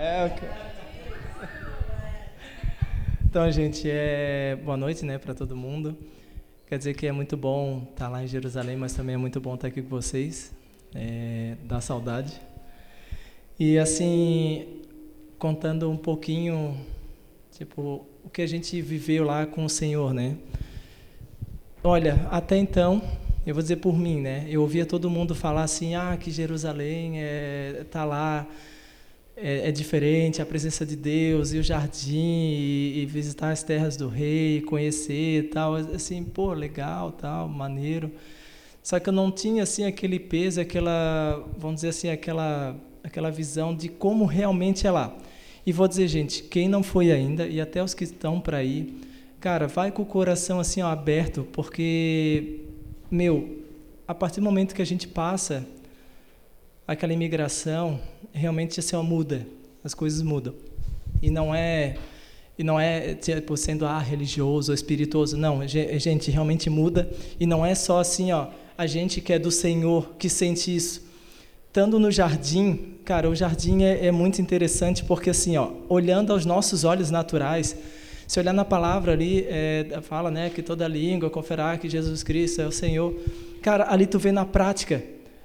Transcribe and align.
É. 0.00 0.30
Então, 3.24 3.50
gente, 3.50 3.90
é... 3.90 4.56
boa 4.64 4.76
noite 4.76 5.04
né, 5.04 5.18
para 5.18 5.34
todo 5.34 5.56
mundo. 5.56 5.98
Quer 6.68 6.78
dizer 6.78 6.94
que 6.94 7.04
é 7.04 7.10
muito 7.10 7.36
bom 7.36 7.84
estar 7.90 8.08
lá 8.08 8.22
em 8.22 8.28
Jerusalém, 8.28 8.76
mas 8.76 8.92
também 8.92 9.16
é 9.16 9.18
muito 9.18 9.40
bom 9.40 9.56
estar 9.56 9.66
aqui 9.66 9.82
com 9.82 9.88
vocês. 9.88 10.52
É... 10.94 11.56
Dá 11.64 11.80
saudade. 11.80 12.40
E, 13.58 13.76
assim, 13.76 14.82
contando 15.36 15.90
um 15.90 15.96
pouquinho, 15.96 16.76
tipo, 17.50 18.06
o 18.24 18.30
que 18.30 18.40
a 18.40 18.46
gente 18.46 18.80
viveu 18.80 19.24
lá 19.24 19.46
com 19.46 19.64
o 19.64 19.68
Senhor, 19.68 20.14
né? 20.14 20.36
Olha, 21.82 22.24
até 22.30 22.56
então, 22.56 23.02
eu 23.44 23.52
vou 23.52 23.62
dizer 23.62 23.78
por 23.78 23.98
mim, 23.98 24.20
né? 24.20 24.46
Eu 24.48 24.62
ouvia 24.62 24.86
todo 24.86 25.10
mundo 25.10 25.34
falar 25.34 25.64
assim, 25.64 25.96
ah, 25.96 26.16
que 26.16 26.30
Jerusalém 26.30 27.14
é, 27.20 27.84
tá 27.90 28.04
lá, 28.04 28.46
é, 29.40 29.68
é 29.68 29.72
diferente, 29.72 30.42
a 30.42 30.46
presença 30.46 30.84
de 30.84 30.96
Deus 30.96 31.52
e 31.52 31.58
o 31.58 31.62
jardim 31.62 32.50
e, 32.52 33.02
e, 33.02 33.06
visitar 33.06 33.50
as 33.50 33.62
terras 33.62 33.96
do 33.96 34.08
rei, 34.08 34.60
conhecer 34.62 35.38
e 35.38 35.42
tal, 35.44 35.74
assim, 35.74 36.24
pô, 36.24 36.52
legal, 36.52 37.12
tal, 37.12 37.48
maneiro. 37.48 38.10
Só 38.82 38.98
que 38.98 39.08
eu 39.08 39.12
não 39.12 39.30
tinha 39.30 39.62
assim 39.62 39.84
aquele 39.84 40.18
peso, 40.18 40.60
aquela, 40.60 41.44
vamos 41.58 41.76
dizer 41.76 41.88
assim, 41.88 42.08
aquela 42.08 42.76
aquela 43.02 43.30
visão 43.30 43.74
de 43.74 43.88
como 43.88 44.24
realmente 44.24 44.86
é 44.86 44.90
lá. 44.90 45.16
E 45.66 45.72
vou 45.72 45.88
dizer, 45.88 46.08
gente, 46.08 46.42
quem 46.44 46.68
não 46.68 46.82
foi 46.82 47.10
ainda 47.10 47.46
e 47.46 47.60
até 47.60 47.82
os 47.82 47.94
que 47.94 48.04
estão 48.04 48.40
para 48.40 48.62
ir, 48.62 48.94
cara, 49.40 49.66
vai 49.66 49.90
com 49.90 50.02
o 50.02 50.06
coração 50.06 50.60
assim 50.60 50.80
ó, 50.82 50.88
aberto, 50.88 51.46
porque 51.52 52.60
meu, 53.10 53.62
a 54.06 54.14
partir 54.14 54.40
do 54.40 54.44
momento 54.44 54.74
que 54.74 54.82
a 54.82 54.86
gente 54.86 55.08
passa 55.08 55.66
aquela 56.86 57.12
imigração, 57.12 58.00
realmente 58.32 58.80
assim, 58.80 58.96
ó, 58.96 59.02
muda, 59.02 59.46
as 59.82 59.94
coisas 59.94 60.22
mudam. 60.22 60.54
E 61.20 61.30
não 61.30 61.54
é 61.54 61.96
e 62.58 62.64
não 62.64 62.78
é 62.78 63.14
tipo 63.14 63.56
sendo 63.56 63.86
ah, 63.86 64.00
religioso 64.00 64.72
ou 64.72 64.74
espirituoso, 64.74 65.36
não, 65.36 65.66
gente, 65.66 66.28
realmente 66.28 66.68
muda 66.68 67.08
e 67.38 67.46
não 67.46 67.64
é 67.64 67.72
só 67.72 68.00
assim, 68.00 68.32
ó, 68.32 68.48
a 68.76 68.84
gente 68.84 69.20
que 69.20 69.32
é 69.32 69.38
do 69.38 69.50
Senhor 69.50 70.14
que 70.18 70.28
sente 70.28 70.74
isso. 70.74 71.06
Estando 71.68 72.00
no 72.00 72.10
jardim, 72.10 72.96
cara, 73.04 73.30
o 73.30 73.34
jardim 73.34 73.84
é, 73.84 74.06
é 74.06 74.10
muito 74.10 74.42
interessante 74.42 75.04
porque 75.04 75.30
assim, 75.30 75.56
ó, 75.56 75.70
olhando 75.88 76.32
aos 76.32 76.44
nossos 76.44 76.82
olhos 76.82 77.10
naturais, 77.10 77.76
se 78.26 78.40
olhar 78.40 78.52
na 78.52 78.64
palavra 78.64 79.12
ali, 79.12 79.46
é, 79.48 80.00
fala 80.02 80.30
né, 80.30 80.50
que 80.50 80.60
toda 80.60 80.88
língua 80.88 81.30
conferar 81.30 81.78
que 81.78 81.88
Jesus 81.88 82.22
Cristo 82.22 82.60
é 82.60 82.66
o 82.66 82.72
Senhor. 82.72 83.14
Cara, 83.62 83.92
ali 83.92 84.06
tu 84.06 84.18
vê 84.18 84.32
na 84.32 84.44
prática 84.44 85.02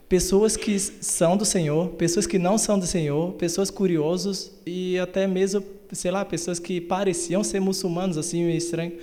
pessoas 0.08 0.56
que 0.56 0.78
são 0.80 1.36
do 1.36 1.46
Senhor, 1.46 1.90
pessoas 1.90 2.28
que 2.28 2.38
não 2.38 2.58
são 2.58 2.78
do 2.78 2.86
Senhor, 2.86 3.34
pessoas 3.34 3.70
curiosos 3.70 4.52
e 4.66 4.98
até 5.00 5.26
mesmo, 5.28 5.64
sei 5.92 6.12
lá, 6.12 6.24
pessoas 6.24 6.60
que 6.60 6.80
pareciam 6.80 7.44
ser 7.44 7.60
muçulmanos, 7.60 8.18
assim, 8.18 8.44
meio 8.44 8.58
estranho. 8.58 8.94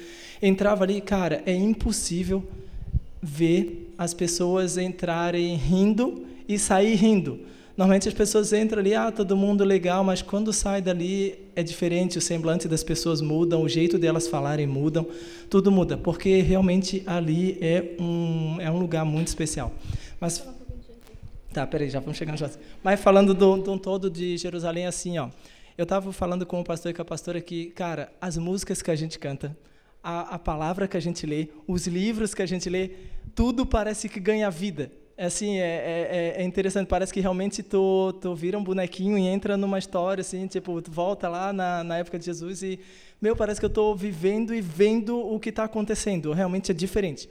Entrava 0.43 0.85
ali, 0.85 1.01
cara, 1.01 1.43
é 1.47 1.55
impossível 1.55 2.45
ver 3.23 3.93
as 3.99 4.15
pessoas 4.15 4.79
entrarem 4.79 5.55
rindo 5.57 6.25
e 6.49 6.59
sair 6.59 6.95
rindo. 6.95 7.41
Normalmente 7.77 8.09
as 8.09 8.15
pessoas 8.15 8.53
entram 8.53 8.81
ali, 8.81 8.95
ah, 8.95 9.11
todo 9.11 9.37
mundo 9.37 9.65
legal, 9.65 10.05
mas 10.05 10.21
quando 10.21 10.53
sai 10.53 10.83
dali 10.83 11.39
é 11.57 11.63
diferente, 11.63 12.19
o 12.19 12.21
semblante 12.21 12.69
das 12.69 12.85
pessoas 12.85 13.23
muda, 13.23 13.57
o 13.57 13.69
jeito 13.69 13.99
delas 13.99 14.29
falarem 14.29 14.67
mudam, 14.67 15.07
tudo 15.49 15.71
muda, 15.71 15.97
porque 15.97 16.43
realmente 16.43 17.03
ali 17.07 17.57
é 17.61 17.95
um, 17.99 18.61
é 18.61 18.71
um 18.71 18.79
lugar 18.79 19.05
muito 19.05 19.29
especial. 19.29 19.73
Mas 20.21 20.45
Tá, 21.53 21.67
peraí, 21.67 21.91
já 21.91 21.99
vamos 21.99 22.17
chegando 22.17 22.37
já. 22.37 22.49
Mas 22.83 23.01
falando 23.01 23.35
do, 23.35 23.57
do 23.57 23.79
todo 23.79 24.09
de 24.09 24.37
Jerusalém 24.37 24.87
assim, 24.87 25.19
ó. 25.19 25.31
Eu 25.77 25.83
estava 25.83 26.13
falando 26.13 26.47
com 26.47 26.61
o 26.61 26.65
pastor 26.65 26.91
e 26.91 26.95
com 26.95 27.03
a 27.03 27.05
pastora 27.05 27.41
que, 27.41 27.71
cara, 27.71 28.13
as 28.21 28.37
músicas 28.37 28.83
que 28.83 28.91
a 28.91 28.95
gente 28.95 29.19
canta, 29.19 29.57
a, 30.03 30.35
a 30.35 30.39
palavra 30.39 30.87
que 30.87 30.97
a 30.97 31.01
gente 31.01 31.27
lê, 31.27 31.49
os 31.67 31.87
livros 31.87 32.35
que 32.35 32.43
a 32.43 32.47
gente 32.47 32.69
lê, 32.69 32.91
tudo 33.35 33.67
parece 33.67 34.09
que 34.09 34.21
ganha 34.21 34.51
vida. 34.51 34.93
É 35.17 35.27
assim, 35.27 35.59
é, 35.59 35.63
é, 35.63 36.09
é, 36.39 36.43
é, 36.43 36.45
interessante, 36.45 36.87
parece 36.87 37.13
que 37.13 37.21
realmente 37.21 37.63
tu, 37.63 38.13
tu 38.21 38.35
vira 38.35 38.57
um 38.57 38.65
bonequinho 38.65 39.19
e 39.19 39.27
entra 39.27 39.57
numa 39.57 39.79
história, 39.79 40.23
assim, 40.23 40.47
tipo, 40.47 40.81
tu 40.81 40.91
volta 40.91 41.29
lá 41.29 41.53
na, 41.53 41.85
na 41.85 41.99
época 41.99 42.19
de 42.19 42.25
Jesus 42.25 42.63
e, 42.63 42.81
meu, 43.21 43.37
parece 43.37 43.61
que 43.61 43.67
eu 43.67 43.69
estou 43.69 43.95
vivendo 43.95 44.55
e 44.55 44.63
vendo 44.63 45.19
o 45.19 45.39
que 45.39 45.51
está 45.51 45.65
acontecendo, 45.65 46.33
realmente 46.33 46.71
é 46.71 46.75
diferente. 46.75 47.29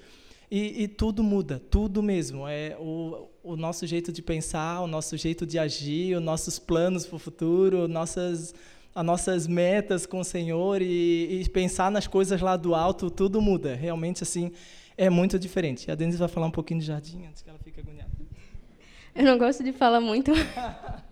E, 0.52 0.84
e, 0.84 0.88
tudo 0.88 1.24
muda, 1.24 1.62
tudo 1.70 2.02
mesmo. 2.02 2.48
É 2.48 2.76
o, 2.80 3.30
o 3.44 3.56
nosso 3.56 3.86
jeito 3.86 4.12
de 4.12 4.22
pensar, 4.22 4.82
o 4.82 4.88
nosso 4.88 5.16
jeito 5.16 5.46
de 5.46 5.60
agir, 5.60 6.16
os 6.16 6.24
nossos 6.24 6.58
planos 6.58 7.06
para 7.06 7.16
o 7.16 7.20
futuro, 7.20 7.88
nossas, 7.88 8.56
as 8.96 9.06
nossas 9.06 9.46
metas 9.46 10.08
com 10.08 10.20
o 10.20 10.24
Senhor 10.24 10.82
e, 10.82 11.42
e 11.42 11.50
pensar 11.50 11.92
nas 11.92 12.08
coisas 12.08 12.42
lá 12.42 12.58
do 12.58 12.74
alto, 12.74 13.12
tudo 13.12 13.40
muda. 13.40 13.76
Realmente, 13.76 14.24
assim, 14.24 14.52
é 14.98 15.10
muito 15.10 15.38
diferente. 15.38 15.92
A 15.92 15.96
Denise 15.96 16.18
vai 16.18 16.28
falar 16.28 16.48
um 16.48 16.52
pouquinho 16.52 16.80
de 16.80 16.88
jardim 16.88 17.26
antes 17.28 17.44
que 17.44 17.50
ela 17.50 17.60
fique 17.64 17.80
agoniada. 17.80 18.10
Eu 19.16 19.26
não 19.26 19.38
gosto 19.38 19.64
de 19.64 19.72
falar 19.72 20.02
muito. 20.02 20.32
ah, 20.58 21.04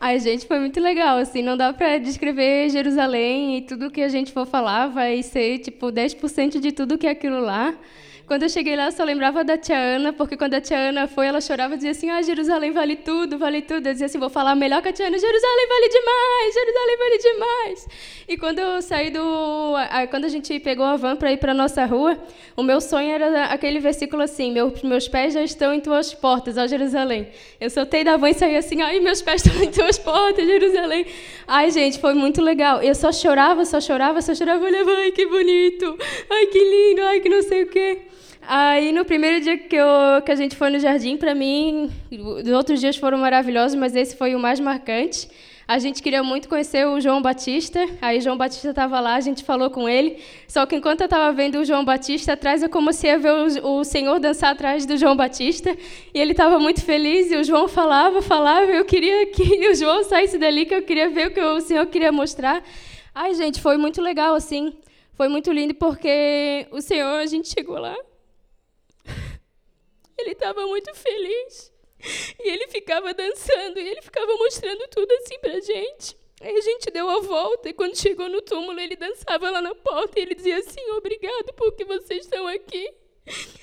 Ai, 0.00 0.18
gente, 0.18 0.46
foi 0.46 0.58
muito 0.58 0.80
legal, 0.80 1.18
assim, 1.18 1.42
não 1.42 1.56
dá 1.56 1.72
para 1.72 1.98
descrever 1.98 2.70
Jerusalém 2.70 3.58
e 3.58 3.62
tudo 3.62 3.90
que 3.90 4.02
a 4.02 4.08
gente 4.08 4.32
for 4.32 4.46
falar 4.46 4.88
vai 4.88 5.22
ser, 5.22 5.60
tipo, 5.60 5.92
10% 5.92 6.58
de 6.58 6.72
tudo 6.72 6.98
que 6.98 7.06
é 7.06 7.10
aquilo 7.10 7.40
lá. 7.40 7.78
Quando 8.26 8.44
eu 8.44 8.48
cheguei 8.48 8.74
lá, 8.74 8.86
eu 8.86 8.92
só 8.92 9.04
lembrava 9.04 9.44
da 9.44 9.58
tia 9.58 9.76
Ana, 9.76 10.10
porque 10.10 10.34
quando 10.34 10.54
a 10.54 10.60
tia 10.60 10.78
Ana 10.78 11.06
foi, 11.06 11.26
ela 11.26 11.42
chorava 11.42 11.74
e 11.74 11.76
dizia 11.76 11.90
assim: 11.90 12.08
Ah, 12.08 12.22
Jerusalém 12.22 12.72
vale 12.72 12.96
tudo, 12.96 13.36
vale 13.36 13.60
tudo. 13.60 13.86
Eu 13.86 13.92
dizia 13.92 14.06
assim: 14.06 14.18
Vou 14.18 14.30
falar 14.30 14.54
melhor 14.54 14.80
que 14.80 14.88
a 14.88 14.92
tia 14.94 15.08
Ana: 15.08 15.18
Jerusalém 15.18 15.68
vale 15.68 15.88
demais, 15.90 16.54
Jerusalém 16.54 16.96
vale 16.96 17.18
demais. 17.18 17.88
E 18.26 18.38
quando 18.38 18.60
eu 18.60 18.80
saí 18.80 19.10
do. 19.10 19.74
Quando 20.08 20.24
a 20.24 20.28
gente 20.28 20.58
pegou 20.60 20.86
a 20.86 20.96
van 20.96 21.16
para 21.16 21.32
ir 21.32 21.36
para 21.36 21.52
nossa 21.52 21.84
rua, 21.84 22.18
o 22.56 22.62
meu 22.62 22.80
sonho 22.80 23.10
era 23.10 23.44
aquele 23.44 23.78
versículo 23.78 24.22
assim: 24.22 24.54
Meus, 24.82 25.06
pés 25.06 25.34
já 25.34 25.42
estão 25.42 25.74
em 25.74 25.80
tuas 25.80 26.14
portas, 26.14 26.56
ó 26.56 26.66
Jerusalém. 26.66 27.28
Eu 27.60 27.68
soltei 27.68 28.04
da 28.04 28.16
van 28.16 28.30
e 28.30 28.34
saí 28.34 28.56
assim: 28.56 28.80
Ai, 28.80 29.00
meus 29.00 29.20
pés 29.20 29.44
estão 29.44 29.62
em 29.62 29.70
tuas 29.70 29.98
portas, 29.98 30.46
Jerusalém. 30.46 31.04
Ai, 31.46 31.70
gente, 31.70 31.98
foi 31.98 32.14
muito 32.14 32.40
legal. 32.40 32.82
Eu 32.82 32.94
só 32.94 33.12
chorava, 33.12 33.66
só 33.66 33.82
chorava, 33.82 34.22
só 34.22 34.34
chorava. 34.34 34.64
Olhava: 34.64 34.92
Ai, 34.92 35.12
que 35.12 35.26
bonito, 35.26 35.98
ai, 36.30 36.46
que 36.46 36.58
lindo, 36.58 37.02
ai, 37.02 37.20
que 37.20 37.28
não 37.28 37.42
sei 37.42 37.64
o 37.64 37.66
quê. 37.66 38.13
Aí, 38.46 38.92
no 38.92 39.04
primeiro 39.04 39.40
dia 39.40 39.56
que, 39.56 39.74
eu, 39.74 39.86
que 40.24 40.30
a 40.30 40.34
gente 40.34 40.54
foi 40.54 40.68
no 40.68 40.78
jardim, 40.78 41.16
para 41.16 41.34
mim, 41.34 41.90
os 42.10 42.48
outros 42.48 42.78
dias 42.78 42.96
foram 42.96 43.18
maravilhosos, 43.18 43.74
mas 43.74 43.96
esse 43.96 44.14
foi 44.16 44.34
o 44.34 44.38
mais 44.38 44.60
marcante. 44.60 45.28
A 45.66 45.78
gente 45.78 46.02
queria 46.02 46.22
muito 46.22 46.46
conhecer 46.46 46.86
o 46.86 47.00
João 47.00 47.22
Batista, 47.22 47.88
aí 48.02 48.20
João 48.20 48.36
Batista 48.36 48.68
estava 48.68 49.00
lá, 49.00 49.14
a 49.14 49.20
gente 49.20 49.42
falou 49.42 49.70
com 49.70 49.88
ele. 49.88 50.18
Só 50.46 50.66
que 50.66 50.76
enquanto 50.76 51.00
eu 51.00 51.06
estava 51.06 51.32
vendo 51.32 51.58
o 51.58 51.64
João 51.64 51.82
Batista 51.82 52.34
atrás, 52.34 52.62
eu 52.62 52.68
comecei 52.68 53.12
a 53.12 53.16
ver 53.16 53.32
o, 53.32 53.78
o 53.78 53.84
Senhor 53.84 54.20
dançar 54.20 54.52
atrás 54.52 54.84
do 54.84 54.98
João 54.98 55.16
Batista, 55.16 55.74
e 56.12 56.20
ele 56.20 56.32
estava 56.32 56.58
muito 56.58 56.82
feliz, 56.82 57.32
e 57.32 57.36
o 57.36 57.44
João 57.44 57.66
falava, 57.66 58.20
falava, 58.20 58.70
eu 58.70 58.84
queria 58.84 59.26
que 59.26 59.42
o 59.70 59.74
João 59.74 60.04
saísse 60.04 60.36
dali, 60.36 60.66
que 60.66 60.74
eu 60.74 60.82
queria 60.82 61.08
ver 61.08 61.28
o 61.28 61.30
que 61.30 61.40
o 61.40 61.60
Senhor 61.62 61.86
queria 61.86 62.12
mostrar. 62.12 62.62
Ai, 63.14 63.32
gente, 63.34 63.58
foi 63.58 63.78
muito 63.78 64.02
legal, 64.02 64.34
assim, 64.34 64.74
foi 65.14 65.28
muito 65.28 65.50
lindo, 65.50 65.74
porque 65.74 66.66
o 66.72 66.82
Senhor, 66.82 67.20
a 67.20 67.26
gente 67.26 67.48
chegou 67.48 67.78
lá, 67.78 67.96
ele 70.18 70.32
estava 70.32 70.66
muito 70.66 70.94
feliz. 70.94 71.72
E 72.38 72.48
ele 72.48 72.68
ficava 72.68 73.14
dançando, 73.14 73.78
e 73.78 73.88
ele 73.88 74.02
ficava 74.02 74.34
mostrando 74.36 74.86
tudo 74.88 75.10
assim 75.12 75.38
pra 75.38 75.60
gente. 75.60 76.16
Aí 76.40 76.54
a 76.54 76.60
gente 76.60 76.90
deu 76.90 77.08
a 77.08 77.20
volta, 77.20 77.68
e 77.68 77.72
quando 77.72 77.96
chegou 77.96 78.28
no 78.28 78.42
túmulo, 78.42 78.78
ele 78.78 78.96
dançava 78.96 79.50
lá 79.50 79.62
na 79.62 79.74
porta, 79.74 80.18
e 80.18 80.22
ele 80.22 80.34
dizia 80.34 80.58
assim, 80.58 80.82
obrigado 80.90 81.52
porque 81.56 81.84
vocês 81.84 82.24
estão 82.24 82.46
aqui. 82.46 82.92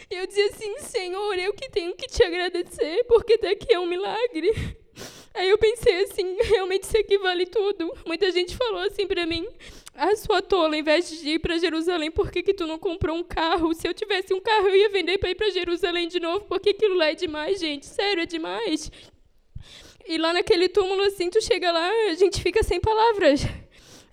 E 0.10 0.16
eu 0.16 0.26
dizia 0.26 0.48
assim, 0.48 0.80
Senhor, 0.80 1.38
eu 1.38 1.54
que 1.54 1.70
tenho 1.70 1.96
que 1.96 2.08
te 2.08 2.24
agradecer, 2.24 3.04
porque 3.04 3.38
daqui 3.38 3.72
é 3.74 3.80
um 3.80 3.86
milagre. 3.86 4.52
Aí 5.34 5.50
eu 5.50 5.58
pensei 5.58 6.04
assim, 6.04 6.36
realmente 6.42 6.84
isso 6.84 6.98
aqui 6.98 7.18
vale 7.20 7.46
tudo. 7.46 7.94
Muita 8.06 8.32
gente 8.32 8.58
falou 8.58 8.82
assim 8.82 9.08
para 9.08 9.26
mim, 9.26 9.48
ah, 9.94 10.16
sua 10.16 10.42
tola, 10.42 10.70
ao 10.70 10.76
invés 10.76 11.10
de 11.10 11.30
ir 11.30 11.40
para 11.40 11.58
Jerusalém, 11.58 12.10
por 12.10 12.32
que, 12.32 12.42
que 12.42 12.54
tu 12.54 12.66
não 12.66 12.80
comprou 12.80 13.16
um 13.16 13.24
carro? 13.24 13.74
Se 13.74 13.88
eu 13.88 13.94
tivesse 13.94 14.34
um 14.34 14.40
carro, 14.40 14.68
eu 14.70 14.76
ia 14.76 14.90
vender 14.90 15.18
para 15.18 15.30
ir 15.30 15.36
para 15.36 15.50
Jerusalém 15.52 16.08
de 16.08 16.20
novo, 16.20 16.46
porque 16.46 16.70
aquilo 16.70 16.96
lá 16.96 17.10
é 17.10 17.16
demais, 17.16 17.60
gente. 17.60 17.86
Sério, 17.86 18.24
é 18.24 18.26
demais. 18.26 18.92
E 20.08 20.18
lá 20.18 20.34
naquele 20.34 20.70
túmulo, 20.70 21.04
assim, 21.04 21.30
tu 21.30 21.42
chega 21.42 21.72
lá, 21.72 21.90
a 22.10 22.14
gente 22.16 22.42
fica 22.42 22.64
sem 22.64 22.80
palavras. 22.80 23.42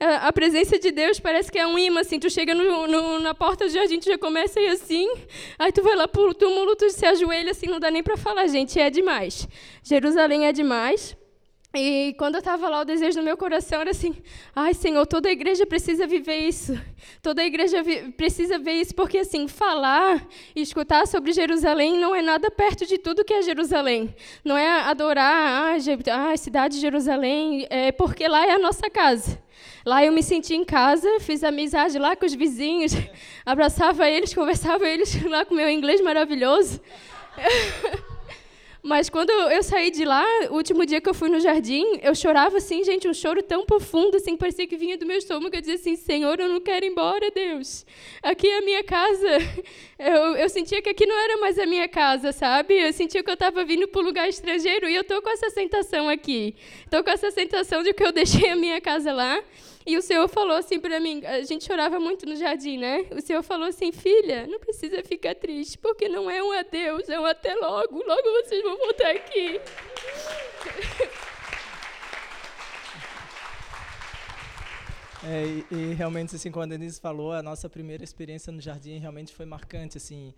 A, 0.01 0.33
presença 0.33 0.79
de 0.79 0.93
Deus 0.93 1.19
parece 1.19 1.51
que 1.51 1.59
é 1.59 1.67
um 1.67 1.77
imã, 1.77 2.01
assim, 2.01 2.21
tu 2.21 2.31
chega 2.31 2.55
no, 2.55 2.87
no, 2.87 3.19
na 3.19 3.35
porta 3.35 3.65
do 3.65 3.71
jardim, 3.71 3.99
tu 3.99 4.07
já 4.07 4.17
começa 4.17 4.61
a 4.61 4.63
ir 4.63 4.69
assim, 4.69 5.09
aí 5.59 5.73
tu 5.73 5.83
vai 5.83 5.97
lá 5.97 6.07
pro 6.07 6.33
túmulo, 6.35 6.77
tu 6.77 6.89
se 6.91 7.05
ajoelha, 7.05 7.51
assim, 7.51 7.67
não 7.67 7.81
dá 7.81 7.91
nem 7.91 8.03
para 8.03 8.17
falar, 8.17 8.47
gente, 8.47 8.79
é 8.79 8.91
demais. 8.91 9.49
Jerusalém 9.83 10.47
é 10.47 10.53
demais. 10.53 11.17
E 11.79 12.15
quando 12.15 12.35
eu 12.35 12.41
estava 12.41 12.69
lá, 12.69 12.81
o 12.81 12.85
desejo 12.85 13.19
no 13.19 13.25
meu 13.25 13.37
coração 13.37 13.81
era 13.81 13.91
assim: 13.91 14.17
ai, 14.55 14.75
Senhor, 14.75 15.07
toda 15.07 15.29
a 15.29 15.33
igreja 15.33 15.65
precisa 15.65 16.07
viver 16.07 16.39
isso. 16.39 16.79
Toda 17.23 17.41
a 17.43 17.45
igreja 17.45 17.83
precisa 18.17 18.59
ver 18.59 18.73
isso, 18.73 18.95
porque, 18.95 19.19
assim, 19.19 19.47
falar 19.47 20.27
e 20.57 20.61
escutar 20.61 21.07
sobre 21.07 21.33
Jerusalém 21.33 21.97
não 21.99 22.15
é 22.15 22.21
nada 22.21 22.51
perto 22.51 22.85
de 22.85 22.99
tudo 22.99 23.25
que 23.25 23.33
é 23.33 23.43
Jerusalém. 23.43 24.15
Não 24.45 24.57
é 24.57 24.81
adorar 24.83 25.79
a 25.79 26.33
ah, 26.33 26.37
cidade 26.37 26.75
de 26.75 26.81
Jerusalém, 26.81 27.67
é 27.71 27.93
porque 27.93 28.27
lá 28.27 28.45
é 28.45 28.53
a 28.53 28.59
nossa 28.59 28.91
casa. 28.91 29.41
Lá 29.87 30.05
eu 30.05 30.13
me 30.13 30.23
senti 30.23 30.55
em 30.55 30.65
casa, 30.65 31.09
fiz 31.21 31.45
amizade 31.45 31.99
lá 31.99 32.17
com 32.17 32.27
os 32.27 32.35
vizinhos, 32.35 32.93
abraçava 33.47 34.09
eles, 34.09 34.35
conversava 34.35 34.87
eles 34.87 35.23
lá 35.25 35.45
com 35.45 35.55
meu 35.55 35.71
inglês 35.71 36.01
maravilhoso. 36.01 36.81
Mas 38.89 39.11
quando 39.11 39.29
eu 39.29 39.63
saí 39.63 39.91
de 39.91 40.03
lá, 40.03 40.25
o 40.49 40.55
último 40.55 40.87
dia 40.87 40.99
que 40.99 41.11
eu 41.11 41.13
fui 41.13 41.29
no 41.29 41.39
jardim, 41.39 41.85
eu 42.03 42.15
chorava 42.15 42.57
assim, 42.57 42.83
gente, 42.83 43.07
um 43.07 43.13
choro 43.13 43.43
tão 43.43 43.67
profundo, 43.67 44.17
assim, 44.17 44.35
parecia 44.35 44.67
que 44.67 44.79
vinha 44.79 44.97
do 44.97 45.05
meu 45.05 45.19
estômago. 45.19 45.55
Eu 45.55 45.61
dizia 45.61 45.75
assim: 45.75 45.95
Senhor, 45.95 46.41
eu 46.41 46.49
não 46.49 46.59
quero 46.59 46.87
ir 46.87 46.89
embora, 46.89 47.31
Deus. 47.31 47.85
Aqui 48.23 48.49
é 48.49 48.57
a 48.57 48.63
minha 48.63 48.83
casa. 48.83 49.29
Eu, 49.99 50.37
eu 50.37 50.49
sentia 50.49 50.81
que 50.81 50.89
aqui 50.89 51.05
não 51.07 51.19
era 51.19 51.39
mais 51.39 51.59
a 51.59 51.67
minha 51.67 51.89
casa, 51.89 52.31
sabe? 52.31 52.73
Eu 52.73 52.93
sentia 52.93 53.21
que 53.21 53.29
eu 53.29 53.35
estava 53.35 53.65
vindo 53.65 53.89
para 53.89 54.01
um 54.01 54.05
lugar 54.05 54.29
estrangeiro 54.29 54.89
e 54.89 54.95
eu 54.95 55.01
estou 55.01 55.21
com 55.21 55.29
essa 55.29 55.51
sensação 55.51 56.09
aqui. 56.09 56.55
Estou 56.85 57.03
com 57.03 57.11
essa 57.11 57.33
sensação 57.33 57.83
de 57.83 57.93
que 57.93 58.05
eu 58.05 58.13
deixei 58.15 58.49
a 58.49 58.55
minha 58.55 58.81
casa 58.81 59.13
lá 59.13 59.43
e 59.89 59.97
o 59.97 60.03
Senhor 60.03 60.29
falou 60.29 60.55
assim 60.55 60.79
para 60.79 61.01
mim, 61.01 61.25
a 61.25 61.43
gente 61.43 61.65
chorava 61.65 61.99
muito 61.99 62.27
no 62.27 62.37
jardim, 62.37 62.77
né? 62.77 63.07
O 63.11 63.23
Senhor 63.23 63.43
falou 63.43 63.67
assim, 63.67 63.91
filha, 63.91 64.47
não 64.47 64.61
precisa 64.61 65.03
ficar 65.03 65.35
triste, 65.35 65.79
porque 65.79 66.11
não 66.11 66.31
é 66.31 66.43
um 66.43 66.53
adeus, 66.53 67.09
é 67.09 67.19
um 67.19 67.25
até 67.25 67.55
logo. 67.55 67.97
Logo 68.07 68.23
vocês 68.43 68.63
vão 68.63 68.77
voltar 68.77 69.11
aqui. 69.11 69.59
É, 75.25 75.45
e, 75.47 75.67
e, 75.71 75.95
realmente, 75.95 76.37
assim, 76.37 76.51
quando 76.51 76.73
a 76.73 76.77
Denise 76.77 77.01
falou, 77.01 77.33
a 77.33 77.43
nossa 77.43 77.69
primeira 77.69 78.05
experiência 78.05 78.53
no 78.53 78.61
jardim 78.61 78.99
realmente 78.99 79.33
foi 79.33 79.45
marcante, 79.47 79.97
assim, 79.97 80.33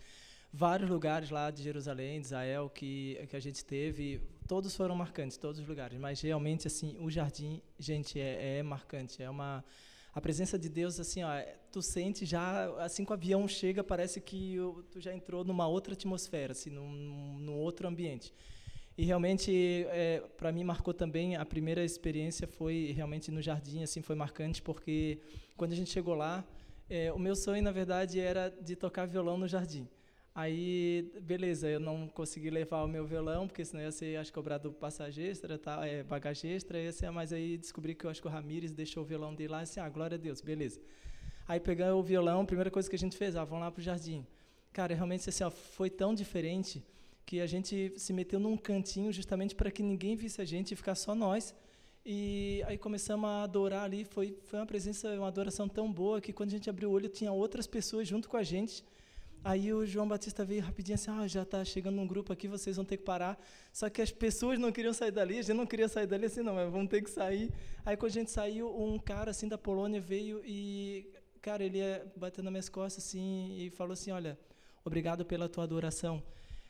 vários 0.53 0.89
lugares 0.89 1.29
lá 1.29 1.51
de 1.51 1.63
Jerusalém, 1.63 2.21
de 2.21 2.27
Israel, 2.27 2.71
que, 2.73 3.21
que 3.29 3.37
a 3.37 3.41
gente 3.41 3.65
teve, 3.65 4.21
todos 4.51 4.75
foram 4.75 4.97
marcantes, 4.97 5.37
todos 5.37 5.61
os 5.61 5.69
lugares, 5.69 5.97
mas 5.97 6.21
realmente, 6.21 6.67
assim, 6.67 6.97
o 6.99 7.09
jardim, 7.09 7.63
gente, 7.79 8.19
é, 8.19 8.59
é 8.59 8.63
marcante, 8.65 9.23
é 9.23 9.31
uma... 9.31 9.65
A 10.13 10.21
presença 10.21 10.59
de 10.59 10.69
Deus, 10.69 10.99
assim, 10.99 11.23
ó, 11.23 11.29
tu 11.71 11.81
sente 11.81 12.27
já, 12.27 12.69
assim 12.83 13.05
que 13.05 13.13
o 13.13 13.15
avião 13.15 13.47
chega, 13.47 13.85
parece 13.85 14.21
que 14.21 14.57
tu 14.91 15.01
já 15.01 15.15
entrou 15.15 15.45
numa 15.45 15.69
outra 15.69 15.93
atmosfera, 15.93 16.51
assim, 16.51 16.69
num, 16.69 17.39
num 17.39 17.59
outro 17.59 17.87
ambiente. 17.87 18.35
E 18.99 19.05
realmente, 19.05 19.53
é, 19.89 20.21
para 20.37 20.51
mim, 20.51 20.65
marcou 20.65 20.93
também, 20.93 21.37
a 21.37 21.47
primeira 21.47 21.85
experiência 21.85 22.49
foi 22.49 22.93
realmente 22.93 23.31
no 23.31 23.41
jardim, 23.41 23.85
assim, 23.85 24.03
foi 24.03 24.17
marcante, 24.17 24.61
porque 24.61 25.21
quando 25.57 25.75
a 25.75 25.77
gente 25.77 25.91
chegou 25.91 26.17
lá, 26.17 26.45
é, 26.89 27.13
o 27.13 27.21
meu 27.21 27.37
sonho, 27.37 27.63
na 27.63 27.71
verdade, 27.71 28.19
era 28.19 28.49
de 28.49 28.75
tocar 28.75 29.07
violão 29.07 29.39
no 29.39 29.47
jardim. 29.47 29.89
Aí, 30.41 31.13
beleza, 31.21 31.69
eu 31.69 31.79
não 31.79 32.09
consegui 32.09 32.49
levar 32.49 32.83
o 32.83 32.89
meu 32.89 33.05
violão, 33.05 33.47
porque 33.47 33.63
senão 33.63 33.83
ia 33.83 33.93
ser, 33.93 34.17
acho, 34.17 34.33
cobrado 34.33 34.73
passagem 34.73 35.27
extra, 35.27 35.59
tá, 35.59 35.87
é, 35.87 36.03
bagagem 36.03 36.53
extra, 36.53 36.81
ia 36.81 36.93
ser, 36.93 37.11
mas 37.11 37.31
aí 37.31 37.59
descobri 37.59 37.95
que 37.95 38.07
eu 38.07 38.11
acho 38.11 38.23
que 38.23 38.27
o 38.27 38.31
Ramires 38.31 38.73
deixou 38.73 39.03
o 39.03 39.07
violão 39.07 39.35
dele 39.35 39.53
lá, 39.53 39.61
assim, 39.61 39.81
ah, 39.81 39.89
glória 39.91 40.15
a 40.15 40.19
Deus, 40.19 40.41
beleza. 40.41 40.81
Aí 41.47 41.61
pegando 41.61 41.99
o 41.99 42.03
violão, 42.03 42.47
primeira 42.47 42.71
coisa 42.71 42.89
que 42.89 42.97
a 42.97 42.99
gente 42.99 43.19
fez, 43.19 43.37
ah, 43.37 43.45
vamos 43.45 43.65
lá 43.65 43.71
pro 43.71 43.83
jardim. 43.83 44.27
Cara, 44.73 44.95
realmente, 44.95 45.29
assim, 45.29 45.45
ó, 45.45 45.51
foi 45.51 45.91
tão 45.91 46.15
diferente 46.15 46.83
que 47.27 47.39
a 47.39 47.47
gente 47.47 47.93
se 47.99 48.13
meteu 48.15 48.41
num 48.41 48.57
cantinho 48.57 49.13
justamente 49.13 49.55
para 49.55 49.71
que 49.71 49.83
ninguém 49.83 50.17
visse 50.17 50.41
a 50.41 50.47
gente 50.47 50.73
e 50.73 50.77
ficar 50.77 50.95
só 50.95 51.15
nós. 51.15 51.55
E 52.03 52.63
aí 52.67 52.79
começamos 52.79 53.29
a 53.29 53.43
adorar 53.43 53.85
ali, 53.85 54.07
foi, 54.07 54.39
foi 54.47 54.59
uma 54.59 54.65
presença, 54.65 55.11
uma 55.19 55.29
adoração 55.29 55.69
tão 55.69 55.93
boa 55.93 56.19
que 56.19 56.33
quando 56.33 56.49
a 56.49 56.53
gente 56.53 56.71
abriu 56.71 56.89
o 56.89 56.93
olho 56.93 57.11
tinha 57.11 57.31
outras 57.31 57.67
pessoas 57.67 58.09
junto 58.09 58.27
com 58.27 58.39
a 58.39 58.43
gente, 58.43 58.83
Aí 59.43 59.73
o 59.73 59.87
João 59.87 60.07
Batista 60.07 60.45
veio 60.45 60.63
rapidinho 60.63 60.97
assim, 60.97 61.11
ah, 61.11 61.27
já 61.27 61.43
está 61.43 61.65
chegando 61.65 61.99
um 61.99 62.07
grupo 62.07 62.31
aqui, 62.31 62.47
vocês 62.47 62.77
vão 62.77 62.85
ter 62.85 62.99
que 62.99 63.05
parar. 63.05 63.43
Só 63.73 63.89
que 63.89 64.03
as 64.03 64.13
pessoas 64.13 64.59
não 64.59 64.71
queriam 64.71 64.93
sair 64.93 65.11
dali, 65.11 65.39
a 65.39 65.43
gente 65.43 65.57
não 65.57 65.67
queria 65.67 65.89
sair 65.89 66.07
dali 66.07 66.27
assim, 66.27 66.43
não, 66.43 66.55
mas 66.55 66.71
vamos 66.71 66.91
ter 66.91 67.03
que 67.03 67.11
sair. 67.11 67.51
Aí 67.85 67.97
quando 67.97 68.11
a 68.11 68.15
gente 68.15 68.31
saiu, 68.31 68.69
um 68.69 68.99
cara 68.99 69.31
assim 69.31 69.49
da 69.49 69.57
Polônia 69.57 69.99
veio 69.99 70.43
e, 70.45 71.11
cara, 71.41 71.65
ele 71.65 71.81
bateu 72.15 72.45
nas 72.45 72.53
minhas 72.53 72.69
costas 72.69 73.03
assim 73.03 73.57
e 73.57 73.71
falou 73.71 73.95
assim, 73.95 74.11
olha, 74.11 74.39
obrigado 74.85 75.25
pela 75.25 75.49
tua 75.49 75.65
adoração. 75.65 76.23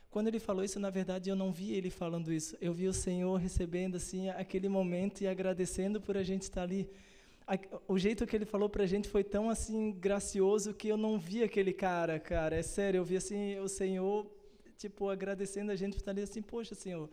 Quando 0.08 0.28
ele 0.28 0.38
falou 0.38 0.64
isso, 0.64 0.78
na 0.78 0.90
verdade, 0.90 1.28
eu 1.28 1.36
não 1.36 1.52
vi 1.52 1.72
ele 1.72 1.90
falando 1.90 2.32
isso. 2.32 2.56
Eu 2.60 2.72
vi 2.72 2.86
o 2.86 2.92
Senhor 2.92 3.36
recebendo 3.36 3.96
assim 3.96 4.28
aquele 4.28 4.68
momento 4.68 5.22
e 5.22 5.26
agradecendo 5.26 6.00
por 6.00 6.16
a 6.16 6.22
gente 6.22 6.42
estar 6.42 6.62
ali 6.62 6.88
o 7.88 7.98
jeito 7.98 8.26
que 8.26 8.36
ele 8.36 8.44
falou 8.44 8.68
pra 8.68 8.86
gente 8.86 9.08
foi 9.08 9.24
tão 9.24 9.50
assim 9.50 9.92
gracioso 9.92 10.72
que 10.72 10.88
eu 10.88 10.96
não 10.96 11.18
vi 11.18 11.42
aquele 11.42 11.72
cara, 11.72 12.18
cara. 12.18 12.56
É 12.56 12.62
sério, 12.62 12.98
eu 12.98 13.04
vi 13.04 13.16
assim 13.16 13.58
o 13.58 13.68
Senhor 13.68 14.26
tipo 14.76 15.10
agradecendo 15.10 15.70
a 15.70 15.76
gente 15.76 15.92
por 15.92 16.00
estar 16.00 16.10
ali 16.12 16.22
assim, 16.22 16.40
poxa, 16.40 16.74
Senhor. 16.74 17.10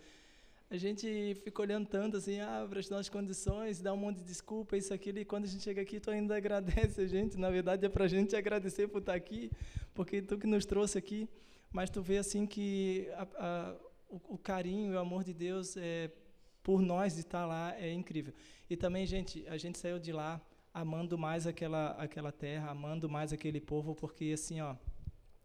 A 0.69 0.77
gente 0.77 1.35
fica 1.43 1.61
olhando 1.61 1.87
tanto 1.87 2.17
assim, 2.17 2.39
ah, 2.39 2.65
para 2.69 2.79
as 2.79 2.89
nossas 2.89 3.09
condições, 3.09 3.81
dá 3.81 3.93
um 3.93 3.97
monte 3.97 4.17
de 4.17 4.23
desculpa, 4.23 4.75
isso, 4.75 4.93
aquilo, 4.93 5.19
e 5.19 5.25
quando 5.25 5.45
a 5.45 5.47
gente 5.47 5.63
chega 5.63 5.81
aqui, 5.81 5.99
tu 5.99 6.09
ainda 6.09 6.35
agradece 6.37 7.01
a 7.01 7.07
gente. 7.07 7.37
Na 7.37 7.49
verdade, 7.49 7.85
é 7.85 7.89
para 7.89 8.05
a 8.05 8.07
gente 8.07 8.35
agradecer 8.35 8.87
por 8.87 8.99
estar 8.99 9.13
aqui, 9.13 9.51
porque 9.93 10.21
tu 10.21 10.37
que 10.37 10.47
nos 10.47 10.65
trouxe 10.65 10.97
aqui. 10.97 11.29
Mas 11.71 11.89
tu 11.89 12.01
vê 12.01 12.17
assim 12.17 12.45
que 12.45 13.07
a, 13.15 13.27
a, 13.37 13.75
o, 14.09 14.35
o, 14.35 14.37
carinho 14.37 14.93
o 14.93 14.99
amor 14.99 15.23
de 15.23 15.33
Deus 15.33 15.75
é, 15.75 16.09
por 16.67 16.81
nós 16.81 17.13
de 17.13 17.21
estar 17.21 17.45
lá 17.45 17.73
é 17.79 17.89
incrível. 17.93 18.33
E 18.69 18.75
também, 18.75 19.05
gente, 19.05 19.47
a 19.47 19.57
gente 19.57 19.77
saiu 19.77 19.97
de 19.97 20.11
lá 20.11 20.41
amando 20.73 21.17
mais 21.17 21.47
aquela 21.47 21.91
aquela 21.91 22.29
terra, 22.29 22.71
amando 22.71 23.07
mais 23.09 23.31
aquele 23.31 23.61
povo, 23.61 23.95
porque 23.95 24.31
assim, 24.33 24.59
ó, 24.59 24.75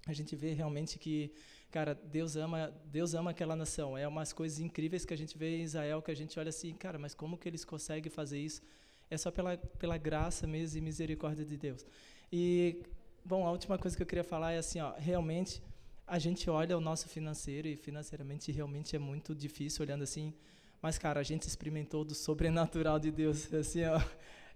a 0.04 0.12
gente 0.12 0.34
vê 0.34 0.52
realmente 0.52 0.98
que, 0.98 1.32
cara, 1.70 1.94
Deus 1.94 2.34
ama, 2.34 2.74
Deus 2.86 3.14
ama 3.14 3.30
aquela 3.30 3.54
nação. 3.54 3.96
É 3.96 4.08
umas 4.08 4.32
coisas 4.32 4.58
incríveis 4.58 5.04
que 5.04 5.14
a 5.14 5.16
gente 5.16 5.38
vê 5.38 5.58
em 5.58 5.62
Israel 5.62 6.02
que 6.02 6.10
a 6.10 6.19
gente 6.20 6.36
olha 6.40 6.48
assim, 6.48 6.74
cara, 6.74 6.98
mas 6.98 7.14
como 7.14 7.38
que 7.38 7.48
eles 7.48 7.64
conseguem 7.64 8.10
fazer 8.10 8.40
isso? 8.40 8.60
É 9.08 9.16
só 9.16 9.30
pela 9.30 9.56
pela 9.56 9.96
graça 9.96 10.44
mesmo 10.44 10.78
e 10.78 10.80
misericórdia 10.80 11.44
de 11.44 11.56
Deus. 11.56 11.86
E 12.32 12.82
bom, 13.25 13.46
a 13.46 13.52
última 13.52 13.78
coisa 13.78 13.96
que 13.96 14.02
eu 14.02 14.10
queria 14.12 14.25
falar 14.25 14.50
é 14.54 14.58
assim, 14.58 14.80
ó, 14.80 14.92
realmente 14.98 15.62
a 16.04 16.18
gente 16.18 16.50
olha 16.50 16.76
o 16.76 16.80
nosso 16.80 17.08
financeiro 17.08 17.68
e 17.68 17.76
financeiramente 17.76 18.50
realmente 18.50 18.96
é 18.96 18.98
muito 18.98 19.36
difícil 19.36 19.84
olhando 19.84 20.02
assim, 20.02 20.34
mas, 20.82 20.99
cara, 20.99 21.20
a 21.20 21.23
gente 21.23 21.44
experimentou 21.44 22.05
do 22.05 22.12
sobrenatural 22.12 22.99
de 22.99 23.12
Deus. 23.12 23.50
Assim, 23.55 23.84
ó, 23.84 24.00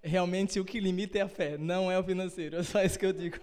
realmente 0.02 0.58
o 0.58 0.64
que 0.64 0.80
limita 0.80 1.18
é 1.18 1.22
a 1.22 1.28
fé, 1.28 1.56
não 1.56 1.90
é 1.90 1.96
o 1.98 2.02
financeiro. 2.02 2.56
É 2.56 2.62
só 2.64 2.82
isso 2.82 2.98
que 2.98 3.06
eu 3.06 3.12
digo. 3.12 3.38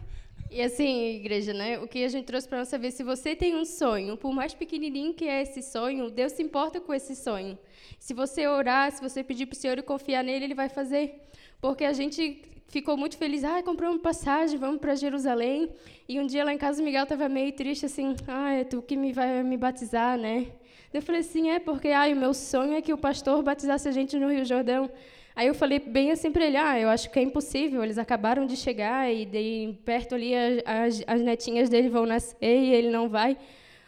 E 0.52 0.62
assim, 0.62 1.16
igreja, 1.16 1.52
né? 1.52 1.80
O 1.80 1.88
que 1.88 2.04
a 2.04 2.08
gente 2.08 2.26
trouxe 2.26 2.48
para 2.48 2.60
nós 2.60 2.68
saber, 2.68 2.92
se 2.92 3.04
você 3.04 3.36
tem 3.36 3.56
um 3.56 3.66
sonho, 3.66 4.16
por 4.16 4.32
mais 4.32 4.54
pequenininho 4.54 5.14
que 5.14 5.26
é 5.26 5.42
esse 5.42 5.64
sonho, 5.64 6.12
Deus 6.12 6.34
se 6.34 6.44
importa 6.44 6.80
com 6.80 6.94
esse 6.94 7.16
sonho. 7.16 7.58
Se 7.98 8.14
você 8.14 8.46
orar, 8.46 8.92
se 8.92 9.02
você 9.02 9.24
pedir 9.24 9.48
para 9.48 9.56
o 9.56 9.58
Senhor 9.58 9.80
e 9.80 9.82
confiar 9.82 10.24
nele, 10.24 10.46
ele 10.46 10.54
vai 10.54 10.70
fazer. 10.70 11.16
Porque 11.60 11.84
a 11.84 11.94
gente 11.94 12.44
ficou 12.68 12.96
muito 12.96 13.18
feliz, 13.18 13.44
ah, 13.44 13.64
compramos 13.64 14.02
passagem, 14.02 14.60
vamos 14.60 14.80
para 14.80 14.94
Jerusalém. 14.94 15.72
E 16.08 16.20
um 16.20 16.28
dia 16.28 16.44
lá 16.44 16.54
em 16.54 16.58
casa 16.58 16.82
o 16.82 16.86
Miguel 16.86 17.04
estava 17.04 17.28
meio 17.28 17.52
triste 17.54 17.88
assim, 17.88 18.16
ah, 18.28 18.54
é 18.54 18.64
tu 18.64 18.82
que 18.82 18.96
me 18.96 19.12
vai 19.12 19.42
me 19.42 19.58
batizar, 19.58 20.18
né? 20.18 20.48
Eu 20.94 21.02
falei 21.02 21.22
assim, 21.22 21.50
é 21.50 21.60
porque 21.60 21.90
ah, 21.90 22.08
o 22.08 22.16
meu 22.16 22.34
sonho 22.36 22.76
é 22.76 22.82
que 22.82 22.94
o 22.94 22.98
pastor 22.98 23.42
batizasse 23.42 23.90
a 23.90 23.92
gente 23.92 24.16
no 24.20 24.32
Rio 24.32 24.46
Jordão. 24.46 24.90
Aí 25.36 25.48
eu 25.48 25.56
falei 25.56 25.80
bem 25.80 26.12
assim 26.12 26.32
para 26.32 26.46
ele, 26.46 26.56
ah, 26.56 26.80
eu 26.80 26.88
acho 26.88 27.10
que 27.10 27.18
é 27.18 27.24
impossível, 27.24 27.84
eles 27.84 27.98
acabaram 27.98 28.46
de 28.46 28.56
chegar 28.56 29.12
e 29.12 29.26
de 29.26 29.74
perto 29.84 30.14
ali 30.14 30.36
as, 30.36 31.04
as 31.08 31.22
netinhas 31.22 31.68
dele 31.68 31.90
vão 31.90 32.06
nascer 32.06 32.38
e 32.42 32.72
ele 32.72 32.92
não 32.92 33.10
vai. 33.10 33.36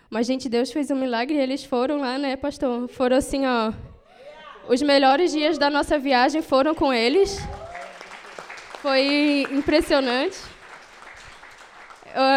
Mas, 0.09 0.25
gente, 0.25 0.50
Deus 0.50 0.71
fez 0.71 0.89
um 0.89 0.95
milagre 0.95 1.35
e 1.35 1.39
eles 1.39 1.63
foram 1.63 2.00
lá, 2.00 2.17
né, 2.17 2.35
pastor? 2.35 2.88
Foram 2.88 3.17
assim, 3.17 3.45
ó, 3.45 3.71
os 4.67 4.81
melhores 4.81 5.31
dias 5.31 5.59
da 5.59 5.69
nossa 5.69 6.00
viagem 6.00 6.41
foram 6.41 6.74
com 6.74 6.91
eles. 6.91 7.38
Foi 8.81 9.45
impressionante. 9.51 10.38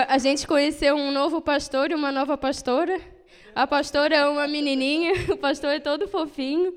A 0.08 0.18
gente 0.18 0.46
conheceu 0.46 0.94
um 0.94 1.10
novo 1.10 1.40
pastor 1.40 1.90
e 1.90 1.94
uma 1.94 2.12
nova 2.12 2.37
pastora. 2.37 3.00
A 3.55 3.67
pastora 3.67 4.14
é 4.14 4.26
uma 4.26 4.47
menininha, 4.47 5.12
o 5.33 5.37
pastor 5.37 5.71
é 5.71 5.81
todo 5.81 6.09
fofinho. 6.09 6.75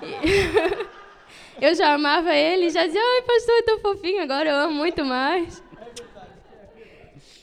Eu 1.60 1.74
já 1.74 1.94
amava 1.94 2.34
ele, 2.34 2.68
já 2.68 2.84
dizia, 2.84 3.00
ai, 3.00 3.22
pastor, 3.22 3.54
é 3.54 3.62
tão 3.62 3.78
fofinho, 3.78 4.22
agora 4.22 4.50
eu 4.50 4.56
amo 4.56 4.74
muito 4.74 5.04
mais. 5.04 5.62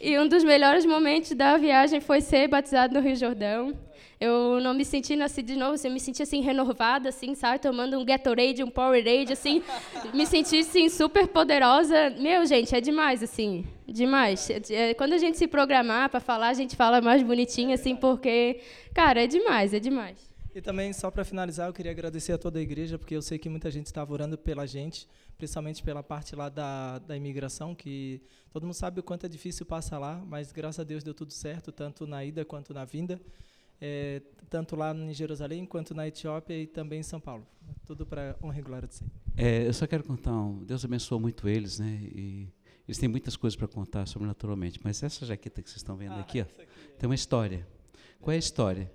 E 0.02 0.20
um 0.20 0.28
dos 0.28 0.44
melhores 0.44 0.86
momentos 0.86 1.32
da 1.32 1.56
viagem 1.58 2.02
foi 2.02 2.20
ser 2.20 2.48
batizado 2.50 2.94
no 2.94 3.00
Rio 3.00 3.16
Jordão. 3.16 3.74
Eu 4.20 4.60
não 4.60 4.74
me 4.74 4.84
senti 4.84 5.16
nasci 5.16 5.42
de 5.42 5.56
novo, 5.56 5.74
assim, 5.74 5.88
eu 5.88 5.94
me 5.94 6.00
senti 6.00 6.22
assim 6.22 6.42
renovada, 6.42 7.10
assim, 7.10 7.34
sabe, 7.34 7.60
tomando 7.60 7.98
um 7.98 8.06
Gatorade, 8.06 8.64
um 8.64 8.70
Powerade, 8.70 9.34
assim, 9.34 9.64
me 10.14 10.26
senti 10.26 10.60
assim 10.60 10.90
super 10.90 11.28
poderosa. 11.28 12.12
Meu, 12.20 12.46
gente, 12.46 12.76
é 12.76 12.82
demais, 12.82 13.24
assim, 13.24 13.66
demais. 13.92 14.50
É, 14.70 14.94
quando 14.94 15.14
a 15.14 15.18
gente 15.18 15.38
se 15.38 15.48
programar 15.48 16.10
para 16.10 16.20
falar, 16.20 16.50
a 16.50 16.54
gente 16.54 16.76
fala 16.76 17.02
mais 17.02 17.22
bonitinho, 17.24 17.74
assim, 17.74 17.96
porque, 17.96 18.62
cara, 18.94 19.24
é 19.24 19.28
demais, 19.28 19.74
é 19.74 19.80
demais. 19.80 20.32
E 20.54 20.62
também, 20.62 20.92
só 20.92 21.10
para 21.10 21.24
finalizar, 21.24 21.70
eu 21.70 21.74
queria 21.74 21.92
agradecer 21.92 22.34
a 22.34 22.38
toda 22.38 22.60
a 22.60 22.62
igreja, 22.62 23.00
porque 23.00 23.16
eu 23.16 23.22
sei 23.22 23.38
que 23.38 23.48
muita 23.48 23.72
gente 23.72 23.86
estava 23.86 24.12
orando 24.12 24.38
pela 24.38 24.66
gente, 24.66 25.08
principalmente 25.38 25.82
pela 25.82 26.04
parte 26.04 26.36
lá 26.36 26.50
da, 26.50 27.00
da 27.00 27.16
imigração, 27.16 27.74
que 27.74 28.22
todo 28.52 28.64
mundo 28.64 28.74
sabe 28.74 29.00
o 29.00 29.04
quanto 29.04 29.26
é 29.26 29.30
difícil 29.30 29.66
passar 29.66 29.98
lá, 29.98 30.22
mas 30.28 30.52
graças 30.52 30.80
a 30.80 30.84
Deus 30.84 31.04
deu 31.04 31.14
tudo 31.14 31.32
certo, 31.32 31.72
tanto 31.72 32.06
na 32.06 32.26
ida 32.26 32.44
quanto 32.44 32.74
na 32.74 32.84
vinda, 32.84 33.20
é, 33.80 34.22
tanto 34.50 34.76
lá 34.76 34.94
em 34.94 35.14
Jerusalém 35.14 35.66
quanto 35.66 35.96
na 35.96 36.06
Etiópia 36.06 36.54
e 36.54 36.68
também 36.68 37.00
em 37.00 37.04
São 37.04 37.22
Paulo. 37.22 37.48
Tudo 37.86 38.06
para 38.06 38.36
honra 38.44 38.60
e 38.60 38.62
glória 38.62 38.88
do 38.90 38.94
Senhor. 38.94 39.12
É, 39.38 39.66
eu 39.66 39.74
só 39.74 39.88
quero 39.88 40.04
contar, 40.04 40.34
um, 40.34 40.66
Deus 40.66 40.84
abençoou 40.84 41.20
muito 41.20 41.48
eles, 41.48 41.80
né? 41.80 41.98
E 42.14 42.50
eles 42.92 42.98
têm 42.98 43.08
muitas 43.08 43.38
coisas 43.38 43.56
para 43.56 43.70
contar 43.70 44.06
sobrenaturalmente, 44.06 44.78
mas 44.84 45.02
essa 45.02 45.26
jaqueta 45.26 45.62
que 45.62 45.70
vocês 45.70 45.78
estão 45.78 45.96
vendo 45.96 46.16
ah, 46.16 46.20
aqui, 46.20 46.42
ó, 46.42 46.44
aqui 46.44 46.62
é. 46.62 46.66
tem 47.00 47.08
uma 47.08 47.16
história. 47.16 47.66
Qual 48.20 48.34
é 48.34 48.36
a 48.36 48.40
história? 48.40 48.92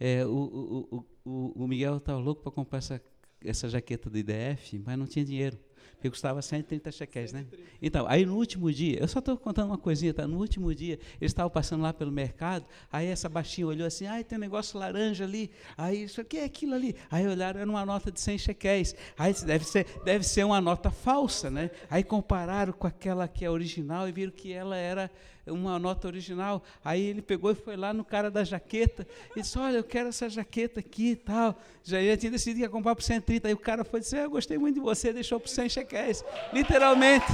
É, 0.00 0.26
o, 0.26 0.88
o, 0.90 1.06
o, 1.24 1.64
o 1.64 1.68
Miguel 1.68 1.98
estava 1.98 2.18
louco 2.18 2.42
para 2.42 2.50
comprar 2.50 2.78
essa, 2.78 3.00
essa 3.40 3.68
jaqueta 3.68 4.10
do 4.10 4.18
IDF, 4.18 4.82
mas 4.84 4.98
não 4.98 5.06
tinha 5.06 5.24
dinheiro 5.24 5.56
porque 5.96 6.10
custava 6.10 6.40
130 6.40 6.92
chequéis, 6.92 7.32
né? 7.32 7.46
Então, 7.80 8.06
aí 8.08 8.24
no 8.24 8.36
último 8.36 8.70
dia, 8.72 8.98
eu 9.00 9.08
só 9.08 9.18
estou 9.18 9.36
contando 9.36 9.68
uma 9.68 9.78
coisinha, 9.78 10.12
tá? 10.12 10.26
No 10.26 10.38
último 10.38 10.74
dia, 10.74 10.98
eles 11.20 11.32
estavam 11.32 11.50
passando 11.50 11.82
lá 11.82 11.92
pelo 11.92 12.12
mercado, 12.12 12.64
aí 12.92 13.06
essa 13.06 13.28
baixinha 13.28 13.66
olhou 13.66 13.86
assim, 13.86 14.06
ai, 14.06 14.22
tem 14.22 14.36
um 14.36 14.40
negócio 14.40 14.78
laranja 14.78 15.24
ali, 15.24 15.50
aí 15.76 16.04
isso 16.04 16.20
aqui 16.20 16.38
é 16.38 16.44
aquilo 16.44 16.74
ali. 16.74 16.94
Aí 17.10 17.26
olharam, 17.26 17.60
era 17.60 17.68
uma 17.68 17.84
nota 17.84 18.12
de 18.12 18.20
100 18.20 18.38
chequéis. 18.38 18.94
Aí 19.18 19.34
deve 19.44 19.64
ser, 19.64 19.86
deve 20.04 20.24
ser 20.24 20.44
uma 20.44 20.60
nota 20.60 20.90
falsa, 20.90 21.50
né? 21.50 21.70
Aí 21.90 22.04
compararam 22.04 22.72
com 22.72 22.86
aquela 22.86 23.26
que 23.26 23.44
é 23.44 23.50
original 23.50 24.08
e 24.08 24.12
viram 24.12 24.32
que 24.32 24.52
ela 24.52 24.76
era 24.76 25.10
uma 25.46 25.78
nota 25.78 26.06
original. 26.06 26.62
Aí 26.84 27.02
ele 27.06 27.22
pegou 27.22 27.50
e 27.50 27.54
foi 27.54 27.76
lá 27.76 27.92
no 27.92 28.04
cara 28.04 28.30
da 28.30 28.44
jaqueta 28.44 29.06
e 29.34 29.40
disse: 29.40 29.58
Olha, 29.58 29.76
eu 29.76 29.84
quero 29.84 30.08
essa 30.08 30.28
jaqueta 30.28 30.80
aqui 30.80 31.10
e 31.10 31.16
tal. 31.16 31.60
Já 31.82 32.00
ia 32.00 32.16
tinha 32.16 32.32
decidido 32.32 32.58
que 32.58 32.62
ia 32.62 32.68
comprar 32.68 32.94
por 32.94 33.02
130. 33.02 33.48
Aí 33.48 33.54
o 33.54 33.58
cara 33.58 33.84
foi 33.84 34.00
dizer: 34.00 34.24
Eu 34.24 34.30
gostei 34.30 34.58
muito 34.58 34.74
de 34.74 34.80
você, 34.80 35.12
deixou 35.12 35.38
por 35.38 35.48
100 35.48 35.68
chequéis. 35.68 36.24
Literalmente. 36.52 37.26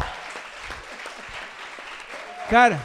Cara, 2.50 2.78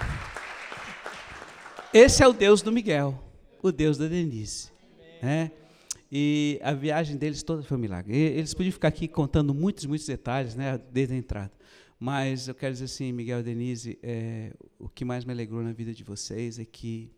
esse 1.94 2.24
é 2.24 2.28
o 2.28 2.34
Deus 2.34 2.62
do 2.62 2.72
Miguel, 2.72 3.22
o 3.62 3.72
Deus 3.72 3.98
da 3.98 4.08
Denise. 4.08 4.72
Né? 5.22 5.52
E 6.12 6.60
a 6.64 6.74
viagem 6.74 7.18
deles 7.18 7.44
toda 7.44 7.64
foi 7.64 7.78
um 7.78 7.80
milagre. 7.80 8.16
Eles 8.16 8.54
podiam 8.54 8.72
ficar 8.72 8.88
aqui 8.88 9.08
contando 9.08 9.54
muitos, 9.54 9.86
muitos 9.86 10.08
detalhes, 10.08 10.56
né, 10.56 10.80
desde 10.92 11.14
a 11.14 11.18
entrada. 11.18 11.52
Mas 12.00 12.48
eu 12.48 12.56
quero 12.56 12.74
dizer 12.74 12.86
assim, 12.86 13.12
Miguel 13.12 13.40
e 13.40 13.44
Denise, 13.44 14.00
é, 14.04 14.54
o 14.78 14.88
que 14.88 15.04
mais 15.04 15.26
me 15.26 15.32
alegrou 15.32 15.64
na 15.64 15.74
vida 15.74 15.94
de 15.94 16.04
vocês 16.04 16.60
é 16.60 16.66
que 16.66 17.12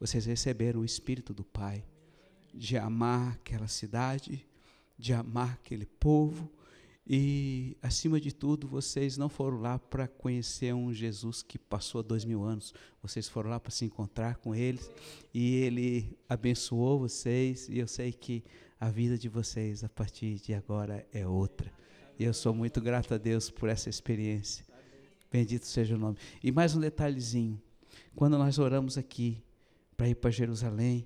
vocês 0.00 0.24
receberam 0.24 0.80
o 0.80 0.84
Espírito 0.84 1.34
do 1.34 1.44
Pai 1.44 1.84
de 2.54 2.76
amar 2.76 3.34
aquela 3.34 3.68
cidade, 3.68 4.46
de 4.98 5.12
amar 5.12 5.52
aquele 5.54 5.86
povo, 5.86 6.50
e, 7.06 7.76
acima 7.82 8.20
de 8.20 8.32
tudo, 8.32 8.66
vocês 8.68 9.16
não 9.16 9.28
foram 9.28 9.60
lá 9.60 9.78
para 9.78 10.06
conhecer 10.06 10.72
um 10.72 10.92
Jesus 10.92 11.42
que 11.42 11.58
passou 11.58 12.02
dois 12.02 12.24
mil 12.24 12.44
anos. 12.44 12.72
Vocês 13.02 13.28
foram 13.28 13.50
lá 13.50 13.58
para 13.58 13.72
se 13.72 13.84
encontrar 13.84 14.36
com 14.36 14.54
Ele 14.54 14.80
e 15.34 15.56
Ele 15.56 16.16
abençoou 16.28 17.00
vocês. 17.00 17.68
E 17.68 17.78
eu 17.78 17.88
sei 17.88 18.12
que 18.12 18.44
a 18.78 18.88
vida 18.88 19.18
de 19.18 19.28
vocês, 19.28 19.82
a 19.82 19.88
partir 19.88 20.36
de 20.36 20.54
agora, 20.54 21.06
é 21.12 21.26
outra. 21.26 21.72
E 22.22 22.24
eu 22.24 22.32
sou 22.32 22.54
muito 22.54 22.80
grato 22.80 23.12
a 23.12 23.18
Deus 23.18 23.50
por 23.50 23.68
essa 23.68 23.90
experiência. 23.90 24.64
Bendito 25.28 25.66
seja 25.66 25.96
o 25.96 25.98
nome. 25.98 26.16
E 26.40 26.52
mais 26.52 26.72
um 26.76 26.78
detalhezinho. 26.78 27.60
Quando 28.14 28.38
nós 28.38 28.60
oramos 28.60 28.96
aqui 28.96 29.42
para 29.96 30.08
ir 30.08 30.14
para 30.14 30.30
Jerusalém, 30.30 31.04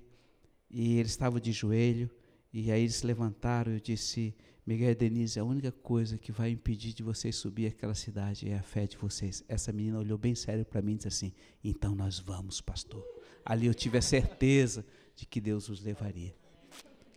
e 0.69 0.99
eles 0.99 1.09
estavam 1.09 1.39
de 1.39 1.51
joelho, 1.51 2.07
e 2.53 2.71
aí 2.71 2.83
eles 2.83 2.97
se 2.97 3.07
levantaram, 3.07 3.71
eu 3.71 3.79
disse, 3.79 4.35
Miguel 4.63 4.91
e 4.91 4.93
Denise, 4.93 5.39
a 5.39 5.43
única 5.43 5.71
coisa 5.71 6.19
que 6.19 6.31
vai 6.31 6.51
impedir 6.51 6.93
de 6.93 7.01
vocês 7.01 7.35
subir 7.35 7.65
aquela 7.65 7.95
cidade 7.95 8.47
é 8.47 8.55
a 8.55 8.61
fé 8.61 8.85
de 8.85 8.95
vocês. 8.95 9.43
Essa 9.47 9.73
menina 9.73 9.97
olhou 9.97 10.19
bem 10.19 10.35
sério 10.35 10.63
para 10.63 10.83
mim 10.83 10.93
e 10.93 10.97
disse 10.97 11.07
assim, 11.07 11.33
então 11.63 11.95
nós 11.95 12.19
vamos, 12.19 12.61
pastor. 12.61 13.03
Ali 13.43 13.65
eu 13.65 13.73
tive 13.73 13.97
a 13.97 14.03
certeza 14.03 14.85
de 15.15 15.25
que 15.25 15.41
Deus 15.41 15.67
os 15.67 15.81
levaria. 15.81 16.35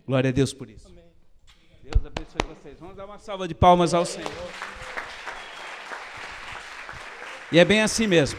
Glória 0.06 0.30
a 0.30 0.32
Deus 0.32 0.54
por 0.54 0.70
isso. 0.70 0.99
Deus 1.90 2.06
abençoe 2.06 2.40
vocês. 2.46 2.78
Vamos 2.78 2.96
dar 2.96 3.04
uma 3.04 3.18
salva 3.18 3.48
de 3.48 3.54
palmas 3.54 3.92
ao 3.92 4.06
Senhor. 4.06 4.30
E 7.50 7.58
é 7.58 7.64
bem 7.64 7.82
assim 7.82 8.06
mesmo. 8.06 8.38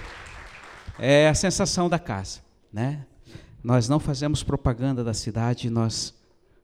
É 0.97 1.27
a 1.27 1.33
sensação 1.33 1.89
da 1.89 1.99
casa, 1.99 2.41
né? 2.71 3.05
Nós 3.61 3.89
não 3.89 3.99
fazemos 3.99 4.41
propaganda 4.41 5.03
da 5.03 5.13
cidade, 5.13 5.69
nós 5.69 6.13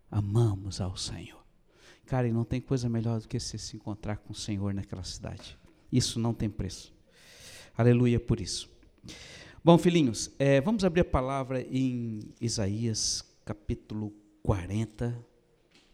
amamos 0.10 0.80
ao 0.80 0.96
Senhor. 0.96 1.44
Cara, 2.06 2.28
e 2.28 2.32
não 2.32 2.46
tem 2.46 2.62
coisa 2.62 2.88
melhor 2.88 3.20
do 3.20 3.28
que 3.28 3.38
você 3.38 3.58
se 3.58 3.76
encontrar 3.76 4.18
com 4.18 4.32
o 4.32 4.36
Senhor 4.36 4.74
naquela 4.74 5.04
cidade. 5.04 5.58
Isso 5.92 6.20
não 6.20 6.34
tem 6.34 6.50
preço. 6.50 6.94
Aleluia 7.78 8.20
por 8.20 8.40
isso. 8.40 8.70
Bom, 9.62 9.78
filhinhos, 9.78 10.32
é, 10.40 10.62
vamos 10.62 10.86
abrir 10.86 11.02
a 11.02 11.06
palavra 11.06 11.62
em 11.62 12.34
Isaías 12.40 13.26
capítulo 13.44 14.14
40 14.42 15.27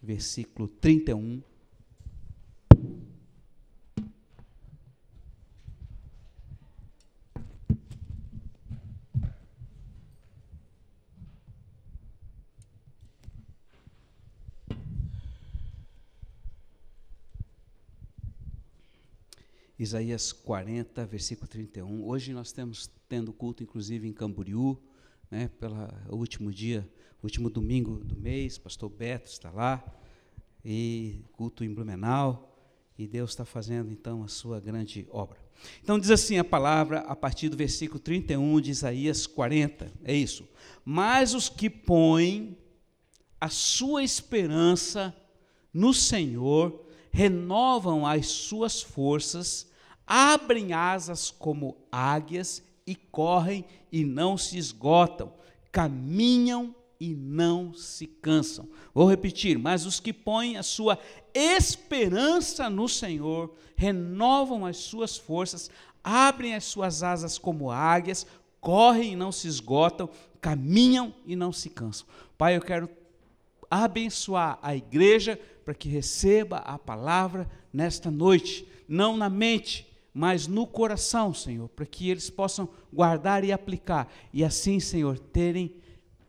versículo 0.04 0.68
31. 0.68 1.42
Isaías 19.80 20.32
40, 20.32 21.06
versículo 21.06 21.48
31. 21.48 22.06
Hoje 22.06 22.32
nós 22.32 22.48
estamos 22.48 22.92
tendo 23.08 23.34
culto, 23.34 23.64
inclusive, 23.64 24.08
em 24.08 24.14
Camboriú, 24.14 24.82
né, 25.34 25.50
pelo 25.60 25.76
último 26.12 26.52
dia 26.52 26.88
último 27.24 27.50
domingo 27.50 28.04
do 28.04 28.18
mês, 28.18 28.58
pastor 28.58 28.90
Beto 28.90 29.30
está 29.30 29.50
lá, 29.50 29.82
e 30.64 31.22
culto 31.32 31.64
em 31.64 31.74
Blumenau, 31.74 32.54
e 32.98 33.08
Deus 33.08 33.32
está 33.32 33.46
fazendo 33.46 33.92
então 33.92 34.24
a 34.24 34.28
sua 34.28 34.60
grande 34.60 35.08
obra. 35.10 35.40
Então 35.82 35.98
diz 35.98 36.12
assim 36.12 36.38
a 36.38 36.44
palavra 36.44 37.00
a 37.00 37.16
partir 37.16 37.48
do 37.48 37.56
versículo 37.56 37.98
31 37.98 38.60
de 38.60 38.72
Isaías 38.72 39.26
40, 39.26 39.92
é 40.04 40.14
isso. 40.14 40.48
Mas 40.84 41.34
os 41.34 41.48
que 41.48 41.70
põem 41.70 42.58
a 43.40 43.50
sua 43.50 44.04
esperança 44.04 45.16
no 45.74 45.94
Senhor 45.94 46.86
renovam 47.10 48.06
as 48.06 48.28
suas 48.28 48.82
forças, 48.82 49.72
abrem 50.06 50.74
asas 50.74 51.32
como 51.32 51.78
águias 51.90 52.62
e 52.86 52.96
correm 52.96 53.66
e 53.92 54.04
não 54.04 54.38
se 54.38 54.58
esgotam, 54.58 55.34
caminham 55.72 56.76
e 57.00 57.14
não 57.14 57.74
se 57.74 58.08
cansam. 58.08 58.68
Vou 58.94 59.10
repetir, 59.10 59.58
mas 59.58 59.86
os 59.86 60.00
que 60.00 60.14
põem 60.14 60.58
a 60.58 60.64
sua 60.64 60.98
esperança 61.34 62.70
no 62.70 62.88
Senhor 62.88 63.54
renovam 63.76 64.66
as 64.66 64.78
suas 64.78 65.18
forças, 65.18 65.70
abrem 66.04 66.56
as 66.56 66.64
suas 66.64 67.04
asas 67.04 67.38
como 67.38 67.72
águias, 67.72 68.26
correm 68.62 69.14
e 69.14 69.16
não 69.16 69.32
se 69.32 69.48
esgotam, 69.48 70.10
caminham 70.40 71.14
e 71.26 71.36
não 71.36 71.52
se 71.52 71.70
cansam. 71.70 72.08
Pai, 72.38 72.56
eu 72.56 72.62
quero 72.62 72.90
abençoar 73.70 74.60
a 74.62 74.76
igreja 74.76 75.40
para 75.66 75.74
que 75.74 75.90
receba 75.90 76.58
a 76.58 76.78
palavra 76.78 77.50
nesta 77.72 78.12
noite, 78.12 78.68
não 78.88 79.18
na 79.18 79.30
mente, 79.30 79.93
mas 80.14 80.46
no 80.48 80.68
coração, 80.68 81.34
Senhor, 81.34 81.68
para 81.70 81.86
que 81.86 82.10
eles 82.10 82.30
possam 82.30 82.70
guardar 82.92 83.44
e 83.44 83.52
aplicar 83.52 84.14
e 84.32 84.44
assim, 84.44 84.80
Senhor, 84.80 85.18
terem 85.18 85.76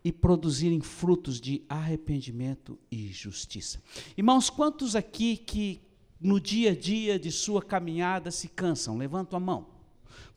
e 0.03 0.11
produzirem 0.11 0.81
frutos 0.81 1.39
de 1.41 1.63
arrependimento 1.67 2.77
e 2.91 3.07
justiça. 3.07 3.81
Irmãos, 4.17 4.49
quantos 4.49 4.95
aqui 4.95 5.35
que 5.35 5.81
no 6.19 6.39
dia 6.39 6.71
a 6.71 6.75
dia 6.75 7.17
de 7.19 7.31
sua 7.31 7.61
caminhada 7.61 8.31
se 8.31 8.47
cansam? 8.47 8.97
Levantam 8.97 9.37
a 9.37 9.39
mão. 9.39 9.67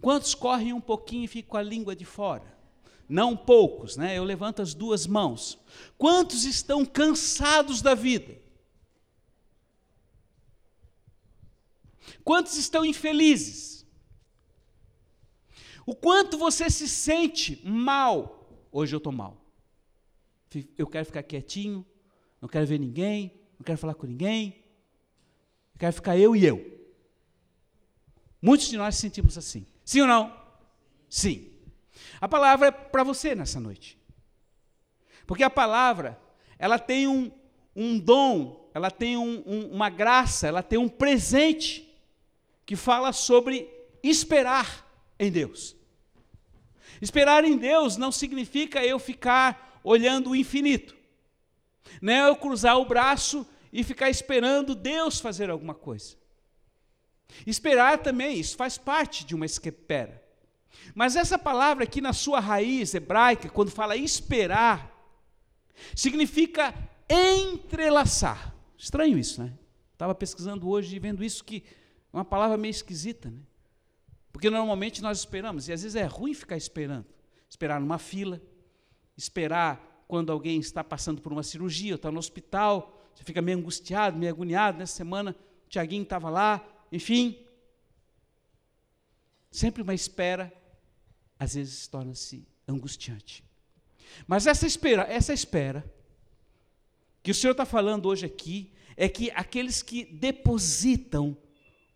Quantos 0.01 0.35
correm 0.35 0.73
um 0.73 0.81
pouquinho 0.81 1.25
e 1.25 1.29
ficam 1.29 1.51
com 1.51 1.57
a 1.57 1.63
língua 1.63 1.95
de 1.95 2.05
fora? 2.05 2.57
Não 3.09 3.37
poucos, 3.37 3.97
né? 3.97 4.17
Eu 4.17 4.25
levanto 4.25 4.61
as 4.61 4.75
duas 4.75 5.07
mãos. 5.07 5.59
Quantos 5.97 6.45
estão 6.45 6.85
cansados 6.85 7.81
da 7.81 7.95
vida? 7.95 8.37
Quantos 12.25 12.57
estão 12.57 12.85
infelizes? 12.85 13.87
O 15.87 15.95
quanto 15.95 16.37
você 16.37 16.69
se 16.69 16.89
sente 16.89 17.61
mal? 17.65 18.67
Hoje 18.71 18.95
eu 18.95 18.99
estou 18.99 19.13
mal 19.13 19.49
eu 20.77 20.87
quero 20.87 21.05
ficar 21.05 21.23
quietinho, 21.23 21.85
não 22.41 22.49
quero 22.49 22.67
ver 22.67 22.79
ninguém, 22.79 23.33
não 23.59 23.65
quero 23.65 23.79
falar 23.79 23.95
com 23.95 24.07
ninguém, 24.07 24.65
eu 25.75 25.79
quero 25.79 25.93
ficar 25.93 26.17
eu 26.17 26.35
e 26.35 26.45
eu. 26.45 26.79
Muitos 28.41 28.69
de 28.69 28.77
nós 28.77 28.97
sentimos 28.97 29.37
assim. 29.37 29.67
Sim 29.85 30.03
ou 30.03 30.07
não? 30.07 30.35
Sim. 31.09 31.51
A 32.21 32.29
palavra 32.29 32.69
é 32.69 32.71
para 32.71 33.03
você 33.03 33.35
nessa 33.35 33.61
noite. 33.61 33.99
Porque 35.27 35.43
a 35.43 35.51
palavra, 35.51 36.19
ela 36.59 36.79
tem 36.79 37.07
um, 37.07 37.31
um 37.75 37.99
dom, 37.99 38.71
ela 38.73 38.91
tem 38.91 39.17
um, 39.17 39.43
um, 39.45 39.73
uma 39.73 39.91
graça, 39.91 40.47
ela 40.47 40.63
tem 40.63 40.79
um 40.79 40.89
presente 40.89 41.88
que 42.69 42.77
fala 42.77 43.15
sobre 43.15 43.67
esperar 44.03 44.87
em 45.19 45.33
Deus. 45.33 45.75
Esperar 47.01 47.43
em 47.43 47.57
Deus 47.57 47.97
não 47.97 48.13
significa 48.13 48.85
eu 48.85 48.99
ficar 48.99 49.81
olhando 49.83 50.29
o 50.29 50.37
infinito, 50.37 50.95
não 52.03 52.13
é 52.13 52.29
eu 52.29 52.37
cruzar 52.37 52.77
o 52.77 52.85
braço 52.85 53.47
e 53.73 53.83
ficar 53.83 54.11
esperando 54.11 54.75
Deus 54.75 55.19
fazer 55.19 55.49
alguma 55.49 55.75
coisa. 55.75 56.15
Esperar 57.47 58.03
também, 58.03 58.39
isso 58.39 58.55
faz 58.55 58.77
parte 58.77 59.25
de 59.25 59.35
uma 59.35 59.47
espera. 59.47 60.23
Mas 60.95 61.17
essa 61.17 61.39
palavra 61.39 61.85
aqui 61.85 62.03
na 62.03 62.13
sua 62.13 62.39
raiz 62.39 62.93
hebraica, 62.93 63.49
quando 63.49 63.71
fala 63.71 63.97
esperar, 63.97 64.95
significa 65.97 66.75
entrelaçar. 67.09 68.55
Estranho 68.77 69.19
isso, 69.19 69.43
né? 69.43 69.55
Estava 69.95 70.15
pesquisando 70.15 70.69
hoje 70.69 70.95
e 70.95 70.99
vendo 70.99 71.25
isso 71.25 71.43
que 71.43 71.65
uma 72.13 72.25
palavra 72.25 72.57
meio 72.57 72.71
esquisita, 72.71 73.31
né? 73.31 73.41
Porque 74.33 74.51
normalmente 74.51 75.03
nós 75.03 75.19
esperamos, 75.19 75.69
e 75.69 75.73
às 75.73 75.83
vezes 75.83 75.97
é 75.97 76.05
ruim 76.05 76.35
ficar 76.35 76.57
esperando. 76.57 77.07
Esperar 77.49 77.81
numa 77.81 77.99
fila, 77.99 78.41
esperar 79.17 80.05
quando 80.07 80.31
alguém 80.31 80.61
está 80.61 80.85
passando 80.85 81.21
por 81.21 81.33
uma 81.33 81.43
cirurgia, 81.43 81.93
ou 81.93 81.97
está 81.97 82.11
no 82.11 82.19
hospital, 82.19 83.03
você 83.15 83.25
fica 83.25 83.43
meio 83.43 83.59
angustiado, 83.59 84.17
meio 84.17 84.33
agoniado. 84.33 84.79
Nessa 84.79 84.95
semana, 84.95 85.35
o 85.67 85.69
Tiaguinho 85.69 86.05
estava 86.05 86.31
lá, 86.31 86.65
enfim. 86.93 87.45
Sempre 89.51 89.83
uma 89.83 89.95
espera, 89.95 90.53
às 91.39 91.55
vezes 91.55 91.89
torna-se 91.89 92.47
angustiante. 92.67 93.43
Mas 94.27 94.47
essa 94.47 94.67
espera, 94.67 95.03
essa 95.03 95.33
espera, 95.33 95.85
que 97.23 97.31
o 97.31 97.35
Senhor 97.35 97.53
está 97.53 97.65
falando 97.65 98.07
hoje 98.07 98.25
aqui, 98.25 98.73
é 98.97 99.09
que 99.09 99.31
aqueles 99.33 99.83
que 99.83 100.05
depositam 100.05 101.37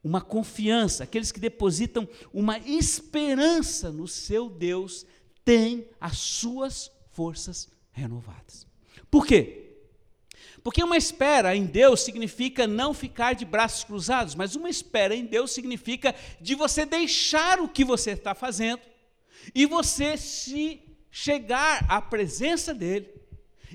uma 0.02 0.20
confiança, 0.20 1.04
aqueles 1.04 1.30
que 1.30 1.38
depositam 1.38 2.08
uma 2.32 2.58
esperança 2.58 3.90
no 3.90 4.08
seu 4.08 4.48
Deus, 4.48 5.06
têm 5.44 5.86
as 6.00 6.18
suas 6.18 6.90
forças 7.10 7.68
renovadas. 7.92 8.66
Por 9.10 9.26
quê? 9.26 9.70
Porque 10.62 10.82
uma 10.82 10.96
espera 10.96 11.54
em 11.56 11.66
Deus 11.66 12.00
significa 12.02 12.66
não 12.66 12.94
ficar 12.94 13.34
de 13.34 13.44
braços 13.44 13.84
cruzados, 13.84 14.34
mas 14.34 14.54
uma 14.54 14.70
espera 14.70 15.14
em 15.14 15.24
Deus 15.24 15.50
significa 15.52 16.14
de 16.40 16.54
você 16.54 16.86
deixar 16.86 17.60
o 17.60 17.68
que 17.68 17.84
você 17.84 18.12
está 18.12 18.34
fazendo 18.34 18.80
e 19.54 19.66
você 19.66 20.16
se 20.16 20.80
chegar 21.10 21.84
à 21.88 22.00
presença 22.00 22.72
dele 22.72 23.08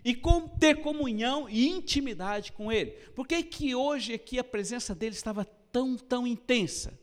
e 0.03 0.15
com, 0.15 0.47
ter 0.47 0.81
comunhão 0.81 1.49
e 1.49 1.67
intimidade 1.67 2.53
com 2.53 2.71
ele. 2.71 2.91
Por 3.13 3.27
que, 3.27 3.43
que 3.43 3.75
hoje 3.75 4.13
aqui 4.13 4.39
a 4.39 4.43
presença 4.43 4.95
dele 4.95 5.15
estava 5.15 5.45
tão, 5.71 5.95
tão 5.97 6.25
intensa? 6.25 6.97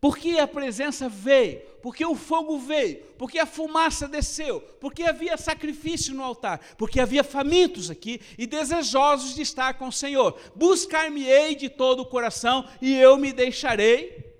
Porque 0.00 0.38
a 0.38 0.46
presença 0.46 1.08
veio, 1.08 1.60
porque 1.82 2.04
o 2.04 2.14
fogo 2.14 2.58
veio, 2.58 3.02
porque 3.18 3.38
a 3.38 3.46
fumaça 3.46 4.06
desceu, 4.06 4.60
porque 4.80 5.02
havia 5.02 5.36
sacrifício 5.36 6.14
no 6.14 6.22
altar, 6.22 6.60
porque 6.76 7.00
havia 7.00 7.24
famintos 7.24 7.90
aqui 7.90 8.20
e 8.36 8.46
desejosos 8.46 9.34
de 9.34 9.42
estar 9.42 9.74
com 9.74 9.88
o 9.88 9.92
Senhor. 9.92 10.38
Buscar-me-ei 10.54 11.54
de 11.54 11.68
todo 11.68 12.00
o 12.00 12.06
coração 12.06 12.68
e 12.80 12.94
eu 12.94 13.16
me 13.16 13.32
deixarei 13.32 14.36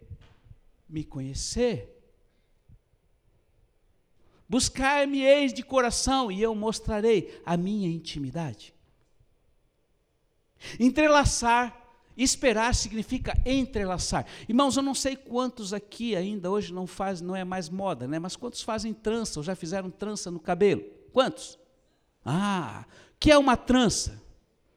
me 0.88 1.02
conhecer. 1.02 1.92
Buscar-me-eis 4.49 5.52
de 5.52 5.62
coração 5.62 6.30
e 6.30 6.40
eu 6.40 6.54
mostrarei 6.54 7.40
a 7.45 7.56
minha 7.56 7.88
intimidade. 7.88 8.73
Entrelaçar 10.78 11.86
Esperar 12.16 12.75
significa 12.75 13.37
entrelaçar. 13.44 14.25
Irmãos, 14.49 14.76
eu 14.76 14.82
não 14.82 14.94
sei 14.94 15.16
quantos 15.16 15.73
aqui 15.73 16.16
ainda 16.16 16.50
hoje 16.50 16.73
não 16.73 16.87
faz, 16.87 17.20
não 17.20 17.37
é 17.37 17.44
mais 17.44 17.68
moda, 17.68 18.08
né? 18.08 18.18
Mas 18.18 18.37
quantos 18.37 18.62
fazem 18.62 18.94
trança 18.94 19.38
ou 19.38 19.44
já 19.44 19.54
fizeram 19.54 19.90
trança 19.90 20.30
no 20.30 20.40
cabelo? 20.40 20.82
Quantos? 21.12 21.58
Ah, 22.25 22.87
que 23.20 23.30
é 23.30 23.37
uma 23.37 23.56
trança? 23.56 24.23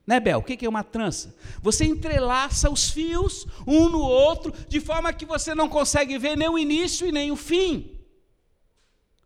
Né, 0.05 0.19
Bel? 0.19 0.39
O 0.39 0.43
que 0.43 0.65
é 0.65 0.69
uma 0.69 0.83
trança? 0.83 1.35
Você 1.61 1.85
entrelaça 1.85 2.69
os 2.69 2.89
fios 2.89 3.45
um 3.67 3.89
no 3.89 4.01
outro 4.01 4.51
de 4.67 4.79
forma 4.79 5.13
que 5.13 5.25
você 5.25 5.53
não 5.53 5.69
consegue 5.69 6.17
ver 6.17 6.35
nem 6.35 6.49
o 6.49 6.57
início 6.57 7.07
e 7.07 7.11
nem 7.11 7.31
o 7.31 7.35
fim. 7.35 7.98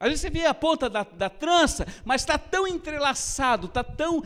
Às 0.03 0.09
vezes 0.09 0.21
você 0.21 0.29
vê 0.29 0.45
a 0.45 0.53
ponta 0.53 0.89
da, 0.89 1.03
da 1.03 1.29
trança, 1.29 1.87
mas 2.03 2.23
está 2.23 2.37
tão 2.37 2.67
entrelaçado, 2.67 3.67
está 3.67 3.81
tão, 3.81 4.21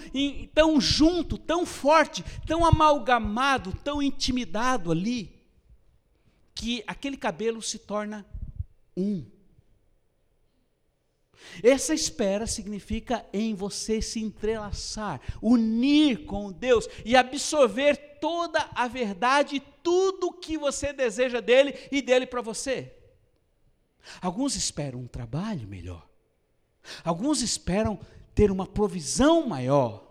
tão 0.52 0.82
junto, 0.82 1.38
tão 1.38 1.68
forte, 1.68 2.26
tão 2.48 2.66
amalgamado, 2.66 3.72
tão 3.84 4.02
intimidado 4.02 4.92
ali, 4.92 5.40
que 6.56 6.84
aquele 6.88 7.16
cabelo 7.16 7.62
se 7.62 7.78
torna 7.78 8.26
um. 8.98 9.24
Essa 11.62 11.94
espera 11.94 12.48
significa 12.48 13.24
em 13.32 13.54
você 13.54 14.02
se 14.02 14.20
entrelaçar, 14.20 15.22
unir 15.40 16.26
com 16.26 16.52
Deus 16.52 16.90
e 17.06 17.16
absorver 17.16 18.18
toda 18.20 18.68
a 18.74 18.88
verdade, 18.88 19.62
tudo 19.84 20.34
que 20.34 20.58
você 20.58 20.92
deseja 20.92 21.40
dele 21.40 21.76
e 21.92 22.02
dele 22.02 22.26
para 22.26 22.42
você. 22.42 22.97
Alguns 24.22 24.56
esperam 24.56 25.00
um 25.00 25.08
trabalho 25.08 25.67
melhor. 25.67 26.08
Alguns 27.04 27.41
esperam 27.41 28.00
ter 28.34 28.52
uma 28.52 28.65
provisão 28.65 29.48
maior. 29.48 30.06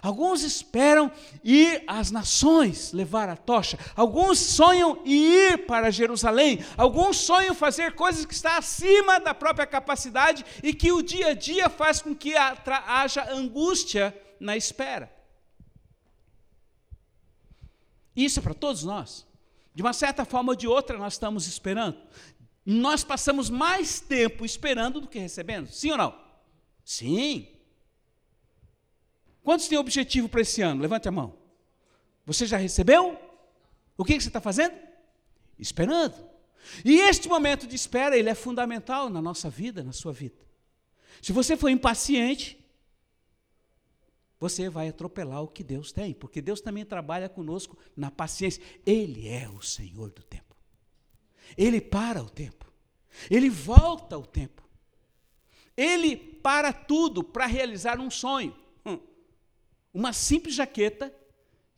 Alguns 0.00 0.42
esperam 0.42 1.10
ir 1.42 1.82
às 1.86 2.10
nações 2.10 2.92
levar 2.92 3.28
a 3.28 3.36
tocha. 3.36 3.78
Alguns 3.96 4.38
sonham 4.38 5.00
ir 5.04 5.66
para 5.66 5.90
Jerusalém. 5.90 6.64
Alguns 6.76 7.16
sonham 7.18 7.54
fazer 7.54 7.94
coisas 7.94 8.24
que 8.24 8.34
estão 8.34 8.52
acima 8.52 9.18
da 9.18 9.34
própria 9.34 9.66
capacidade 9.66 10.44
e 10.62 10.72
que 10.72 10.92
o 10.92 11.02
dia 11.02 11.28
a 11.28 11.34
dia 11.34 11.68
faz 11.68 12.00
com 12.00 12.14
que 12.14 12.34
haja 12.36 13.32
angústia 13.32 14.16
na 14.38 14.56
espera. 14.56 15.12
Isso 18.14 18.38
é 18.38 18.42
para 18.42 18.54
todos 18.54 18.84
nós. 18.84 19.26
De 19.74 19.82
uma 19.82 19.94
certa 19.94 20.24
forma 20.24 20.52
ou 20.52 20.56
de 20.56 20.68
outra, 20.68 20.98
nós 20.98 21.14
estamos 21.14 21.46
esperando 21.46 21.96
nós 22.64 23.02
passamos 23.02 23.50
mais 23.50 24.00
tempo 24.00 24.44
esperando 24.44 25.00
do 25.00 25.08
que 25.08 25.18
recebendo. 25.18 25.68
Sim 25.68 25.92
ou 25.92 25.98
não? 25.98 26.20
Sim. 26.84 27.48
Quantos 29.42 29.66
têm 29.66 29.78
objetivo 29.78 30.28
para 30.28 30.40
esse 30.40 30.62
ano? 30.62 30.80
Levante 30.80 31.08
a 31.08 31.12
mão. 31.12 31.36
Você 32.24 32.46
já 32.46 32.56
recebeu? 32.56 33.18
O 33.96 34.04
que 34.04 34.20
você 34.20 34.28
está 34.28 34.40
fazendo? 34.40 34.74
Esperando. 35.58 36.14
E 36.84 37.00
este 37.00 37.28
momento 37.28 37.66
de 37.66 37.74
espera, 37.74 38.16
ele 38.16 38.30
é 38.30 38.34
fundamental 38.34 39.10
na 39.10 39.20
nossa 39.20 39.50
vida, 39.50 39.82
na 39.82 39.92
sua 39.92 40.12
vida. 40.12 40.36
Se 41.20 41.32
você 41.32 41.56
for 41.56 41.68
impaciente, 41.68 42.58
você 44.38 44.68
vai 44.68 44.88
atropelar 44.88 45.42
o 45.42 45.48
que 45.48 45.62
Deus 45.62 45.92
tem, 45.92 46.14
porque 46.14 46.40
Deus 46.40 46.60
também 46.60 46.84
trabalha 46.84 47.28
conosco 47.28 47.76
na 47.96 48.10
paciência. 48.10 48.62
Ele 48.86 49.28
é 49.28 49.48
o 49.48 49.60
Senhor 49.60 50.10
do 50.10 50.22
tempo. 50.22 50.51
Ele 51.56 51.80
para 51.80 52.22
o 52.22 52.28
tempo. 52.28 52.70
Ele 53.30 53.50
volta 53.50 54.18
o 54.18 54.26
tempo. 54.26 54.62
Ele 55.76 56.16
para 56.16 56.72
tudo 56.72 57.22
para 57.22 57.46
realizar 57.46 58.00
um 58.00 58.10
sonho. 58.10 58.56
Hum. 58.84 58.98
Uma 59.92 60.12
simples 60.12 60.54
jaqueta 60.54 61.14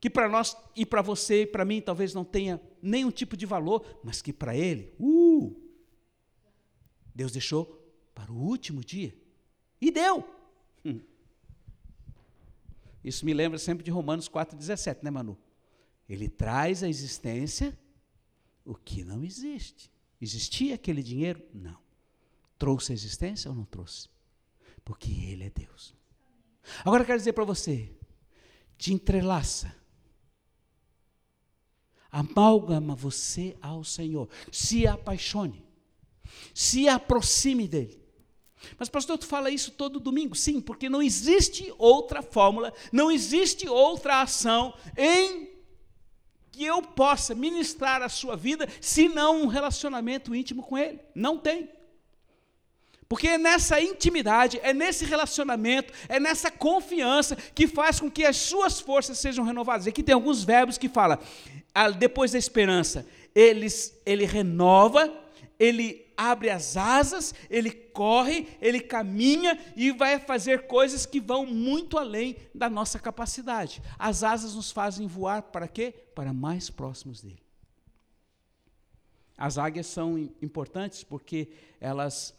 que 0.00 0.10
para 0.10 0.28
nós 0.28 0.56
e 0.76 0.84
para 0.84 1.00
você 1.00 1.42
e 1.42 1.46
para 1.46 1.64
mim 1.64 1.80
talvez 1.80 2.12
não 2.12 2.24
tenha 2.24 2.60
nenhum 2.82 3.10
tipo 3.10 3.36
de 3.36 3.46
valor, 3.46 4.00
mas 4.02 4.20
que 4.20 4.32
para 4.32 4.54
ele, 4.54 4.94
uh, 5.00 5.54
Deus 7.14 7.32
deixou 7.32 7.64
para 8.14 8.30
o 8.30 8.36
último 8.36 8.84
dia. 8.84 9.16
E 9.80 9.90
deu. 9.90 10.28
Hum. 10.84 11.00
Isso 13.02 13.24
me 13.24 13.34
lembra 13.34 13.58
sempre 13.58 13.84
de 13.84 13.90
Romanos 13.90 14.28
4,17, 14.28 15.02
né, 15.02 15.10
Manu? 15.10 15.38
Ele 16.08 16.28
traz 16.28 16.82
à 16.82 16.88
existência 16.88 17.78
o 18.64 18.74
que 18.74 19.04
não 19.04 19.22
existe. 19.22 19.90
Existia 20.20 20.74
aquele 20.74 21.02
dinheiro? 21.02 21.42
Não. 21.52 21.78
Trouxe 22.58 22.92
a 22.92 22.94
existência 22.94 23.50
ou 23.50 23.56
não 23.56 23.64
trouxe? 23.64 24.08
Porque 24.84 25.10
Ele 25.10 25.44
é 25.44 25.50
Deus. 25.50 25.94
Agora 26.84 27.02
eu 27.02 27.06
quero 27.06 27.18
dizer 27.18 27.32
para 27.32 27.44
você: 27.44 27.92
te 28.78 28.92
entrelaça. 28.92 29.74
Amalgama 32.10 32.94
você 32.94 33.56
ao 33.60 33.82
Senhor. 33.82 34.28
Se 34.50 34.86
apaixone. 34.86 35.64
Se 36.54 36.88
aproxime 36.88 37.66
dEle. 37.66 38.02
Mas, 38.78 38.88
pastor, 38.88 39.18
tu 39.18 39.26
fala 39.26 39.50
isso 39.50 39.72
todo 39.72 40.00
domingo? 40.00 40.34
Sim, 40.34 40.60
porque 40.60 40.88
não 40.88 41.02
existe 41.02 41.74
outra 41.76 42.22
fórmula, 42.22 42.72
não 42.92 43.10
existe 43.10 43.68
outra 43.68 44.22
ação 44.22 44.72
em 44.96 45.53
que 46.54 46.64
eu 46.64 46.80
possa 46.80 47.34
ministrar 47.34 48.00
a 48.00 48.08
sua 48.08 48.36
vida, 48.36 48.68
se 48.80 49.08
não 49.08 49.42
um 49.42 49.46
relacionamento 49.46 50.34
íntimo 50.34 50.62
com 50.62 50.78
Ele. 50.78 51.00
Não 51.14 51.36
tem. 51.36 51.68
Porque 53.08 53.28
é 53.28 53.38
nessa 53.38 53.80
intimidade, 53.80 54.58
é 54.62 54.72
nesse 54.72 55.04
relacionamento, 55.04 55.92
é 56.08 56.18
nessa 56.18 56.50
confiança 56.50 57.36
que 57.54 57.66
faz 57.66 58.00
com 58.00 58.10
que 58.10 58.24
as 58.24 58.36
suas 58.36 58.80
forças 58.80 59.18
sejam 59.18 59.44
renovadas. 59.44 59.86
Aqui 59.86 60.02
tem 60.02 60.14
alguns 60.14 60.42
verbos 60.44 60.78
que 60.78 60.88
fala, 60.88 61.20
ah, 61.74 61.90
depois 61.90 62.32
da 62.32 62.38
esperança, 62.38 63.06
eles, 63.34 64.00
ele 64.06 64.24
renova, 64.24 65.12
ele 65.58 66.12
abre 66.16 66.50
as 66.50 66.76
asas, 66.76 67.34
ele 67.50 67.70
corre, 67.70 68.48
ele 68.60 68.80
caminha 68.80 69.58
e 69.76 69.90
vai 69.90 70.18
fazer 70.18 70.66
coisas 70.66 71.06
que 71.06 71.20
vão 71.20 71.46
muito 71.46 71.98
além 71.98 72.36
da 72.54 72.68
nossa 72.70 72.98
capacidade. 72.98 73.82
As 73.98 74.22
asas 74.22 74.54
nos 74.54 74.70
fazem 74.70 75.06
voar 75.06 75.42
para 75.42 75.68
quê? 75.68 75.94
Para 76.14 76.32
mais 76.32 76.70
próximos 76.70 77.20
dele. 77.20 77.42
As 79.36 79.58
águias 79.58 79.86
são 79.86 80.18
importantes 80.40 81.02
porque 81.02 81.48
elas 81.80 82.34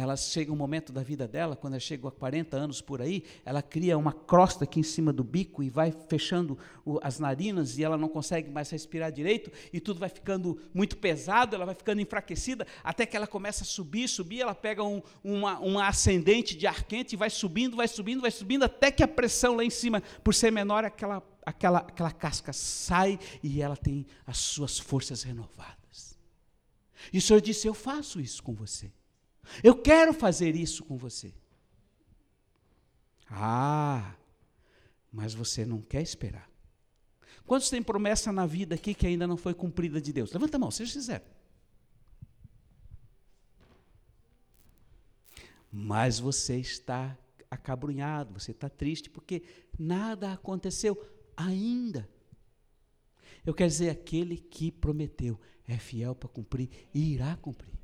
ela 0.00 0.16
chega 0.16 0.52
um 0.52 0.56
momento 0.56 0.92
da 0.92 1.02
vida 1.02 1.26
dela, 1.26 1.56
quando 1.56 1.72
ela 1.72 1.80
chega 1.80 2.06
a 2.06 2.10
40 2.12 2.56
anos 2.56 2.80
por 2.80 3.02
aí, 3.02 3.24
ela 3.44 3.60
cria 3.60 3.98
uma 3.98 4.12
crosta 4.12 4.62
aqui 4.62 4.78
em 4.78 4.84
cima 4.84 5.12
do 5.12 5.24
bico 5.24 5.60
e 5.60 5.68
vai 5.68 5.92
fechando 6.08 6.56
o, 6.84 7.00
as 7.02 7.18
narinas 7.18 7.76
e 7.76 7.82
ela 7.82 7.98
não 7.98 8.08
consegue 8.08 8.48
mais 8.48 8.70
respirar 8.70 9.10
direito 9.10 9.50
e 9.72 9.80
tudo 9.80 9.98
vai 9.98 10.08
ficando 10.08 10.56
muito 10.72 10.96
pesado, 10.98 11.56
ela 11.56 11.66
vai 11.66 11.74
ficando 11.74 12.00
enfraquecida, 12.00 12.64
até 12.84 13.04
que 13.04 13.16
ela 13.16 13.26
começa 13.26 13.64
a 13.64 13.66
subir, 13.66 14.06
subir, 14.08 14.40
ela 14.40 14.54
pega 14.54 14.84
um, 14.84 15.02
uma, 15.24 15.58
uma 15.58 15.88
ascendente 15.88 16.56
de 16.56 16.68
ar 16.68 16.84
quente 16.84 17.14
e 17.14 17.16
vai 17.16 17.28
subindo, 17.28 17.76
vai 17.76 17.88
subindo, 17.88 18.20
vai 18.20 18.30
subindo, 18.30 18.62
até 18.62 18.92
que 18.92 19.02
a 19.02 19.08
pressão 19.08 19.56
lá 19.56 19.64
em 19.64 19.70
cima, 19.70 20.00
por 20.22 20.32
ser 20.32 20.52
menor, 20.52 20.84
aquela, 20.84 21.24
aquela, 21.44 21.78
aquela 21.78 22.12
casca 22.12 22.52
sai 22.52 23.18
e 23.42 23.60
ela 23.60 23.76
tem 23.76 24.06
as 24.24 24.38
suas 24.38 24.78
forças 24.78 25.24
renovadas. 25.24 26.16
E 27.12 27.18
o 27.18 27.22
Senhor 27.22 27.40
disse: 27.40 27.66
Eu 27.66 27.74
faço 27.74 28.20
isso 28.20 28.40
com 28.42 28.54
você. 28.54 28.92
Eu 29.62 29.74
quero 29.76 30.12
fazer 30.12 30.54
isso 30.54 30.84
com 30.84 30.96
você. 30.96 31.34
Ah, 33.30 34.14
mas 35.12 35.34
você 35.34 35.64
não 35.64 35.80
quer 35.80 36.02
esperar. 36.02 36.48
Quantos 37.46 37.70
têm 37.70 37.82
promessa 37.82 38.30
na 38.30 38.46
vida 38.46 38.74
aqui 38.74 38.94
que 38.94 39.06
ainda 39.06 39.26
não 39.26 39.36
foi 39.36 39.54
cumprida 39.54 40.00
de 40.00 40.12
Deus? 40.12 40.32
Levanta 40.32 40.56
a 40.56 40.60
mão, 40.60 40.70
seja 40.70 40.92
sincero. 40.92 41.24
Mas 45.70 46.18
você 46.18 46.56
está 46.56 47.16
acabrunhado, 47.50 48.38
você 48.38 48.50
está 48.50 48.68
triste 48.68 49.08
porque 49.08 49.42
nada 49.78 50.32
aconteceu 50.32 51.02
ainda. 51.36 52.08
Eu 53.44 53.54
quero 53.54 53.70
dizer, 53.70 53.90
aquele 53.90 54.36
que 54.36 54.70
prometeu 54.70 55.40
é 55.66 55.78
fiel 55.78 56.14
para 56.14 56.28
cumprir 56.28 56.68
e 56.92 57.14
irá 57.14 57.36
cumprir. 57.36 57.77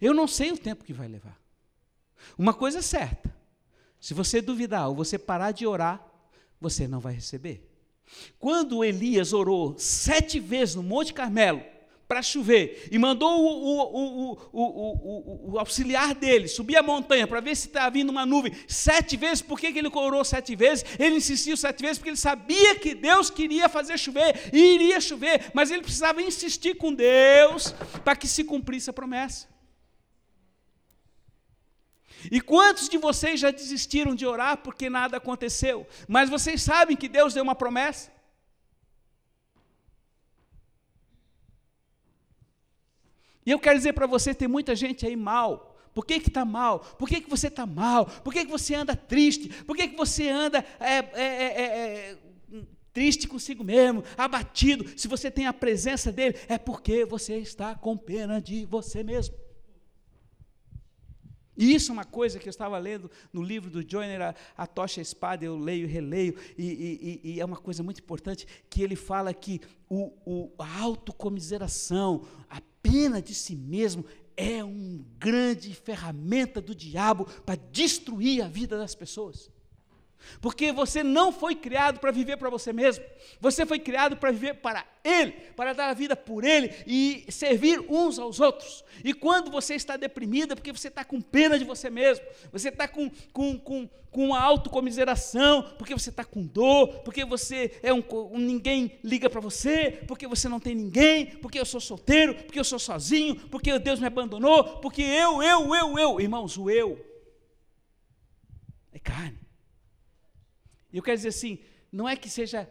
Eu 0.00 0.14
não 0.14 0.26
sei 0.26 0.52
o 0.52 0.58
tempo 0.58 0.84
que 0.84 0.92
vai 0.92 1.08
levar. 1.08 1.40
Uma 2.38 2.54
coisa 2.54 2.78
é 2.78 2.82
certa: 2.82 3.34
se 4.00 4.14
você 4.14 4.40
duvidar 4.40 4.88
ou 4.88 4.94
você 4.94 5.18
parar 5.18 5.52
de 5.52 5.66
orar, 5.66 6.04
você 6.60 6.86
não 6.86 7.00
vai 7.00 7.14
receber. 7.14 7.68
Quando 8.38 8.84
Elias 8.84 9.32
orou 9.32 9.76
sete 9.78 10.38
vezes 10.38 10.74
no 10.74 10.82
Monte 10.82 11.14
Carmelo 11.14 11.62
para 12.06 12.20
chover 12.20 12.88
e 12.90 12.98
mandou 12.98 13.40
o, 13.40 13.78
o, 13.88 14.38
o, 14.52 15.52
o, 15.52 15.58
auxiliar 15.58 16.14
dele 16.14 16.46
subir 16.46 16.76
a 16.76 16.82
montanha 16.82 17.26
para 17.26 17.40
ver 17.40 17.56
se 17.56 17.68
estava 17.68 17.90
vindo 17.90 18.10
uma 18.10 18.26
nuvem 18.26 18.52
sete 18.68 19.16
vezes, 19.16 19.40
por 19.40 19.58
que 19.58 19.66
ele 19.68 19.88
orou 19.88 20.22
sete 20.22 20.54
vezes? 20.54 20.84
Ele 20.98 21.16
insistiu 21.16 21.56
sete 21.56 21.80
vezes 21.80 21.96
porque 21.96 22.10
ele 22.10 22.16
sabia 22.18 22.74
que 22.74 22.94
Deus 22.94 23.30
queria 23.30 23.66
fazer 23.66 23.98
chover 23.98 24.50
e 24.52 24.74
iria 24.74 25.00
chover, 25.00 25.50
mas 25.54 25.70
ele 25.70 25.82
precisava 25.82 26.20
insistir 26.20 26.74
com 26.74 26.92
Deus 26.92 27.74
para 28.04 28.14
que 28.14 28.28
se 28.28 28.44
cumprisse 28.44 28.90
a 28.90 28.92
promessa. 28.92 29.51
E 32.30 32.40
quantos 32.40 32.88
de 32.88 32.98
vocês 32.98 33.40
já 33.40 33.50
desistiram 33.50 34.14
de 34.14 34.26
orar 34.26 34.58
porque 34.58 34.88
nada 34.88 35.16
aconteceu? 35.16 35.86
Mas 36.08 36.30
vocês 36.30 36.62
sabem 36.62 36.96
que 36.96 37.08
Deus 37.08 37.34
deu 37.34 37.42
uma 37.42 37.54
promessa? 37.54 38.10
E 43.44 43.50
eu 43.50 43.58
quero 43.58 43.76
dizer 43.76 43.92
para 43.92 44.06
você, 44.06 44.34
tem 44.34 44.46
muita 44.46 44.74
gente 44.74 45.04
aí 45.04 45.16
mal. 45.16 45.76
Por 45.92 46.06
que 46.06 46.14
está 46.14 46.44
mal? 46.44 46.80
Por 46.80 47.08
que, 47.08 47.20
que 47.20 47.28
você 47.28 47.48
está 47.48 47.66
mal? 47.66 48.06
Por 48.06 48.32
que, 48.32 48.44
que 48.44 48.50
você 48.50 48.74
anda 48.74 48.96
triste? 48.96 49.48
Por 49.64 49.76
que, 49.76 49.88
que 49.88 49.96
você 49.96 50.28
anda 50.28 50.64
é, 50.80 50.94
é, 50.96 51.22
é, 51.22 51.62
é, 51.62 52.18
triste 52.92 53.28
consigo 53.28 53.62
mesmo, 53.62 54.02
abatido? 54.16 54.98
Se 54.98 55.06
você 55.06 55.30
tem 55.30 55.46
a 55.46 55.52
presença 55.52 56.10
dele, 56.10 56.38
é 56.48 56.56
porque 56.56 57.04
você 57.04 57.36
está 57.36 57.74
com 57.74 57.96
pena 57.96 58.40
de 58.40 58.64
você 58.64 59.02
mesmo. 59.02 59.34
E 61.56 61.74
isso 61.74 61.90
é 61.90 61.94
uma 61.94 62.04
coisa 62.04 62.38
que 62.38 62.48
eu 62.48 62.50
estava 62.50 62.78
lendo 62.78 63.10
no 63.32 63.42
livro 63.42 63.70
do 63.70 63.88
Joyner, 63.88 64.22
a, 64.22 64.34
a 64.56 64.66
Tocha 64.66 65.00
a 65.00 65.02
Espada, 65.02 65.44
eu 65.44 65.56
leio 65.56 65.84
e 65.84 65.90
releio, 65.90 66.34
e, 66.56 67.20
e, 67.22 67.34
e, 67.34 67.40
é 67.40 67.44
uma 67.44 67.56
coisa 67.56 67.82
muito 67.82 68.00
importante, 68.00 68.46
que 68.70 68.82
ele 68.82 68.96
fala 68.96 69.34
que 69.34 69.60
o, 69.88 70.12
o, 70.24 70.50
a 70.58 70.80
autocomiseração, 70.80 72.26
a 72.48 72.60
pena 72.82 73.20
de 73.20 73.34
si 73.34 73.54
mesmo, 73.54 74.04
é 74.36 74.64
uma 74.64 75.04
grande 75.18 75.74
ferramenta 75.74 76.60
do 76.60 76.74
diabo 76.74 77.26
para 77.44 77.60
destruir 77.70 78.42
a 78.42 78.48
vida 78.48 78.78
das 78.78 78.94
pessoas. 78.94 79.50
Porque 80.40 80.72
você 80.72 81.02
não 81.02 81.32
foi 81.32 81.54
criado 81.54 82.00
para 82.00 82.10
viver 82.10 82.36
para 82.36 82.50
você 82.50 82.72
mesmo. 82.72 83.04
Você 83.40 83.64
foi 83.64 83.78
criado 83.78 84.16
para 84.16 84.30
viver 84.30 84.54
para 84.54 84.84
Ele, 85.04 85.32
para 85.56 85.72
dar 85.72 85.90
a 85.90 85.94
vida 85.94 86.16
por 86.16 86.44
Ele 86.44 86.72
e 86.86 87.24
servir 87.30 87.80
uns 87.88 88.18
aos 88.18 88.40
outros. 88.40 88.84
E 89.04 89.12
quando 89.12 89.50
você 89.50 89.74
está 89.74 89.96
deprimido, 89.96 90.52
é 90.52 90.54
porque 90.54 90.72
você 90.72 90.88
está 90.88 91.04
com 91.04 91.20
pena 91.20 91.58
de 91.58 91.64
você 91.64 91.90
mesmo. 91.90 92.24
Você 92.52 92.68
está 92.68 92.88
com, 92.88 93.10
com, 93.32 93.58
com, 93.58 93.88
com 94.10 94.34
autocomiseração, 94.34 95.62
porque 95.78 95.94
você 95.94 96.10
está 96.10 96.24
com 96.24 96.44
dor, 96.44 97.00
porque 97.00 97.24
você 97.24 97.78
é 97.82 97.92
um, 97.92 98.02
um 98.32 98.38
ninguém 98.38 98.98
liga 99.02 99.28
para 99.30 99.40
você, 99.40 100.02
porque 100.06 100.26
você 100.26 100.48
não 100.48 100.60
tem 100.60 100.74
ninguém, 100.74 101.26
porque 101.26 101.58
eu 101.58 101.66
sou 101.66 101.80
solteiro, 101.80 102.34
porque 102.34 102.58
eu 102.58 102.64
sou 102.64 102.78
sozinho, 102.78 103.36
porque 103.48 103.78
Deus 103.78 104.00
me 104.00 104.06
abandonou, 104.06 104.78
porque 104.78 105.02
eu, 105.02 105.42
eu, 105.42 105.74
eu, 105.74 105.98
eu. 105.98 106.20
Irmãos, 106.20 106.56
o 106.56 106.70
eu 106.70 107.12
é 108.92 108.98
carne. 108.98 109.38
E 110.92 110.96
eu 110.96 111.02
quero 111.02 111.16
dizer 111.16 111.28
assim, 111.28 111.58
não 111.90 112.08
é 112.08 112.16
que 112.16 112.28
seja. 112.28 112.68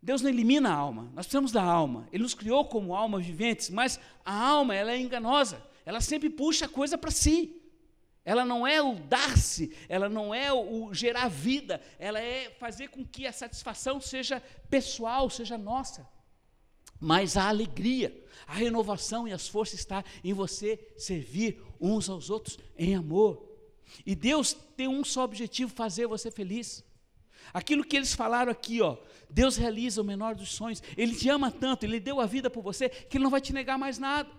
Deus 0.00 0.22
não 0.22 0.30
elimina 0.30 0.70
a 0.70 0.74
alma, 0.74 1.04
nós 1.14 1.26
precisamos 1.26 1.50
da 1.50 1.62
alma. 1.62 2.08
Ele 2.12 2.22
nos 2.22 2.34
criou 2.34 2.64
como 2.66 2.94
almas 2.94 3.26
viventes, 3.26 3.70
mas 3.70 3.98
a 4.24 4.34
alma 4.34 4.74
ela 4.74 4.92
é 4.92 4.98
enganosa. 4.98 5.62
Ela 5.84 6.00
sempre 6.00 6.30
puxa 6.30 6.66
a 6.66 6.68
coisa 6.68 6.96
para 6.98 7.10
si. 7.10 7.54
Ela 8.24 8.44
não 8.44 8.66
é 8.66 8.82
o 8.82 8.94
dar-se, 8.94 9.74
ela 9.88 10.06
não 10.06 10.34
é 10.34 10.52
o, 10.52 10.92
gerar 10.92 11.28
vida, 11.28 11.80
ela 11.98 12.20
é 12.20 12.50
fazer 12.50 12.88
com 12.88 13.02
que 13.02 13.26
a 13.26 13.32
satisfação 13.32 13.98
seja 14.02 14.42
pessoal, 14.68 15.30
seja 15.30 15.56
nossa. 15.56 16.06
Mas 17.00 17.38
a 17.38 17.48
alegria, 17.48 18.14
a 18.46 18.52
renovação 18.52 19.26
e 19.26 19.32
as 19.32 19.48
forças 19.48 19.80
está 19.80 20.04
em 20.22 20.34
você 20.34 20.78
servir 20.98 21.58
uns 21.80 22.10
aos 22.10 22.28
outros 22.28 22.58
em 22.76 22.94
amor. 22.94 23.48
E 24.04 24.14
Deus 24.14 24.52
tem 24.76 24.88
um 24.88 25.02
só 25.02 25.24
objetivo: 25.24 25.72
fazer 25.72 26.06
você 26.06 26.30
feliz. 26.30 26.84
Aquilo 27.52 27.84
que 27.84 27.96
eles 27.96 28.12
falaram 28.12 28.52
aqui, 28.52 28.80
ó, 28.80 28.96
Deus 29.30 29.56
realiza 29.56 30.00
o 30.00 30.04
menor 30.04 30.34
dos 30.34 30.50
sonhos. 30.50 30.82
Ele 30.96 31.14
te 31.14 31.28
ama 31.28 31.50
tanto, 31.50 31.84
ele 31.84 32.00
deu 32.00 32.20
a 32.20 32.26
vida 32.26 32.48
por 32.50 32.62
você, 32.62 32.88
que 32.88 33.16
ele 33.16 33.24
não 33.24 33.30
vai 33.30 33.40
te 33.40 33.52
negar 33.52 33.78
mais 33.78 33.98
nada. 33.98 34.30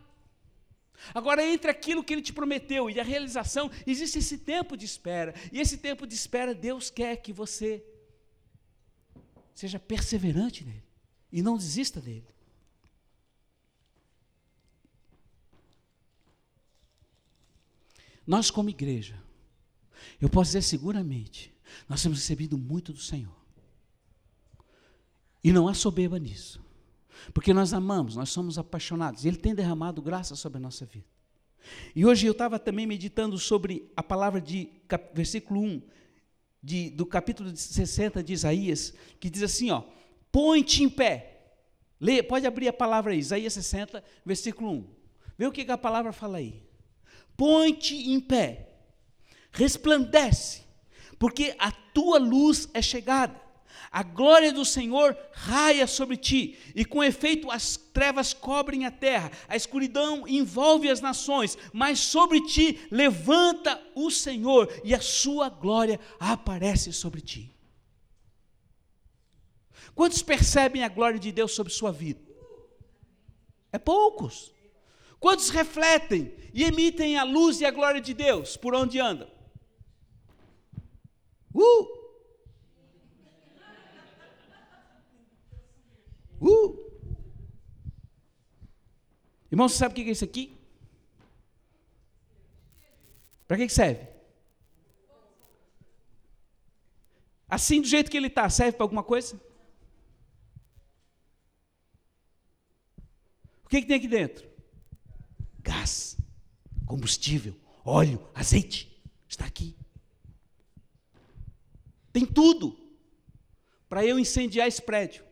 Agora, 1.14 1.44
entre 1.46 1.72
aquilo 1.72 2.04
que 2.04 2.14
ele 2.14 2.22
te 2.22 2.34
prometeu 2.34 2.90
e 2.90 3.00
a 3.00 3.04
realização, 3.04 3.72
existe 3.88 4.20
esse 4.20 4.40
tempo 4.40 4.76
de 4.76 4.86
espera. 4.86 5.34
E 5.52 5.60
esse 5.60 5.78
tempo 5.78 6.06
de 6.06 6.14
espera, 6.14 6.54
Deus 6.54 6.90
quer 6.90 7.16
que 7.18 7.32
você 7.32 7.84
seja 9.54 9.80
perseverante 9.80 10.64
nele 10.64 10.84
e 11.32 11.42
não 11.42 11.58
desista 11.58 12.02
dele. 12.02 12.28
Nós, 18.26 18.52
como 18.52 18.70
igreja, 18.70 19.20
eu 20.22 20.30
posso 20.30 20.50
dizer 20.50 20.62
seguramente, 20.62 21.52
nós 21.88 22.02
temos 22.02 22.20
recebido 22.20 22.58
muito 22.58 22.94
do 22.94 23.00
Senhor. 23.00 23.36
E 25.44 25.52
não 25.52 25.68
há 25.68 25.74
soberba 25.74 26.20
nisso. 26.20 26.64
Porque 27.34 27.54
nós 27.54 27.74
amamos, 27.74 28.16
nós 28.16 28.30
somos 28.30 28.58
apaixonados. 28.58 29.24
E 29.24 29.28
Ele 29.28 29.38
tem 29.38 29.56
derramado 29.56 30.02
graça 30.02 30.36
sobre 30.36 30.58
a 30.58 30.62
nossa 30.62 30.86
vida. 30.86 31.08
E 31.96 32.06
hoje 32.06 32.26
eu 32.26 32.32
estava 32.32 32.58
também 32.58 32.88
meditando 32.88 33.38
sobre 33.38 33.92
a 33.96 34.02
palavra 34.02 34.40
de 34.42 34.70
versículo 35.14 35.62
1 35.62 35.82
de, 36.62 36.90
do 36.90 37.06
capítulo 37.06 37.56
60 37.56 38.24
de 38.24 38.34
Isaías, 38.34 38.94
que 39.20 39.30
diz 39.30 39.44
assim: 39.44 39.72
ó, 39.72 39.84
põe-te 40.32 40.84
em 40.84 40.90
pé. 40.90 41.36
Leia, 42.00 42.24
pode 42.24 42.48
abrir 42.48 42.68
a 42.70 42.74
palavra 42.74 43.12
aí, 43.12 43.20
Isaías 43.20 43.54
60, 43.54 44.04
versículo 44.26 44.72
1. 44.72 44.88
Vê 45.38 45.48
o 45.48 45.52
que, 45.52 45.66
que 45.66 45.72
a 45.72 45.78
palavra 45.78 46.14
fala 46.14 46.38
aí. 46.38 46.64
Põe-te 47.36 47.96
em 47.96 48.20
pé, 48.20 48.70
resplandece, 49.52 50.64
porque 51.20 51.54
a 51.60 51.72
tua 51.72 52.18
luz 52.18 52.70
é 52.74 52.82
chegada 52.82 53.40
A 53.92 54.04
glória 54.04 54.54
do 54.54 54.64
Senhor 54.64 55.18
raia 55.32 55.88
sobre 55.88 56.16
ti, 56.16 56.58
e 56.76 56.86
com 56.86 57.04
efeito 57.04 57.50
as 57.50 57.76
trevas 57.76 58.34
cobrem 58.34 58.86
a 58.86 58.92
terra, 58.92 59.32
a 59.48 59.56
escuridão 59.56 60.28
envolve 60.28 60.90
as 60.90 61.02
nações, 61.02 61.58
mas 61.74 62.00
sobre 62.00 62.42
ti 62.42 62.80
levanta 62.92 63.82
o 63.96 64.12
Senhor, 64.12 64.72
e 64.84 64.94
a 64.94 65.02
sua 65.02 65.50
glória 65.50 66.00
aparece 66.20 66.94
sobre 66.94 67.22
ti. 67.22 67.52
Quantos 69.96 70.22
percebem 70.22 70.84
a 70.84 70.88
glória 70.88 71.20
de 71.20 71.32
Deus 71.32 71.54
sobre 71.54 71.74
sua 71.74 71.92
vida? 71.92 72.22
É 73.72 73.80
poucos. 73.80 74.54
Quantos 75.20 75.50
refletem 75.50 76.34
e 76.54 76.64
emitem 76.64 77.18
a 77.18 77.24
luz 77.24 77.60
e 77.60 77.66
a 77.66 77.72
glória 77.72 78.00
de 78.00 78.14
Deus 78.14 78.56
por 78.56 78.76
onde 78.76 79.00
andam? 79.00 79.39
Uh! 81.54 82.00
Uh! 86.42 86.90
Irmão, 89.52 89.68
você 89.68 89.78
sabe 89.78 89.92
o 89.92 89.96
que 89.96 90.10
é 90.10 90.12
isso 90.12 90.24
aqui? 90.24 90.56
Para 93.48 93.58
que 93.58 93.70
serve? 93.70 94.08
Assim, 97.48 97.82
do 97.82 97.88
jeito 97.88 98.12
que 98.12 98.18
ele 98.18 98.28
está, 98.28 98.48
serve 98.48 98.74
para 98.74 98.84
alguma 98.84 99.04
coisa? 99.04 99.36
O 103.66 103.70
que, 103.70 103.82
que 103.82 103.88
tem 103.88 103.98
aqui 103.98 104.08
dentro? 104.08 104.48
Gás, 105.60 106.16
combustível, 106.86 107.56
óleo, 107.84 108.28
azeite. 108.36 109.02
Está 109.28 109.46
aqui. 109.46 109.79
Tem 112.12 112.26
tudo 112.26 112.78
para 113.88 114.06
eu 114.06 114.20
incendiar 114.20 114.68
esse 114.68 114.82
prédio. 114.82 115.26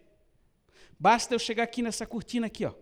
Basta 1.00 1.34
eu 1.34 1.40
chegar 1.40 1.64
aqui 1.64 1.82
nessa 1.82 2.06
cortina 2.06 2.48
aqui, 2.48 2.66
ó. 2.66 2.74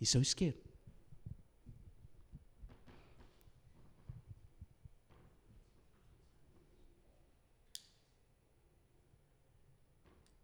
Isso 0.00 0.16
é 0.16 0.20
o 0.20 0.22
isqueiro. 0.22 0.58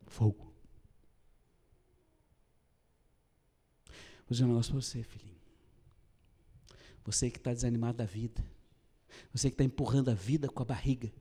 Fogo. 0.07 0.53
Vou 3.89 4.31
dizer 4.31 4.45
um 4.45 4.49
negócio 4.49 4.73
para 4.73 4.81
você, 4.81 5.03
filhinho. 5.03 5.35
Você 7.05 7.31
que 7.31 7.39
está 7.39 7.53
desanimado 7.53 7.99
da 7.99 8.05
vida. 8.05 8.54
Você 9.33 9.51
que 9.51 9.55
está 9.55 9.65
empurrando 9.65 10.11
a 10.11 10.15
vida 10.15 10.49
com 10.49 10.63
a 10.63 10.67
barriga 10.67 11.13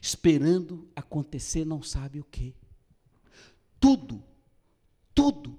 esperando 0.00 0.88
acontecer 0.94 1.64
não 1.64 1.82
sabe 1.82 2.20
o 2.20 2.24
que. 2.24 2.54
Tudo, 3.80 4.22
tudo, 5.14 5.58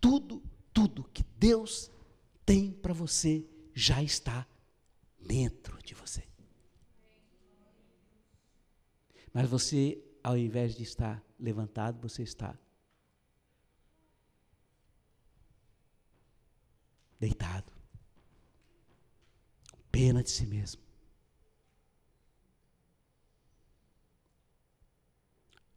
tudo, 0.00 0.42
tudo 0.72 1.04
que 1.04 1.24
Deus 1.36 1.90
tem 2.44 2.72
para 2.72 2.92
você 2.92 3.46
já 3.74 4.02
está 4.02 4.46
dentro 5.18 5.80
de 5.82 5.94
você. 5.94 6.24
Mas 9.32 9.48
você, 9.48 10.02
ao 10.22 10.36
invés 10.36 10.74
de 10.74 10.82
estar 10.82 11.22
levantado, 11.38 12.00
você 12.00 12.22
está 12.22 12.58
deitado, 17.20 17.70
pena 20.00 20.22
de 20.22 20.30
si 20.30 20.46
mesmo. 20.46 20.80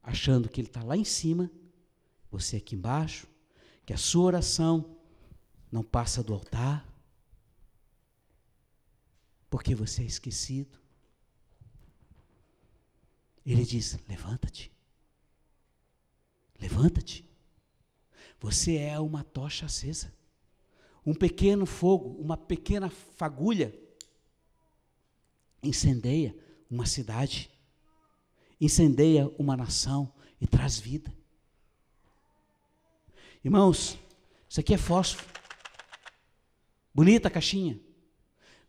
achando 0.04 0.50
que 0.50 0.60
ele 0.60 0.68
está 0.68 0.84
lá 0.84 0.98
em 0.98 1.06
cima, 1.06 1.50
você 2.30 2.58
aqui 2.58 2.76
embaixo, 2.76 3.26
que 3.86 3.94
a 3.94 3.98
sua 3.98 4.26
oração 4.26 4.98
não 5.72 5.82
passa 5.84 6.22
do 6.22 6.34
altar, 6.34 6.86
porque 9.50 9.74
você 9.74 10.04
é 10.04 10.06
esquecido. 10.06 10.78
Ele 13.46 13.64
diz: 13.64 13.98
levanta-te, 14.08 14.72
levanta-te. 16.60 17.30
Você 18.40 18.76
é 18.76 19.00
uma 19.00 19.24
tocha 19.24 19.66
acesa, 19.66 20.14
um 21.06 21.14
pequeno 21.14 21.66
fogo, 21.66 22.10
uma 22.22 22.36
pequena 22.36 22.90
fagulha 22.90 23.83
incendeia 25.64 26.36
uma 26.70 26.86
cidade 26.86 27.54
incendeia 28.66 29.30
uma 29.38 29.58
nação 29.58 30.12
e 30.40 30.48
traz 30.48 30.80
vida. 30.80 31.14
Irmãos, 33.44 33.98
isso 34.48 34.60
aqui 34.60 34.74
é 34.74 34.78
fósforo. 34.78 35.28
Bonita 36.94 37.28
a 37.28 37.32
caixinha. 37.32 37.80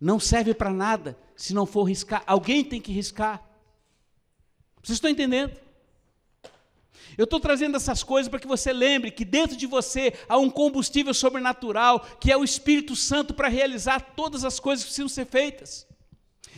Não 0.01 0.19
serve 0.19 0.53
para 0.53 0.73
nada 0.73 1.17
se 1.37 1.55
não 1.55 1.67
for 1.67 1.85
riscar. 1.85 2.23
Alguém 2.27 2.65
tem 2.65 2.81
que 2.81 2.93
riscar. 2.93 3.43
Vocês 4.83 4.97
estão 4.97 5.11
entendendo? 5.11 5.57
Eu 7.17 7.25
estou 7.25 7.39
trazendo 7.39 7.77
essas 7.77 8.03
coisas 8.03 8.29
para 8.29 8.41
que 8.41 8.47
você 8.47 8.73
lembre 8.73 9.13
que 9.13 9.25
dentro 9.25 9.57
de 9.57 9.67
você 9.67 10.13
há 10.29 10.37
um 10.37 10.51
combustível 10.51 11.15
sobrenatural, 11.15 12.01
que 12.19 12.33
é 12.33 12.37
o 12.37 12.43
Espírito 12.43 12.97
Santo 12.97 13.33
para 13.33 13.47
realizar 13.47 14.01
todas 14.17 14.45
as 14.45 14.59
coisas 14.59 14.85
que 14.85 14.89
precisam 14.89 15.09
ser 15.09 15.27
feitas. 15.27 15.87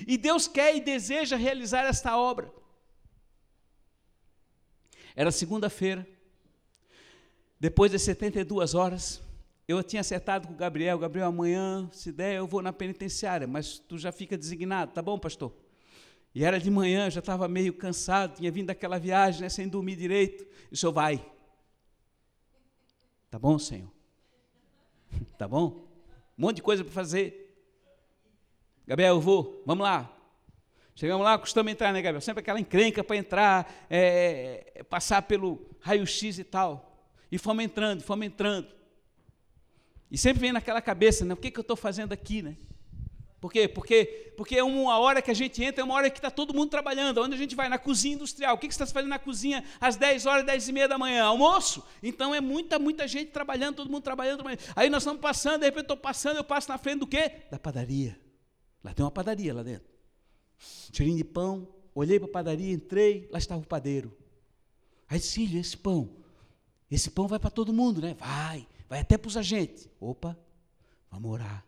E 0.07 0.17
Deus 0.19 0.49
quer 0.49 0.75
e 0.75 0.81
deseja 0.81 1.37
realizar 1.37 1.85
esta 1.85 2.19
obra. 2.19 2.53
Era 5.15 5.31
segunda-feira, 5.31 6.07
depois 7.59 7.93
das 7.93 8.03
72 8.03 8.75
horas, 8.75 9.23
eu 9.67 9.83
tinha 9.83 10.01
acertado 10.01 10.47
com 10.49 10.55
o 10.55 10.57
Gabriel, 10.57 10.99
Gabriel, 10.99 11.29
amanhã, 11.29 11.89
se 11.93 12.13
der, 12.13 12.37
eu 12.37 12.47
vou 12.47 12.61
na 12.61 12.73
penitenciária, 12.73 13.47
mas 13.47 13.79
tu 13.79 13.97
já 13.97 14.13
fica 14.13 14.37
designado, 14.37 14.93
tá 14.93 15.01
bom, 15.01 15.19
pastor? 15.19 15.53
E 16.35 16.45
era 16.45 16.61
de 16.61 16.71
manhã, 16.71 17.09
já 17.09 17.21
estava 17.21 17.49
meio 17.49 17.73
cansado, 17.73 18.37
tinha 18.37 18.53
vindo 18.53 18.67
daquela 18.67 18.99
viagem, 18.99 19.41
né, 19.41 19.49
sem 19.49 19.67
dormir 19.67 19.97
direito. 19.97 20.47
E 20.71 20.75
o 20.75 20.77
senhor 20.77 20.93
vai. 20.93 21.25
Tá 23.31 23.39
bom, 23.39 23.59
Senhor? 23.59 23.91
Tá 25.39 25.49
bom? 25.49 25.87
Um 26.39 26.43
monte 26.43 26.57
de 26.57 26.63
coisa 26.63 26.85
para 26.85 26.93
fazer. 26.93 27.46
Gabriel, 28.87 29.17
eu 29.17 29.21
vou, 29.21 29.63
vamos 29.67 29.83
lá. 29.83 30.13
Chegamos 30.95 31.25
lá, 31.25 31.37
costumamos 31.37 31.73
entrar, 31.73 31.93
né, 31.93 32.01
Gabriel? 32.01 32.21
Sempre 32.21 32.41
aquela 32.41 32.61
encrenca 32.61 33.03
para 33.03 33.17
entrar, 33.17 33.87
é, 33.91 34.73
é, 34.77 34.83
passar 34.85 35.23
pelo 35.23 35.61
raio-x 35.81 36.39
e 36.39 36.45
tal. 36.45 37.05
E 37.31 37.37
fomos 37.37 37.65
entrando, 37.65 38.03
fomos 38.03 38.27
entrando. 38.27 38.69
E 40.11 40.17
sempre 40.17 40.41
vem 40.41 40.53
naquela 40.53 40.81
cabeça, 40.81 41.25
né? 41.25 41.35
O 41.35 41.37
que, 41.37 41.51
que 41.51 41.59
eu 41.59 41.63
estou 41.63 41.77
fazendo 41.77 42.13
aqui, 42.13 42.41
né? 42.41 42.57
Por 43.41 43.53
quê? 43.53 43.69
Porque, 43.69 44.33
porque 44.37 44.57
é 44.57 44.65
uma 44.65 44.99
hora 44.99 45.21
que 45.21 45.31
a 45.31 45.35
gente 45.35 45.63
entra, 45.63 45.83
é 45.83 45.85
uma 45.85 45.95
hora 45.95 46.09
que 46.09 46.19
está 46.19 46.31
todo 46.31 46.55
mundo 46.55 46.71
trabalhando. 46.71 47.21
Onde 47.21 47.35
a 47.35 47.39
gente 47.39 47.55
vai? 47.55 47.69
Na 47.69 47.79
cozinha 47.79 48.15
industrial. 48.15 48.55
O 48.55 48.59
que, 48.59 48.67
que 48.67 48.75
você 48.75 48.83
está 48.83 48.95
fazendo 48.95 49.11
na 49.11 49.19
cozinha 49.19 49.63
às 49.81 49.97
10 49.97 50.25
horas, 50.25 50.47
10 50.47 50.69
e 50.69 50.73
meia 50.73 50.89
da 50.89 50.97
manhã? 50.97 51.25
Almoço. 51.25 51.85
Então 52.03 52.35
é 52.35 52.41
muita, 52.41 52.79
muita 52.79 53.07
gente 53.07 53.33
trabalhando, 53.33 53.77
todo 53.77 53.91
mundo 53.91 54.03
trabalhando. 54.03 54.43
Aí 54.75 54.89
nós 54.89 55.03
estamos 55.03 55.21
passando, 55.21 55.61
de 55.61 55.67
repente 55.67 55.83
estou 55.83 55.97
passando, 55.97 56.39
eu 56.39 56.45
passo 56.45 56.71
na 56.71 56.79
frente 56.79 57.01
do 57.01 57.07
quê? 57.07 57.33
Da 57.51 57.59
padaria. 57.59 58.26
Lá 58.87 58.95
tem 58.95 59.05
uma 59.05 59.11
padaria 59.11 59.53
lá 59.53 59.65
dentro. 59.65 59.89
Cheirinho 60.93 61.17
de 61.17 61.25
pão, 61.25 61.67
olhei 61.93 62.21
para 62.21 62.29
a 62.29 62.33
padaria, 62.33 62.73
entrei, 62.73 63.29
lá 63.33 63.39
estava 63.39 63.61
o 63.61 63.67
padeiro. 63.67 64.17
Aí 65.09 65.19
disse, 65.19 65.35
filho, 65.35 65.59
esse 65.59 65.77
pão, 65.77 66.09
esse 66.89 67.11
pão 67.11 67.27
vai 67.27 67.41
para 67.41 67.51
todo 67.51 67.73
mundo, 67.73 68.01
né? 68.01 68.15
Vai, 68.15 68.65
vai 68.89 69.01
até 69.01 69.19
para 69.19 69.27
os 69.27 69.37
agentes. 69.37 69.89
Opa, 69.99 70.39
vamos 71.11 71.33
orar. 71.33 71.67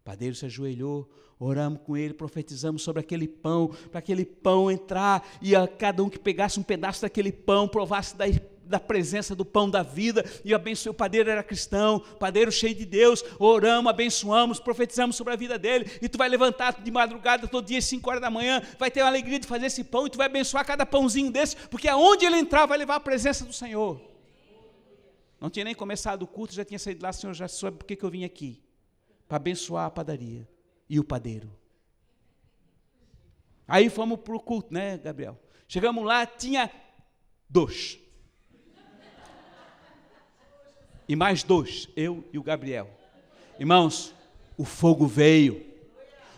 O 0.00 0.02
padeiro 0.02 0.34
se 0.34 0.44
ajoelhou, 0.44 1.08
oramos 1.38 1.82
com 1.82 1.96
ele, 1.96 2.12
profetizamos 2.12 2.82
sobre 2.82 2.98
aquele 2.98 3.28
pão, 3.28 3.68
para 3.88 4.00
aquele 4.00 4.24
pão 4.24 4.68
entrar 4.68 5.24
e 5.40 5.54
a 5.54 5.68
cada 5.68 6.02
um 6.02 6.10
que 6.10 6.18
pegasse 6.18 6.58
um 6.58 6.64
pedaço 6.64 7.02
daquele 7.02 7.30
pão, 7.30 7.68
provasse 7.68 8.16
da 8.16 8.24
da 8.68 8.78
presença 8.78 9.34
do 9.34 9.44
pão 9.44 9.68
da 9.68 9.82
vida, 9.82 10.24
e 10.44 10.54
abençoei, 10.54 10.90
o 10.90 10.94
padeiro 10.94 11.30
era 11.30 11.42
cristão, 11.42 12.00
padeiro 12.18 12.52
cheio 12.52 12.74
de 12.74 12.84
Deus, 12.84 13.24
oramos, 13.38 13.90
abençoamos, 13.90 14.60
profetizamos 14.60 15.16
sobre 15.16 15.32
a 15.32 15.36
vida 15.36 15.58
dele, 15.58 15.90
e 16.00 16.08
tu 16.08 16.18
vai 16.18 16.28
levantar 16.28 16.80
de 16.82 16.90
madrugada, 16.90 17.48
todo 17.48 17.66
dia, 17.66 17.80
5 17.80 18.08
horas 18.08 18.22
da 18.22 18.30
manhã, 18.30 18.62
vai 18.78 18.90
ter 18.90 19.02
uma 19.02 19.08
alegria 19.08 19.38
de 19.38 19.46
fazer 19.46 19.66
esse 19.66 19.82
pão, 19.82 20.06
e 20.06 20.10
tu 20.10 20.18
vai 20.18 20.26
abençoar 20.26 20.64
cada 20.66 20.84
pãozinho 20.84 21.32
desse, 21.32 21.56
porque 21.68 21.88
aonde 21.88 22.26
ele 22.26 22.36
entrar, 22.36 22.66
vai 22.66 22.78
levar 22.78 22.96
a 22.96 23.00
presença 23.00 23.44
do 23.44 23.52
Senhor. 23.52 24.00
Não 25.40 25.48
tinha 25.48 25.64
nem 25.64 25.74
começado 25.74 26.22
o 26.22 26.26
culto, 26.26 26.54
já 26.54 26.64
tinha 26.64 26.78
saído 26.78 27.02
lá, 27.02 27.12
Senhor, 27.12 27.32
já 27.32 27.48
soube 27.48 27.78
por 27.78 27.86
que 27.86 28.02
eu 28.02 28.10
vim 28.10 28.24
aqui, 28.24 28.62
para 29.26 29.36
abençoar 29.36 29.86
a 29.86 29.90
padaria 29.90 30.48
e 30.88 30.98
o 30.98 31.04
padeiro. 31.04 31.50
Aí 33.66 33.90
fomos 33.90 34.20
para 34.20 34.34
o 34.34 34.40
culto, 34.40 34.72
né, 34.72 34.96
Gabriel? 34.96 35.38
Chegamos 35.68 36.02
lá, 36.04 36.24
tinha 36.24 36.70
dois. 37.48 37.98
E 41.08 41.16
mais 41.16 41.42
dois, 41.42 41.88
eu 41.96 42.22
e 42.32 42.38
o 42.38 42.42
Gabriel. 42.42 42.90
Irmãos, 43.58 44.14
o 44.56 44.64
fogo 44.64 45.06
veio. 45.06 45.64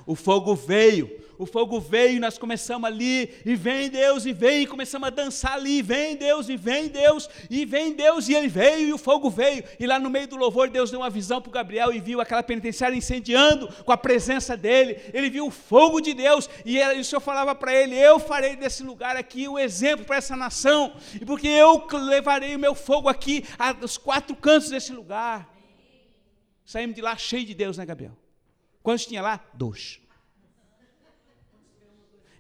O 0.06 0.14
fogo 0.14 0.54
veio. 0.54 1.10
O 1.40 1.46
fogo 1.46 1.80
veio, 1.80 2.16
e 2.16 2.20
nós 2.20 2.36
começamos 2.36 2.86
ali, 2.86 3.34
e 3.46 3.56
vem 3.56 3.88
Deus, 3.88 4.26
e 4.26 4.32
vem, 4.32 4.64
e 4.64 4.66
começamos 4.66 5.06
a 5.06 5.10
dançar 5.10 5.54
ali, 5.54 5.78
e 5.78 5.82
vem 5.82 6.14
Deus, 6.14 6.50
e 6.50 6.56
vem 6.56 6.86
Deus, 6.86 7.30
e 7.48 7.64
vem 7.64 7.94
Deus, 7.94 8.28
e 8.28 8.34
ele 8.34 8.46
veio, 8.46 8.88
e 8.88 8.92
o 8.92 8.98
fogo 8.98 9.30
veio, 9.30 9.64
e 9.78 9.86
lá 9.86 9.98
no 9.98 10.10
meio 10.10 10.28
do 10.28 10.36
louvor 10.36 10.68
Deus 10.68 10.90
deu 10.90 11.00
uma 11.00 11.08
visão 11.08 11.40
para 11.40 11.48
o 11.48 11.52
Gabriel, 11.52 11.94
e 11.94 11.98
viu 11.98 12.20
aquela 12.20 12.42
penitenciária 12.42 12.94
incendiando 12.94 13.68
com 13.84 13.90
a 13.90 13.96
presença 13.96 14.54
dele, 14.54 15.00
ele 15.14 15.30
viu 15.30 15.46
o 15.46 15.50
fogo 15.50 16.02
de 16.02 16.12
Deus, 16.12 16.46
e, 16.62 16.76
ele, 16.76 16.98
e 16.98 17.00
o 17.00 17.04
Senhor 17.06 17.20
falava 17.20 17.54
para 17.54 17.74
ele, 17.74 17.96
eu 17.96 18.18
farei 18.18 18.54
desse 18.54 18.82
lugar 18.82 19.16
aqui 19.16 19.48
o 19.48 19.52
um 19.52 19.58
exemplo 19.58 20.04
para 20.04 20.16
essa 20.16 20.36
nação, 20.36 20.92
e 21.18 21.24
porque 21.24 21.48
eu 21.48 21.86
levarei 21.90 22.54
o 22.54 22.58
meu 22.58 22.74
fogo 22.74 23.08
aqui 23.08 23.46
aos 23.58 23.96
quatro 23.96 24.36
cantos 24.36 24.68
desse 24.68 24.92
lugar, 24.92 25.48
saímos 26.66 26.94
de 26.94 27.00
lá 27.00 27.16
cheio 27.16 27.46
de 27.46 27.54
Deus, 27.54 27.78
né 27.78 27.86
Gabriel? 27.86 28.14
Quantos 28.82 29.06
tinha 29.06 29.22
lá? 29.22 29.40
Dois. 29.54 30.00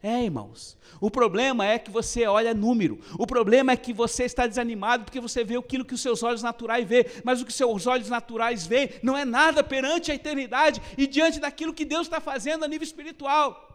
É, 0.02 0.24
irmãos. 0.24 0.78
O 0.98 1.10
problema 1.10 1.66
é 1.66 1.78
que 1.78 1.90
você 1.90 2.26
olha 2.26 2.54
número. 2.54 2.98
O 3.18 3.26
problema 3.26 3.72
é 3.72 3.76
que 3.76 3.92
você 3.92 4.24
está 4.24 4.46
desanimado 4.46 5.04
porque 5.04 5.20
você 5.20 5.44
vê 5.44 5.56
aquilo 5.56 5.84
que 5.84 5.94
os 5.94 6.00
seus 6.00 6.22
olhos 6.22 6.42
naturais 6.42 6.88
vê. 6.88 7.06
Mas 7.22 7.40
o 7.40 7.44
que 7.44 7.50
os 7.50 7.56
seus 7.56 7.86
olhos 7.86 8.08
naturais 8.08 8.66
vê 8.66 8.98
não 9.02 9.16
é 9.16 9.26
nada 9.26 9.62
perante 9.62 10.10
a 10.10 10.14
eternidade 10.14 10.80
e 10.96 11.06
diante 11.06 11.38
daquilo 11.38 11.74
que 11.74 11.84
Deus 11.84 12.06
está 12.06 12.18
fazendo 12.18 12.64
a 12.64 12.68
nível 12.68 12.84
espiritual. 12.84 13.66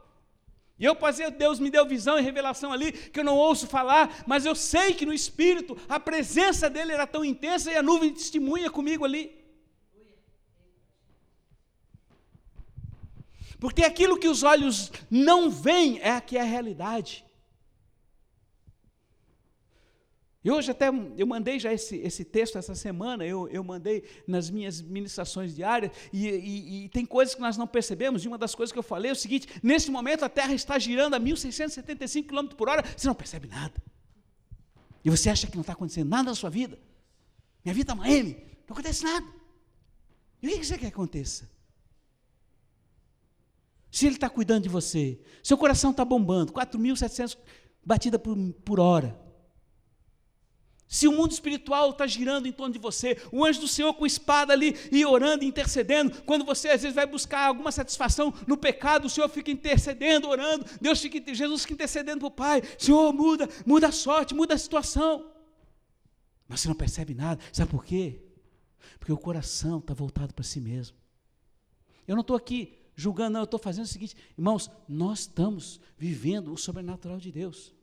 E 0.80 0.84
eu 0.84 0.96
passei, 0.96 1.30
Deus 1.32 1.60
me 1.60 1.70
deu 1.70 1.86
visão 1.86 2.20
e 2.20 2.22
revelação 2.22 2.74
ali 2.74 2.92
que 2.92 3.20
eu 3.20 3.24
não 3.24 3.38
ouço 3.38 3.66
falar, 3.66 4.24
mas 4.28 4.46
eu 4.46 4.54
sei 4.54 4.94
que 4.94 5.06
no 5.06 5.14
espírito 5.14 5.78
a 5.88 6.00
presença 6.00 6.70
dele 6.70 6.92
era 6.92 7.08
tão 7.08 7.24
intensa 7.24 7.72
e 7.72 7.78
a 7.78 7.84
nuvem 7.84 8.12
testemunha 8.12 8.70
comigo 8.70 9.06
ali. 9.06 9.45
Porque 13.66 13.84
aquilo 13.84 14.20
que 14.20 14.28
os 14.28 14.44
olhos 14.44 14.92
não 15.10 15.50
veem 15.50 16.00
é 16.00 16.22
que 16.22 16.38
é 16.38 16.42
a 16.42 16.44
realidade. 16.44 17.26
E 20.44 20.52
hoje 20.52 20.70
até 20.70 20.90
eu 21.18 21.26
mandei 21.26 21.58
já 21.58 21.74
esse, 21.74 21.96
esse 21.96 22.24
texto 22.24 22.60
essa 22.60 22.76
semana, 22.76 23.26
eu, 23.26 23.48
eu 23.48 23.64
mandei 23.64 24.04
nas 24.28 24.52
minhas 24.52 24.84
ministrações 24.84 25.56
diárias, 25.56 25.92
e, 26.14 26.28
e, 26.28 26.86
e, 26.86 26.90
tem 26.90 27.08
coisas 27.08 27.34
que 27.34 27.42
nós 27.42 27.58
não 27.58 27.66
percebemos, 27.66 28.24
e 28.24 28.28
uma 28.28 28.38
das 28.38 28.54
coisas 28.54 28.72
que 28.72 28.78
eu 28.78 28.84
falei 28.84 29.10
é 29.10 29.14
o 29.14 29.16
seguinte, 29.16 29.48
nesse 29.64 29.90
momento 29.90 30.24
a 30.24 30.30
Terra 30.30 30.54
está 30.54 30.78
girando 30.78 31.16
a 31.16 31.20
1.675 31.20 32.28
km 32.28 32.56
por 32.56 32.70
hora, 32.70 32.84
você 32.96 33.08
não 33.08 33.16
percebe 33.16 33.48
nada. 33.48 33.82
E 35.04 35.10
você 35.10 35.28
acha 35.28 35.48
que 35.48 35.56
não 35.56 35.62
está 35.62 35.74
acontecendo 35.74 36.08
nada 36.08 36.30
na 36.30 36.36
sua 36.36 36.52
vida. 36.52 36.78
Minha 37.64 37.74
vida 37.74 37.94
é 37.94 37.96
uma 37.96 38.08
M, 38.08 38.38
não 38.70 38.76
acontece 38.76 39.04
nada. 39.04 39.26
E 40.40 40.48
o 40.48 40.52
que 40.52 40.64
você 40.64 40.74
quer 40.78 40.82
que 40.82 40.94
aconteça? 40.94 41.55
Se 43.96 44.06
Ele 44.06 44.16
está 44.16 44.30
cuidando 44.30 44.64
de 44.64 44.68
você, 44.68 45.18
seu 45.42 45.58
coração 45.58 45.92
está 45.92 46.04
bombando, 46.04 46.52
4.700 46.52 47.38
batidas 47.82 48.20
por, 48.20 48.36
por 48.66 48.78
hora. 48.78 49.18
Se 50.86 51.08
o 51.08 51.14
mundo 51.14 51.32
espiritual 51.32 51.92
está 51.92 52.06
girando 52.06 52.46
em 52.46 52.52
torno 52.52 52.74
de 52.74 52.80
você, 52.80 53.18
o 53.32 53.46
anjo 53.46 53.62
do 53.62 53.70
Senhor 53.70 53.94
com 53.94 54.06
espada 54.06 54.52
ali 54.52 54.76
e 54.92 55.06
orando, 55.06 55.46
intercedendo, 55.46 56.24
quando 56.24 56.44
você 56.44 56.68
às 56.68 56.82
vezes 56.82 56.94
vai 56.94 57.06
buscar 57.06 57.48
alguma 57.48 57.72
satisfação 57.72 58.34
no 58.46 58.58
pecado, 58.58 59.06
o 59.06 59.10
Senhor 59.10 59.30
fica 59.30 59.50
intercedendo, 59.50 60.28
orando, 60.28 60.66
Deus 60.82 61.00
fica, 61.00 61.34
Jesus 61.34 61.62
fica 61.62 61.76
intercedendo 61.76 62.20
para 62.20 62.28
o 62.28 62.32
Pai, 62.32 62.64
Senhor, 62.78 63.14
muda, 63.14 63.48
muda 63.66 63.88
a 63.88 63.94
sorte, 63.94 64.36
muda 64.36 64.56
a 64.56 64.58
situação. 64.58 65.32
Mas 66.50 66.60
você 66.60 66.68
não 66.68 66.76
percebe 66.76 67.14
nada, 67.14 67.42
sabe 67.54 67.72
por 67.72 67.86
quê? 67.86 68.22
Porque 69.00 69.14
o 69.14 69.18
coração 69.18 69.80
está 69.80 69.94
voltado 69.94 70.34
para 70.34 70.44
si 70.44 70.60
mesmo. 70.60 70.98
Eu 72.06 72.16
não 72.16 72.22
estou 72.22 72.36
aqui 72.36 72.85
julgando, 72.96 73.32
não, 73.32 73.42
eu 73.42 73.46
estou 73.46 73.60
fazendo 73.60 73.86
o 73.86 73.90
seguinte, 73.90 74.16
irmãos, 74.38 74.70
nós 74.88 75.22
estamos 75.22 75.80
vivendo 75.98 76.54
o 76.54 76.58
sobrenatural 76.58 77.18
de 77.18 77.32
Deus. 77.32 77.74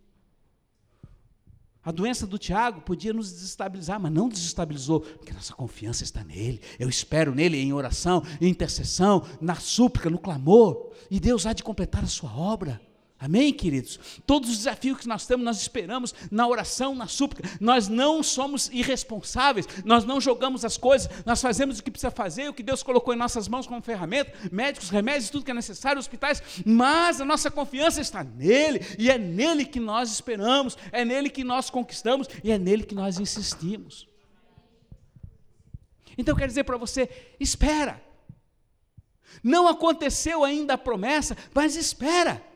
A 1.84 1.90
doença 1.90 2.26
do 2.26 2.38
Tiago 2.38 2.80
podia 2.80 3.12
nos 3.12 3.32
desestabilizar, 3.32 3.98
mas 3.98 4.12
não 4.12 4.28
desestabilizou, 4.28 5.00
porque 5.00 5.32
nossa 5.32 5.52
confiança 5.52 6.04
está 6.04 6.22
nele. 6.22 6.60
Eu 6.78 6.88
espero 6.88 7.34
nele 7.34 7.58
em 7.58 7.72
oração, 7.72 8.22
em 8.40 8.48
intercessão, 8.48 9.26
na 9.40 9.56
súplica, 9.56 10.08
no 10.08 10.18
clamor, 10.18 10.92
e 11.10 11.18
Deus 11.18 11.44
há 11.44 11.52
de 11.52 11.64
completar 11.64 12.04
a 12.04 12.08
sua 12.08 12.32
obra. 12.32 12.80
Amém, 13.24 13.52
queridos? 13.52 14.00
Todos 14.26 14.50
os 14.50 14.56
desafios 14.56 14.98
que 14.98 15.06
nós 15.06 15.24
temos, 15.24 15.44
nós 15.44 15.60
esperamos 15.60 16.12
na 16.28 16.44
oração, 16.44 16.92
na 16.92 17.06
súplica. 17.06 17.48
Nós 17.60 17.86
não 17.86 18.20
somos 18.20 18.68
irresponsáveis, 18.72 19.64
nós 19.84 20.04
não 20.04 20.20
jogamos 20.20 20.64
as 20.64 20.76
coisas, 20.76 21.08
nós 21.24 21.40
fazemos 21.40 21.78
o 21.78 21.84
que 21.84 21.90
precisa 21.92 22.10
fazer, 22.10 22.48
o 22.48 22.52
que 22.52 22.64
Deus 22.64 22.82
colocou 22.82 23.14
em 23.14 23.16
nossas 23.16 23.46
mãos 23.46 23.64
como 23.64 23.80
ferramenta, 23.80 24.32
médicos, 24.50 24.90
remédios, 24.90 25.30
tudo 25.30 25.44
que 25.44 25.52
é 25.52 25.54
necessário, 25.54 26.00
hospitais, 26.00 26.42
mas 26.66 27.20
a 27.20 27.24
nossa 27.24 27.48
confiança 27.48 28.00
está 28.00 28.24
nele, 28.24 28.80
e 28.98 29.08
é 29.08 29.16
nele 29.16 29.66
que 29.66 29.78
nós 29.78 30.10
esperamos, 30.10 30.76
é 30.90 31.04
nele 31.04 31.30
que 31.30 31.44
nós 31.44 31.70
conquistamos, 31.70 32.26
e 32.42 32.50
é 32.50 32.58
nele 32.58 32.82
que 32.82 32.94
nós 32.96 33.20
insistimos. 33.20 34.08
Então 36.18 36.34
quero 36.34 36.48
dizer 36.48 36.64
para 36.64 36.76
você: 36.76 37.08
espera. 37.38 38.02
Não 39.44 39.68
aconteceu 39.68 40.42
ainda 40.42 40.74
a 40.74 40.78
promessa, 40.78 41.36
mas 41.54 41.76
espera. 41.76 42.50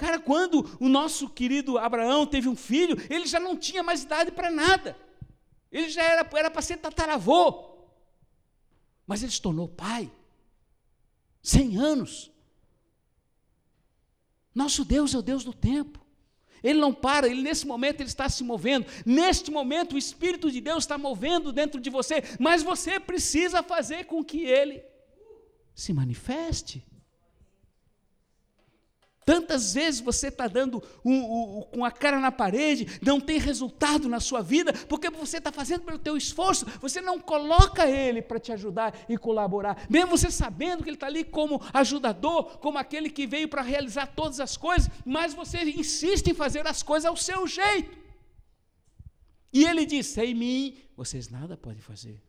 Cara, 0.00 0.18
quando 0.18 0.78
o 0.80 0.88
nosso 0.88 1.28
querido 1.28 1.76
Abraão 1.76 2.26
teve 2.26 2.48
um 2.48 2.56
filho, 2.56 2.96
ele 3.10 3.26
já 3.26 3.38
não 3.38 3.54
tinha 3.54 3.82
mais 3.82 4.02
idade 4.02 4.32
para 4.32 4.50
nada. 4.50 4.96
Ele 5.70 5.90
já 5.90 6.02
era 6.02 6.24
para 6.24 6.62
ser 6.62 6.78
tataravô. 6.78 7.68
Mas 9.06 9.22
ele 9.22 9.30
se 9.30 9.42
tornou 9.42 9.68
pai. 9.68 10.10
Cem 11.42 11.76
anos. 11.76 12.30
Nosso 14.54 14.86
Deus 14.86 15.14
é 15.14 15.18
o 15.18 15.22
Deus 15.22 15.44
do 15.44 15.52
tempo. 15.52 16.00
Ele 16.62 16.80
não 16.80 16.94
para, 16.94 17.28
ele 17.28 17.42
nesse 17.42 17.66
momento 17.66 18.00
ele 18.00 18.08
está 18.08 18.26
se 18.26 18.42
movendo. 18.42 18.86
Neste 19.04 19.50
momento 19.50 19.96
o 19.96 19.98
Espírito 19.98 20.50
de 20.50 20.62
Deus 20.62 20.84
está 20.84 20.96
movendo 20.96 21.52
dentro 21.52 21.78
de 21.78 21.90
você, 21.90 22.22
mas 22.38 22.62
você 22.62 22.98
precisa 22.98 23.62
fazer 23.62 24.06
com 24.06 24.24
que 24.24 24.46
ele 24.46 24.82
se 25.74 25.92
manifeste. 25.92 26.89
Tantas 29.24 29.74
vezes 29.74 30.00
você 30.00 30.28
está 30.28 30.48
dando 30.48 30.82
um, 31.04 31.12
um, 31.12 31.62
com 31.62 31.84
a 31.84 31.90
cara 31.90 32.18
na 32.18 32.32
parede, 32.32 32.98
não 33.02 33.20
tem 33.20 33.38
resultado 33.38 34.08
na 34.08 34.18
sua 34.18 34.42
vida, 34.42 34.72
porque 34.88 35.10
você 35.10 35.36
está 35.36 35.52
fazendo 35.52 35.82
pelo 35.82 35.98
teu 35.98 36.16
esforço, 36.16 36.66
você 36.80 37.00
não 37.00 37.20
coloca 37.20 37.86
Ele 37.86 38.22
para 38.22 38.40
te 38.40 38.50
ajudar 38.52 38.98
e 39.08 39.18
colaborar, 39.18 39.86
mesmo 39.90 40.16
você 40.16 40.30
sabendo 40.30 40.82
que 40.82 40.88
Ele 40.88 40.96
está 40.96 41.06
ali 41.06 41.22
como 41.22 41.60
ajudador, 41.72 42.58
como 42.58 42.78
aquele 42.78 43.10
que 43.10 43.26
veio 43.26 43.48
para 43.48 43.62
realizar 43.62 44.06
todas 44.06 44.40
as 44.40 44.56
coisas, 44.56 44.90
mas 45.04 45.34
você 45.34 45.58
insiste 45.64 46.28
em 46.28 46.34
fazer 46.34 46.66
as 46.66 46.82
coisas 46.82 47.04
ao 47.06 47.16
seu 47.16 47.46
jeito. 47.46 47.98
E 49.52 49.64
Ele 49.64 49.84
diz: 49.84 50.06
sem 50.06 50.34
mim, 50.34 50.78
vocês 50.96 51.28
nada 51.28 51.56
podem 51.56 51.80
fazer. 51.80 52.22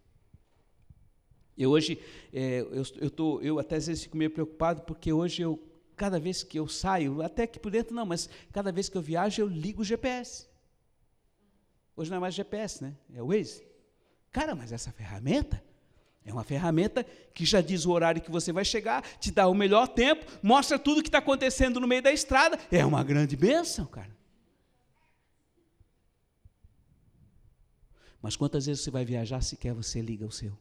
Eu 1.57 1.71
hoje, 1.71 1.99
é, 2.33 2.61
eu, 2.61 2.83
eu, 2.97 3.09
tô, 3.09 3.39
eu 3.41 3.59
até 3.59 3.75
às 3.75 3.87
vezes 3.87 4.03
fico 4.03 4.17
meio 4.17 4.31
preocupado, 4.31 4.81
porque 4.81 5.13
hoje 5.13 5.41
eu 5.41 5.70
cada 6.01 6.19
vez 6.19 6.41
que 6.41 6.57
eu 6.57 6.67
saio, 6.67 7.21
até 7.21 7.45
que 7.45 7.59
por 7.59 7.71
dentro 7.71 7.93
não, 7.93 8.07
mas 8.07 8.27
cada 8.51 8.71
vez 8.71 8.89
que 8.89 8.97
eu 8.97 9.03
viajo, 9.03 9.39
eu 9.39 9.47
ligo 9.47 9.83
o 9.83 9.85
GPS. 9.85 10.47
Hoje 11.95 12.09
não 12.09 12.17
é 12.17 12.19
mais 12.19 12.33
GPS, 12.33 12.83
né? 12.83 12.97
É 13.13 13.21
o 13.21 13.27
Waze. 13.27 13.63
Cara, 14.31 14.55
mas 14.55 14.71
essa 14.71 14.91
ferramenta 14.91 15.63
é 16.25 16.33
uma 16.33 16.43
ferramenta 16.43 17.03
que 17.35 17.45
já 17.45 17.61
diz 17.61 17.85
o 17.85 17.91
horário 17.91 18.19
que 18.19 18.31
você 18.31 18.51
vai 18.51 18.65
chegar, 18.65 19.03
te 19.19 19.29
dá 19.29 19.47
o 19.47 19.53
melhor 19.53 19.87
tempo, 19.89 20.25
mostra 20.41 20.79
tudo 20.79 21.01
o 21.01 21.03
que 21.03 21.07
está 21.07 21.19
acontecendo 21.19 21.79
no 21.79 21.87
meio 21.87 22.01
da 22.01 22.11
estrada. 22.11 22.57
É 22.71 22.83
uma 22.83 23.03
grande 23.03 23.37
bênção, 23.37 23.85
cara. 23.85 24.17
Mas 28.19 28.35
quantas 28.35 28.65
vezes 28.65 28.83
você 28.83 28.89
vai 28.89 29.05
viajar 29.05 29.39
sequer 29.41 29.75
você 29.75 30.01
liga 30.01 30.25
o 30.25 30.31
seu? 30.31 30.57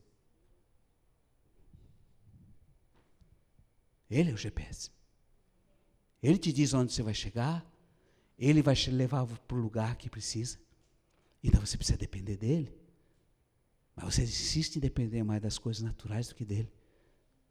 Ele 4.11 4.33
é 4.33 4.35
o 4.35 4.37
GPS. 4.37 5.00
Ele 6.23 6.39
te 6.39 6.53
diz 6.53 6.75
onde 6.75 6.93
você 6.93 7.03
vai 7.03 7.15
chegar, 7.15 7.65
ele 8.39 8.63
vai 8.63 8.75
te 8.75 8.91
levar 8.91 9.27
para 9.27 9.57
o 9.57 9.61
lugar 9.61 9.97
que 9.97 10.09
precisa. 10.09 10.59
Então 11.43 11.65
você 11.65 11.77
precisa 11.77 11.99
depender 11.99 12.37
dele. 12.37 12.73
Mas 13.97 14.15
você 14.15 14.23
insiste 14.23 14.77
em 14.77 14.81
depender 14.81 15.23
mais 15.23 15.41
das 15.41 15.59
coisas 15.59 15.83
naturais 15.83 16.29
do 16.29 16.35
que 16.35 16.45
dele. 16.45 16.71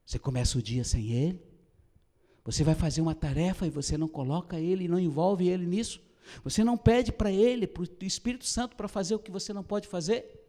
Você 0.05 0.17
começa 0.17 0.57
o 0.57 0.61
dia 0.61 0.83
sem 0.83 1.11
ele. 1.11 1.43
Você 2.43 2.63
vai 2.63 2.73
fazer 2.73 3.01
uma 3.01 3.13
tarefa 3.13 3.67
e 3.67 3.69
você 3.69 3.97
não 3.97 4.07
coloca 4.07 4.59
ele, 4.59 4.87
não 4.87 4.99
envolve 4.99 5.47
ele 5.47 5.65
nisso. 5.65 6.01
Você 6.43 6.63
não 6.63 6.77
pede 6.77 7.11
para 7.11 7.31
ele, 7.31 7.67
para 7.67 7.83
o 7.83 7.87
Espírito 8.01 8.45
Santo, 8.45 8.75
para 8.75 8.87
fazer 8.87 9.15
o 9.15 9.19
que 9.19 9.31
você 9.31 9.53
não 9.53 9.63
pode 9.63 9.87
fazer. 9.87 10.39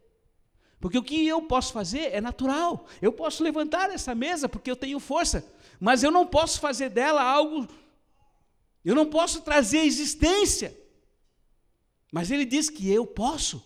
Porque 0.79 0.97
o 0.97 1.03
que 1.03 1.27
eu 1.27 1.43
posso 1.43 1.73
fazer 1.73 2.13
é 2.13 2.21
natural. 2.21 2.87
Eu 3.03 3.13
posso 3.13 3.43
levantar 3.43 3.91
essa 3.91 4.15
mesa 4.15 4.49
porque 4.49 4.71
eu 4.71 4.77
tenho 4.77 4.99
força. 4.99 5.45
Mas 5.79 6.03
eu 6.03 6.11
não 6.11 6.27
posso 6.27 6.59
fazer 6.59 6.89
dela 6.89 7.23
algo 7.23 7.69
eu 8.85 8.95
não 8.95 9.09
posso 9.09 9.43
trazer 9.43 9.79
a 9.81 9.85
existência. 9.85 10.77
Mas 12.11 12.31
ele 12.31 12.45
diz 12.45 12.69
que 12.69 12.91
eu 12.91 13.07
posso. 13.07 13.63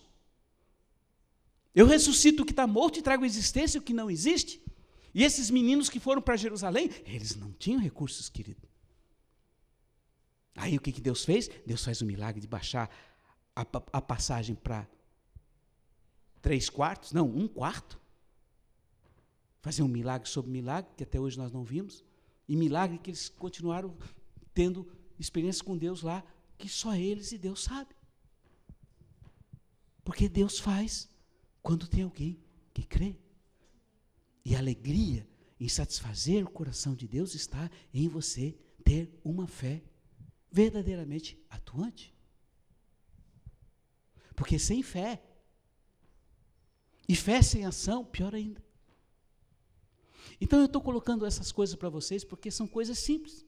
Eu 1.75 1.87
ressuscito 1.87 2.43
o 2.43 2.47
que 2.47 2.53
está 2.53 2.67
morto 2.67 2.99
e 2.99 3.03
trago 3.03 3.25
a 3.25 3.27
existência 3.27 3.81
o 3.81 3.83
que 3.83 3.93
não 3.93 4.11
existe. 4.11 4.63
E 5.15 5.23
esses 5.23 5.51
meninos 5.51 5.89
que 5.89 6.01
foram 6.01 6.21
para 6.21 6.37
Jerusalém, 6.37 6.91
eles 7.07 7.37
não 7.37 7.53
tinham 7.53 7.81
recursos, 7.81 8.29
querido. 8.29 8.69
Aí 10.57 10.77
o 10.77 10.81
que, 10.81 10.93
que 10.93 11.01
Deus 11.01 11.25
fez? 11.25 11.49
Deus 11.67 11.85
faz 11.85 12.01
o 12.01 12.05
milagre 12.05 12.41
de 12.41 12.47
baixar 12.47 12.91
a, 13.55 13.63
a 13.93 14.01
passagem 14.01 14.55
para 14.55 14.87
três 16.43 16.69
quartos, 16.69 17.13
não, 17.13 17.27
um 17.27 17.49
quarto. 17.49 18.01
Fazer 19.63 19.83
um 19.83 19.89
milagre 19.89 20.29
sobre 20.29 20.51
milagre, 20.51 20.93
que 20.97 21.03
até 21.03 21.19
hoje 21.19 21.39
nós 21.39 21.51
não 21.51 21.65
vimos. 21.65 22.05
E 22.49 22.57
milagre 22.57 22.99
que 22.99 23.11
eles 23.11 23.29
continuaram 23.29 23.97
tendo 24.53 24.87
experiência 25.19 25.65
com 25.65 25.77
Deus 25.77 26.03
lá, 26.03 26.25
que 26.59 26.69
só 26.69 26.95
eles 26.95 27.33
e 27.33 27.39
Deus 27.39 27.63
sabem. 27.63 27.97
Porque 30.05 30.29
Deus 30.29 30.59
faz 30.59 31.09
quando 31.63 31.89
tem 31.89 32.03
alguém 32.03 32.39
que 32.73 32.83
crê. 32.83 33.17
E 34.45 34.55
a 34.55 34.59
alegria 34.59 35.27
em 35.59 35.69
satisfazer 35.69 36.45
o 36.45 36.51
coração 36.51 36.95
de 36.95 37.09
Deus 37.09 37.35
está 37.35 37.71
em 37.93 38.09
você 38.09 38.57
ter 38.85 39.19
uma 39.25 39.47
fé 39.47 39.83
verdadeiramente 40.51 41.43
atuante. 41.49 42.15
Porque 44.37 44.59
sem 44.59 44.83
fé, 44.83 45.23
e 47.09 47.15
fé 47.15 47.41
sem 47.43 47.65
ação, 47.65 48.05
pior 48.05 48.35
ainda. 48.35 48.63
Então 50.41 50.59
eu 50.59 50.67
estou 50.67 50.83
colocando 50.83 51.25
essas 51.25 51.53
coisas 51.53 51.75
para 51.75 51.89
vocês 51.89 52.25
porque 52.25 52.51
são 52.51 52.67
coisas 52.67 52.99
simples. 52.99 53.45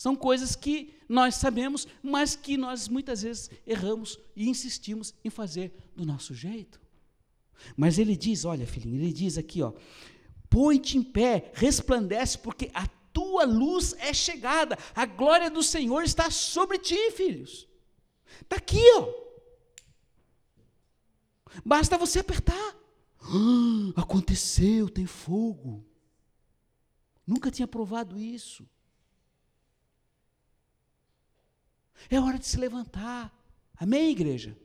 São 0.00 0.16
coisas 0.16 0.56
que 0.56 0.94
nós 1.06 1.34
sabemos, 1.34 1.86
mas 2.02 2.34
que 2.34 2.56
nós 2.56 2.88
muitas 2.88 3.20
vezes 3.20 3.50
erramos 3.66 4.18
e 4.34 4.48
insistimos 4.48 5.12
em 5.22 5.28
fazer 5.28 5.74
do 5.94 6.06
nosso 6.06 6.34
jeito. 6.34 6.80
Mas 7.76 7.98
ele 7.98 8.16
diz, 8.16 8.46
olha, 8.46 8.66
filhinho, 8.66 8.96
ele 8.96 9.12
diz 9.12 9.36
aqui, 9.36 9.60
ó, 9.60 9.74
põe-te 10.48 10.96
em 10.96 11.02
pé, 11.02 11.52
resplandece, 11.52 12.38
porque 12.38 12.70
a 12.72 12.86
tua 13.12 13.44
luz 13.44 13.94
é 13.98 14.14
chegada, 14.14 14.78
a 14.94 15.04
glória 15.04 15.50
do 15.50 15.62
Senhor 15.62 16.02
está 16.02 16.30
sobre 16.30 16.78
ti, 16.78 17.10
filhos. 17.10 17.68
Está 18.40 18.56
aqui, 18.56 18.80
ó. 18.96 19.12
Basta 21.62 21.98
você 21.98 22.20
apertar. 22.20 22.74
Ah, 23.20 24.00
aconteceu, 24.00 24.88
tem 24.88 25.04
fogo. 25.04 25.84
Nunca 27.26 27.50
tinha 27.50 27.68
provado 27.68 28.18
isso. 28.18 28.66
É 32.08 32.20
hora 32.20 32.38
de 32.38 32.46
se 32.46 32.56
levantar. 32.56 33.32
Amém, 33.76 34.10
igreja? 34.10 34.56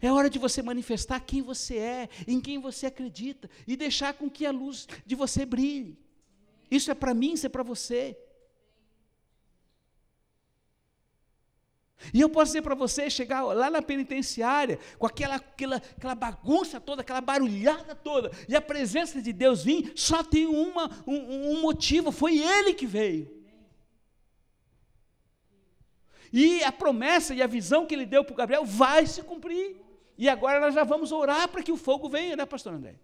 É 0.00 0.12
hora 0.12 0.28
de 0.28 0.38
você 0.38 0.62
manifestar 0.62 1.20
quem 1.20 1.42
você 1.42 1.76
é, 1.76 2.08
em 2.26 2.40
quem 2.40 2.58
você 2.58 2.86
acredita 2.86 3.48
e 3.66 3.76
deixar 3.76 4.14
com 4.14 4.28
que 4.28 4.44
a 4.44 4.50
luz 4.50 4.86
de 5.04 5.14
você 5.14 5.46
brilhe. 5.46 5.98
Isso 6.70 6.90
é 6.90 6.94
para 6.94 7.14
mim, 7.14 7.32
isso 7.32 7.46
é 7.46 7.48
para 7.48 7.62
você. 7.62 8.16
E 12.12 12.20
eu 12.20 12.28
posso 12.28 12.46
dizer 12.46 12.62
para 12.62 12.74
você, 12.74 13.08
chegar 13.08 13.42
lá 13.42 13.70
na 13.70 13.80
penitenciária, 13.80 14.78
com 14.98 15.06
aquela, 15.06 15.36
aquela, 15.36 15.76
aquela 15.76 16.14
bagunça 16.14 16.80
toda, 16.80 17.02
aquela 17.02 17.20
barulhada 17.20 17.94
toda, 17.94 18.30
e 18.48 18.54
a 18.54 18.60
presença 18.60 19.20
de 19.22 19.32
Deus 19.32 19.64
vir, 19.64 19.92
só 19.96 20.22
tem 20.22 20.46
uma, 20.46 20.90
um, 21.06 21.52
um 21.52 21.60
motivo, 21.60 22.12
foi 22.12 22.38
Ele 22.38 22.74
que 22.74 22.86
veio. 22.86 23.35
E 26.32 26.62
a 26.64 26.72
promessa 26.72 27.34
e 27.34 27.42
a 27.42 27.46
visão 27.46 27.86
que 27.86 27.94
ele 27.94 28.06
deu 28.06 28.24
para 28.24 28.32
o 28.32 28.36
Gabriel 28.36 28.64
vai 28.64 29.06
se 29.06 29.22
cumprir. 29.22 29.76
E 30.18 30.28
agora 30.28 30.60
nós 30.60 30.74
já 30.74 30.84
vamos 30.84 31.12
orar 31.12 31.48
para 31.48 31.62
que 31.62 31.72
o 31.72 31.76
fogo 31.76 32.08
venha, 32.08 32.36
né, 32.36 32.46
pastor 32.46 32.74
André? 32.74 32.96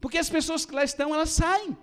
Porque 0.00 0.18
as 0.18 0.30
pessoas 0.30 0.64
que 0.64 0.74
lá 0.74 0.84
estão, 0.84 1.14
elas 1.14 1.30
saem. 1.30 1.76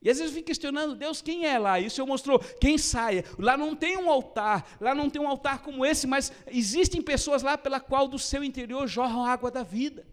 E 0.00 0.10
às 0.10 0.18
vezes 0.18 0.32
eu 0.32 0.36
fico 0.36 0.48
questionando, 0.48 0.96
Deus, 0.96 1.22
quem 1.22 1.46
é 1.46 1.56
lá? 1.58 1.78
E 1.78 1.86
o 1.86 1.90
Senhor 1.90 2.06
mostrou, 2.06 2.40
quem 2.60 2.76
saia. 2.76 3.24
Lá 3.38 3.56
não 3.56 3.76
tem 3.76 3.96
um 3.96 4.10
altar, 4.10 4.76
lá 4.80 4.94
não 4.94 5.08
tem 5.08 5.22
um 5.22 5.28
altar 5.28 5.62
como 5.62 5.86
esse, 5.86 6.08
mas 6.08 6.32
existem 6.48 7.00
pessoas 7.00 7.42
lá 7.42 7.56
pela 7.56 7.78
qual 7.78 8.08
do 8.08 8.18
seu 8.18 8.42
interior 8.42 8.88
jorra 8.88 9.20
a 9.20 9.32
água 9.32 9.50
da 9.50 9.62
vida. 9.62 10.04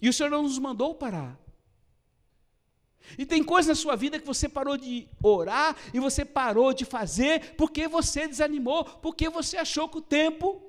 E 0.00 0.08
o 0.08 0.12
Senhor 0.12 0.30
não 0.30 0.44
nos 0.44 0.58
mandou 0.58 0.94
parar. 0.94 1.36
E 3.18 3.24
tem 3.24 3.42
coisas 3.42 3.68
na 3.68 3.74
sua 3.74 3.96
vida 3.96 4.18
que 4.18 4.26
você 4.26 4.48
parou 4.48 4.76
de 4.76 5.08
orar 5.22 5.76
e 5.94 6.00
você 6.00 6.24
parou 6.24 6.72
de 6.72 6.84
fazer 6.84 7.54
porque 7.54 7.86
você 7.86 8.26
desanimou, 8.26 8.84
porque 8.84 9.28
você 9.28 9.56
achou 9.56 9.88
que 9.88 9.98
o 9.98 10.02
tempo 10.02 10.62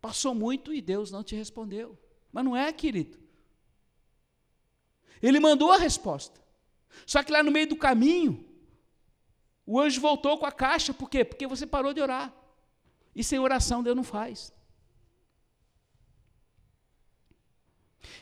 passou 0.00 0.34
muito 0.34 0.72
e 0.72 0.80
Deus 0.80 1.10
não 1.10 1.22
te 1.22 1.34
respondeu. 1.34 1.98
Mas 2.32 2.44
não 2.44 2.56
é, 2.56 2.72
querido. 2.72 3.18
Ele 5.22 5.40
mandou 5.40 5.72
a 5.72 5.78
resposta. 5.78 6.40
Só 7.06 7.22
que 7.22 7.32
lá 7.32 7.42
no 7.42 7.50
meio 7.50 7.68
do 7.68 7.76
caminho, 7.76 8.44
o 9.66 9.78
anjo 9.78 10.00
voltou 10.00 10.38
com 10.38 10.46
a 10.46 10.52
caixa, 10.52 10.92
por 10.92 11.08
quê? 11.08 11.24
Porque 11.24 11.46
você 11.46 11.66
parou 11.66 11.92
de 11.92 12.00
orar. 12.00 12.34
E 13.14 13.22
sem 13.24 13.38
oração 13.38 13.82
Deus 13.82 13.96
não 13.96 14.04
faz. 14.04 14.52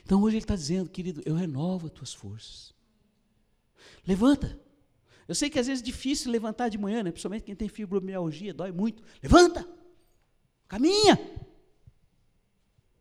Então 0.05 0.23
hoje 0.23 0.37
ele 0.37 0.45
está 0.45 0.57
dizendo, 0.57 0.89
querido, 0.89 1.23
eu 1.25 1.35
renovo 1.35 1.87
as 1.87 1.93
tuas 1.93 2.15
forças. 2.15 2.78
Levanta. 4.07 4.59
Eu 5.27 5.35
sei 5.35 5.51
que 5.51 5.59
às 5.59 5.67
vezes 5.67 5.83
é 5.83 5.85
difícil 5.85 6.33
levantar 6.33 6.69
de 6.69 6.79
manhã, 6.79 7.03
né? 7.03 7.11
principalmente 7.11 7.45
quem 7.45 7.55
tem 7.55 7.69
fibromialgia, 7.69 8.55
dói 8.55 8.73
muito. 8.73 9.03
Levanta! 9.23 9.69
Caminha! 10.67 11.19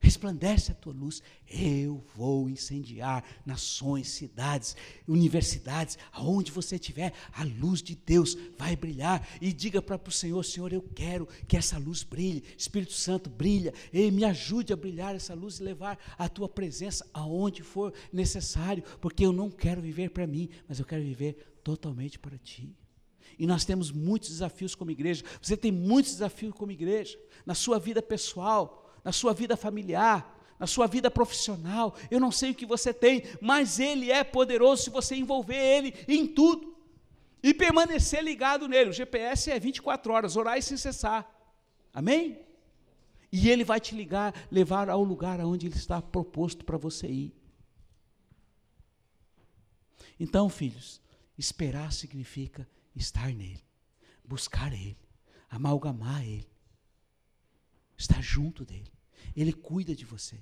Resplandece 0.08 0.72
a 0.72 0.76
tua 0.76 0.94
luz, 0.94 1.22
eu 1.50 2.02
vou 2.16 2.50
incendiar 2.50 3.26
nações, 3.46 4.08
cidades, 4.08 4.74
universidades, 5.06 5.98
aonde 6.14 6.50
você 6.50 6.76
estiver, 6.76 7.12
a 7.34 7.44
luz 7.44 7.84
de 7.84 7.94
Deus 7.94 8.38
vai 8.58 8.74
brilhar. 8.74 9.28
E 9.42 9.52
diga 9.52 9.82
para 9.82 10.00
o 10.08 10.12
Senhor: 10.12 10.42
Senhor, 10.46 10.72
eu 10.72 10.82
quero 10.82 11.28
que 11.46 11.58
essa 11.58 11.78
luz 11.78 12.04
brilhe, 12.04 12.42
Espírito 12.58 12.94
Santo 12.94 13.30
brilha, 13.30 13.74
e 13.92 14.10
me 14.10 14.24
ajude 14.24 14.72
a 14.72 14.78
brilhar 14.78 15.14
essa 15.14 15.34
luz 15.34 15.60
e 15.60 15.64
levar 15.64 16.00
a 16.18 16.30
tua 16.30 16.48
presença 16.48 17.06
aonde 17.14 17.62
for 17.62 17.94
necessário, 18.14 18.84
porque 19.02 19.26
eu 19.26 19.34
não 19.34 19.52
quero 19.52 19.82
viver 19.82 20.12
para 20.12 20.26
mim, 20.26 20.50
mas 20.70 20.80
eu 20.80 20.86
quero 20.86 21.04
viver 21.04 21.60
totalmente 21.66 22.18
para 22.18 22.38
ti. 22.38 22.74
E 23.38 23.46
nós 23.46 23.66
temos 23.66 23.92
muitos 23.92 24.30
desafios 24.30 24.74
como 24.74 24.90
igreja. 24.90 25.26
Você 25.42 25.58
tem 25.58 25.72
muitos 25.72 26.14
desafios 26.14 26.54
como 26.54 26.72
igreja, 26.72 27.20
na 27.46 27.54
sua 27.54 27.78
vida 27.78 28.02
pessoal, 28.02 28.87
na 29.08 29.14
sua 29.14 29.34
vida 29.34 29.56
familiar, 29.56 30.38
na 30.60 30.68
sua 30.68 30.86
vida 30.86 31.10
profissional. 31.10 31.96
Eu 32.12 32.20
não 32.20 32.30
sei 32.30 32.52
o 32.52 32.54
que 32.54 32.66
você 32.66 32.94
tem, 32.94 33.24
mas 33.40 33.80
Ele 33.80 34.12
é 34.12 34.22
poderoso 34.22 34.84
se 34.84 34.90
você 34.90 35.16
envolver 35.16 35.56
Ele 35.56 35.96
em 36.10 36.28
tudo 36.28 36.76
e 37.42 37.54
permanecer 37.54 38.22
ligado 38.22 38.68
nele. 38.68 38.90
O 38.90 38.94
GPS 38.94 39.50
é 39.50 39.58
24 39.58 40.12
horas, 40.12 40.36
orar 40.36 40.58
e 40.58 40.62
sem 40.62 40.76
cessar. 40.76 41.26
Amém? 41.94 42.38
E 43.32 43.50
Ele 43.50 43.64
vai 43.64 43.80
te 43.80 43.96
ligar, 43.96 44.34
levar 44.52 44.90
ao 44.90 45.06
lugar 45.06 45.40
aonde 45.40 45.68
Ele 45.68 45.76
está 45.78 46.02
proposto 46.02 46.66
para 46.66 46.78
você 46.78 47.08
ir. 47.08 47.34
Então, 50.20 50.50
filhos, 50.50 51.00
esperar 51.38 51.94
significa 51.94 52.68
estar 52.94 53.34
nele, 53.34 53.64
buscar 54.22 54.74
Ele, 54.74 54.98
amalgamar 55.50 56.28
Ele, 56.28 56.52
estar 57.98 58.22
junto 58.22 58.66
dele. 58.66 58.97
Ele 59.36 59.54
cuida 59.54 59.96
de 59.96 60.06
você. 60.06 60.40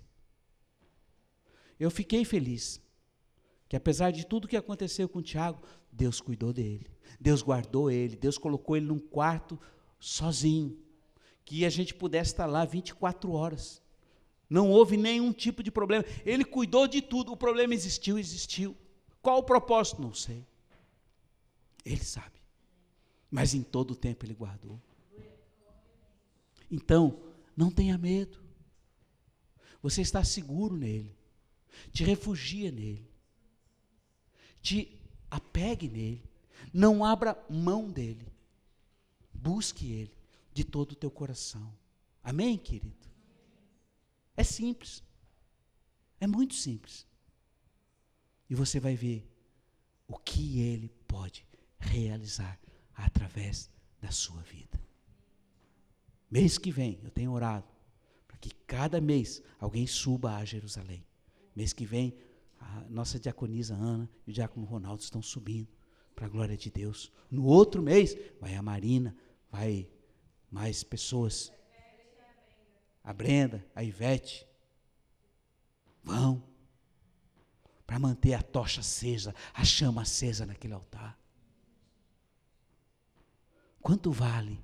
Eu 1.80 1.91
fiquei 1.91 2.23
feliz 2.23 2.82
que 3.67 3.76
apesar 3.76 4.11
de 4.11 4.26
tudo 4.26 4.47
que 4.47 4.55
aconteceu 4.55 5.09
com 5.09 5.19
o 5.19 5.23
Tiago, 5.23 5.61
Deus 5.91 6.21
cuidou 6.21 6.53
dele. 6.53 6.88
Deus 7.19 7.41
guardou 7.41 7.89
ele, 7.89 8.15
Deus 8.15 8.38
colocou 8.38 8.78
ele 8.78 8.86
num 8.86 8.99
quarto 8.99 9.59
sozinho, 9.99 10.78
que 11.43 11.65
a 11.65 11.69
gente 11.69 11.93
pudesse 11.93 12.32
estar 12.32 12.45
lá 12.45 12.63
24 12.65 13.32
horas. 13.32 13.82
Não 14.49 14.69
houve 14.69 14.95
nenhum 14.97 15.34
tipo 15.34 15.63
de 15.63 15.71
problema. 15.71 16.05
Ele 16.26 16.45
cuidou 16.45 16.88
de 16.88 17.01
tudo. 17.01 17.32
O 17.32 17.38
problema 17.38 17.73
existiu, 17.73 18.19
existiu. 18.19 18.78
Qual 19.21 19.39
o 19.39 19.43
propósito? 19.43 20.01
Não 20.01 20.13
sei. 20.13 20.45
Ele 21.84 22.03
sabe. 22.03 22.39
Mas 23.30 23.53
em 23.53 23.63
todo 23.63 23.91
o 23.91 23.95
tempo 23.95 24.26
ele 24.26 24.36
guardou. 24.36 24.80
Então, 26.69 27.19
não 27.57 27.71
tenha 27.71 27.97
medo. 27.97 28.44
Você 29.86 30.01
está 30.01 30.23
seguro 30.23 30.75
nele. 30.75 31.15
Te 31.91 32.03
refugia 32.03 32.71
nele. 32.71 33.07
Te 34.59 34.99
apegue 35.29 35.88
nele. 35.88 36.27
Não 36.73 37.05
abra 37.05 37.38
mão 37.47 37.91
dele. 37.91 38.33
Busque 39.31 39.91
ele 39.91 40.17
de 40.51 40.63
todo 40.63 40.93
o 40.93 40.95
teu 40.95 41.11
coração. 41.11 41.71
Amém, 42.23 42.57
querido? 42.57 43.07
É 44.36 44.43
simples. 44.43 45.03
É 46.19 46.25
muito 46.25 46.55
simples. 46.55 47.05
E 48.49 48.55
você 48.55 48.79
vai 48.79 48.95
ver 48.95 49.31
o 50.07 50.17
que 50.17 50.61
ele 50.61 50.89
pode 51.07 51.45
realizar 51.77 52.59
através 52.95 53.69
da 54.01 54.09
sua 54.09 54.41
vida. 54.41 54.83
Mês 56.27 56.57
que 56.57 56.71
vem, 56.71 56.99
eu 57.03 57.11
tenho 57.11 57.31
orado 57.31 57.74
que 58.45 58.53
cada 58.67 59.01
mês 59.01 59.41
alguém 59.59 59.87
suba 59.87 60.35
a 60.35 60.45
Jerusalém. 60.45 61.03
Mês 61.55 61.73
que 61.73 61.83
vem, 61.83 62.15
a 62.59 62.81
nossa 62.87 63.19
diaconisa 63.19 63.73
Ana 63.73 64.07
e 64.27 64.29
o 64.29 64.33
diácono 64.33 64.67
Ronaldo 64.67 65.01
estão 65.01 65.19
subindo 65.19 65.67
para 66.15 66.27
a 66.27 66.29
glória 66.29 66.55
de 66.55 66.69
Deus. 66.69 67.11
No 67.31 67.43
outro 67.45 67.81
mês, 67.81 68.15
vai 68.39 68.53
a 68.55 68.61
Marina, 68.61 69.17
vai 69.51 69.89
mais 70.51 70.83
pessoas. 70.83 71.51
A 73.03 73.11
Brenda, 73.11 73.65
a 73.73 73.83
Ivete. 73.83 74.47
Vão. 76.03 76.43
Para 77.87 77.97
manter 77.97 78.35
a 78.35 78.43
tocha 78.43 78.81
acesa, 78.81 79.33
a 79.55 79.65
chama 79.65 80.03
acesa 80.03 80.45
naquele 80.45 80.75
altar. 80.75 81.17
Quanto 83.81 84.11
vale? 84.11 84.63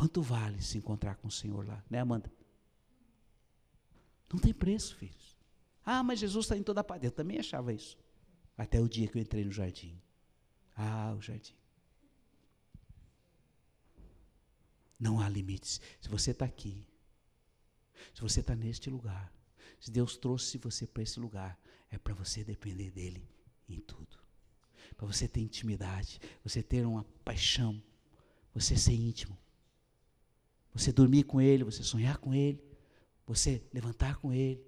Quanto 0.00 0.22
vale 0.22 0.62
se 0.62 0.78
encontrar 0.78 1.16
com 1.16 1.28
o 1.28 1.30
Senhor 1.30 1.66
lá, 1.66 1.84
né, 1.90 1.98
Amanda? 1.98 2.32
Não 4.32 4.40
tem 4.40 4.54
preço, 4.54 4.96
filhos. 4.96 5.36
Ah, 5.84 6.02
mas 6.02 6.18
Jesus 6.18 6.46
está 6.46 6.56
em 6.56 6.62
toda 6.62 6.82
parte. 6.82 7.04
Eu 7.04 7.12
também 7.12 7.38
achava 7.38 7.70
isso. 7.70 7.98
Até 8.56 8.80
o 8.80 8.88
dia 8.88 9.06
que 9.06 9.18
eu 9.18 9.20
entrei 9.20 9.44
no 9.44 9.52
jardim. 9.52 10.00
Ah, 10.74 11.14
o 11.14 11.20
jardim. 11.20 11.54
Não 14.98 15.20
há 15.20 15.28
limites. 15.28 15.82
Se 16.00 16.08
você 16.08 16.30
está 16.30 16.46
aqui, 16.46 16.82
se 18.14 18.22
você 18.22 18.40
está 18.40 18.56
neste 18.56 18.88
lugar, 18.88 19.30
se 19.78 19.90
Deus 19.90 20.16
trouxe 20.16 20.56
você 20.56 20.86
para 20.86 21.02
esse 21.02 21.20
lugar, 21.20 21.60
é 21.90 21.98
para 21.98 22.14
você 22.14 22.42
depender 22.42 22.90
dEle 22.90 23.28
em 23.68 23.80
tudo. 23.80 24.16
Para 24.96 25.06
você 25.06 25.28
ter 25.28 25.42
intimidade, 25.42 26.18
você 26.42 26.62
ter 26.62 26.86
uma 26.86 27.04
paixão, 27.22 27.82
você 28.54 28.78
ser 28.78 28.94
íntimo. 28.94 29.36
Você 30.72 30.92
dormir 30.92 31.24
com 31.24 31.40
Ele, 31.40 31.64
você 31.64 31.82
sonhar 31.82 32.18
com 32.18 32.34
Ele, 32.34 32.62
você 33.26 33.62
levantar 33.72 34.16
com 34.16 34.32
Ele, 34.32 34.64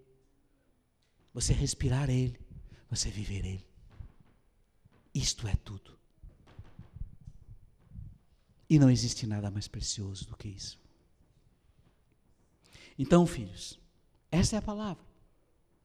você 1.33 1.53
respirar 1.53 2.11
Ele, 2.11 2.39
você 2.89 3.11
viver 3.11 3.45
Ele. 3.45 3.67
Isto 5.15 5.47
é 5.47 5.55
tudo. 5.57 5.99
E 8.69 8.79
não 8.79 8.91
existe 8.91 9.27
nada 9.27 9.51
mais 9.51 9.69
precioso 9.69 10.27
do 10.27 10.37
que 10.37 10.49
isso. 10.49 10.81
Então, 12.99 13.27
filhos, 13.27 13.79
essa 14.31 14.57
é 14.57 14.59
a 14.59 14.63
palavra 14.63 15.05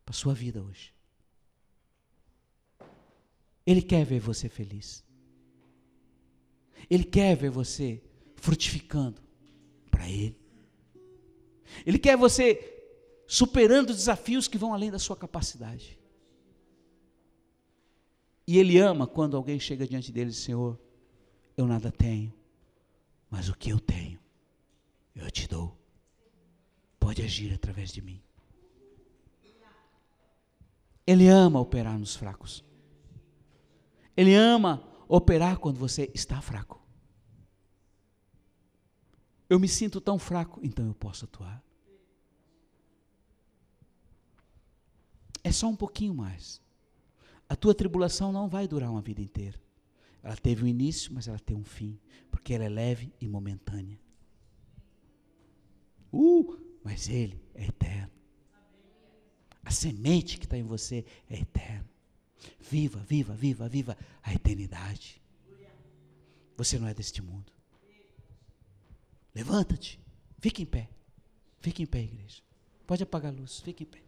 para 0.05 0.13
a 0.13 0.17
sua 0.17 0.33
vida 0.33 0.63
hoje. 0.63 0.93
Ele 3.65 3.81
quer 3.81 4.05
ver 4.05 4.19
você 4.19 4.47
feliz. 4.47 5.03
Ele 6.89 7.03
quer 7.03 7.35
ver 7.35 7.49
você 7.49 8.01
frutificando 8.37 9.21
Ele. 10.09 10.37
Ele 11.85 11.99
quer 11.99 12.17
você 12.17 12.73
superando 13.27 13.93
desafios 13.93 14.47
que 14.47 14.57
vão 14.57 14.73
além 14.73 14.89
da 14.89 14.99
sua 14.99 15.15
capacidade. 15.15 15.99
E 18.47 18.57
Ele 18.57 18.77
ama 18.77 19.05
quando 19.05 19.35
alguém 19.35 19.59
chega 19.59 19.85
diante 19.85 20.11
dele 20.11 20.31
Senhor, 20.31 20.79
eu 21.57 21.67
nada 21.67 21.91
tenho, 21.91 22.33
mas 23.29 23.49
o 23.49 23.55
que 23.55 23.69
eu 23.69 23.79
tenho, 23.79 24.19
eu 25.15 25.29
te 25.29 25.47
dou. 25.47 25.77
Pode 26.99 27.21
agir 27.21 27.53
através 27.53 27.91
de 27.91 28.01
mim. 28.01 28.21
Ele 31.05 31.27
ama 31.27 31.59
operar 31.59 31.97
nos 31.97 32.15
fracos. 32.15 32.63
Ele 34.15 34.33
ama 34.35 34.83
operar 35.07 35.57
quando 35.57 35.77
você 35.77 36.11
está 36.13 36.41
fraco. 36.41 36.76
Eu 39.49 39.59
me 39.59 39.67
sinto 39.67 40.01
tão 40.01 40.19
fraco, 40.19 40.59
então 40.63 40.85
eu 40.85 40.93
posso 40.93 41.25
atuar. 41.25 41.63
É 45.43 45.51
só 45.51 45.67
um 45.67 45.75
pouquinho 45.75 46.13
mais. 46.13 46.61
A 47.47 47.55
tua 47.55 47.73
tribulação 47.73 48.33
não 48.33 48.49
vai 48.49 48.67
durar 48.67 48.91
uma 48.91 49.01
vida 49.01 49.21
inteira. 49.21 49.57
Ela 50.21 50.35
teve 50.35 50.63
um 50.63 50.67
início, 50.67 51.13
mas 51.13 51.27
ela 51.27 51.39
tem 51.39 51.55
um 51.55 51.63
fim, 51.63 51.97
porque 52.29 52.53
ela 52.53 52.65
é 52.65 52.69
leve 52.69 53.13
e 53.21 53.27
momentânea. 53.27 53.97
Uh, 56.11 56.59
mas 56.83 57.07
ele 57.07 57.41
é 57.53 57.67
eterno. 57.67 58.11
A 59.63 59.71
semente 59.71 60.37
que 60.37 60.45
está 60.45 60.57
em 60.57 60.63
você 60.63 61.05
é 61.29 61.39
eterna. 61.39 61.89
Viva, 62.59 62.99
viva, 62.99 63.33
viva, 63.33 63.69
viva 63.69 63.97
a 64.21 64.33
eternidade. 64.33 65.21
Você 66.57 66.77
não 66.79 66.87
é 66.87 66.93
deste 66.93 67.21
mundo. 67.21 67.56
Levanta-te. 69.37 69.99
Fique 70.39 70.63
em 70.63 70.65
pé. 70.65 70.89
Fique 71.59 71.83
em 71.83 71.85
pé, 71.85 72.01
igreja. 72.01 72.41
Pode 72.87 73.03
apagar 73.03 73.31
a 73.31 73.35
luz. 73.35 73.59
Fique 73.59 73.83
em 73.83 73.85
pé. 73.85 74.01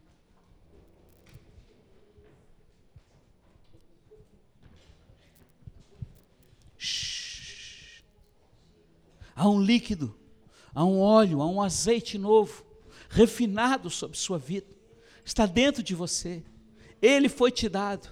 Shhh. 6.79 8.01
Há 9.35 9.47
um 9.47 9.61
líquido, 9.61 10.17
há 10.73 10.83
um 10.83 10.99
óleo, 10.99 11.43
há 11.43 11.47
um 11.47 11.61
azeite 11.61 12.17
novo, 12.17 12.65
refinado 13.07 13.87
sobre 13.91 14.17
sua 14.17 14.39
vida. 14.39 14.75
Está 15.23 15.45
dentro 15.45 15.83
de 15.83 15.93
você. 15.93 16.43
Ele 16.99 17.29
foi 17.29 17.51
te 17.51 17.69
dado. 17.69 18.09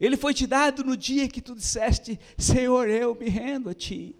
Ele 0.00 0.16
foi 0.16 0.34
te 0.34 0.44
dado 0.44 0.82
no 0.82 0.96
dia 0.96 1.28
que 1.28 1.40
tu 1.40 1.54
disseste: 1.54 2.18
Senhor, 2.36 2.88
eu 2.88 3.14
me 3.14 3.28
rendo 3.28 3.70
a 3.70 3.74
ti. 3.74 4.16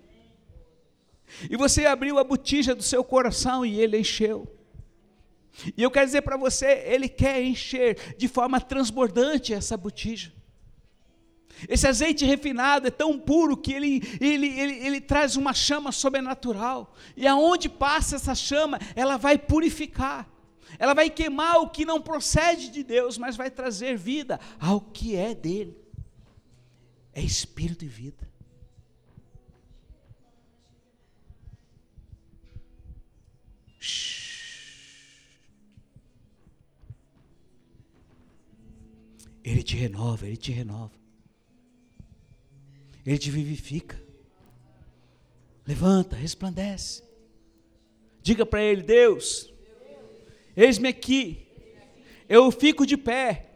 E 1.51 1.57
você 1.57 1.87
abriu 1.87 2.19
a 2.19 2.25
botija 2.25 2.75
do 2.75 2.83
seu 2.83 3.05
coração 3.05 3.65
e 3.65 3.81
ele 3.81 3.99
encheu. 3.99 4.47
E 5.77 5.83
eu 5.83 5.91
quero 5.91 6.07
dizer 6.07 6.23
para 6.23 6.37
você, 6.37 6.85
ele 6.87 7.09
quer 7.09 7.43
encher 7.43 8.15
de 8.17 8.29
forma 8.29 8.61
transbordante 8.61 9.53
essa 9.53 9.77
botija. 9.77 10.33
Esse 11.69 11.89
azeite 11.89 12.25
refinado 12.25 12.87
é 12.87 12.91
tão 12.91 13.19
puro 13.19 13.57
que 13.57 13.73
ele, 13.73 14.01
ele, 14.21 14.47
ele, 14.47 14.87
ele 14.87 15.01
traz 15.01 15.35
uma 15.35 15.53
chama 15.53 15.91
sobrenatural. 15.91 16.95
E 17.17 17.27
aonde 17.27 17.69
passa 17.69 18.17
essa 18.17 18.35
chama, 18.35 18.79
ela 18.95 19.17
vai 19.17 19.37
purificar. 19.37 20.29
Ela 20.79 20.95
vai 20.95 21.11
queimar 21.11 21.57
o 21.57 21.71
que 21.71 21.85
não 21.85 22.01
procede 22.01 22.69
de 22.69 22.85
Deus, 22.85 23.19
mas 23.19 23.37
vai 23.37 23.51
trazer 23.51 23.97
vida 23.97 24.39
ao 24.61 24.81
que 24.81 25.17
é 25.17 25.35
dele. 25.35 25.77
É 27.13 27.21
espírito 27.21 27.85
e 27.85 27.89
vida. 27.89 28.29
Ele 39.45 39.63
te 39.63 39.77
renova, 39.77 40.27
ele 40.27 40.37
te 40.37 40.53
renova. 40.53 40.93
Ele 43.07 43.17
te 43.17 43.31
vivifica. 43.31 43.99
Levanta, 45.67 46.17
resplandece. 46.17 47.03
Diga 48.23 48.45
para 48.45 48.63
ele: 48.63 48.83
Deus, 48.83 49.51
eis-me 50.55 50.89
aqui. 50.89 51.47
Eu 52.29 52.51
fico 52.51 52.85
de 52.85 52.97
pé, 52.99 53.47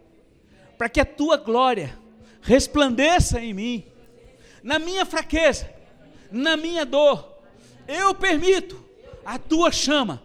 para 0.78 0.88
que 0.88 0.98
a 0.98 1.04
tua 1.04 1.36
glória 1.36 1.98
resplandeça 2.40 3.38
em 3.38 3.52
mim, 3.52 3.84
na 4.62 4.78
minha 4.78 5.04
fraqueza, 5.04 5.70
na 6.30 6.56
minha 6.56 6.86
dor. 6.86 7.38
Eu 7.86 8.14
permito 8.14 8.82
a 9.24 9.38
tua 9.38 9.70
chama 9.70 10.22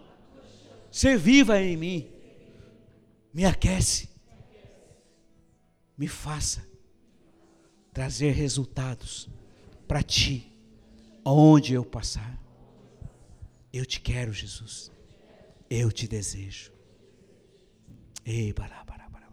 ser 0.90 1.18
viva 1.18 1.60
em 1.60 1.76
mim. 1.76 2.10
Me 3.32 3.44
aquece, 3.44 4.08
me 5.96 6.08
faça 6.08 6.66
trazer 7.92 8.32
resultados 8.32 9.28
para 9.86 10.02
ti, 10.02 10.52
onde 11.24 11.74
eu 11.74 11.84
passar. 11.84 12.38
Eu 13.72 13.84
te 13.84 14.00
quero, 14.00 14.32
Jesus. 14.32 14.90
Eu 15.68 15.92
te 15.92 16.08
desejo. 16.08 16.72
Ei, 18.24 18.52
bará, 18.52 18.82
bará, 18.84 19.08
bará. 19.08 19.28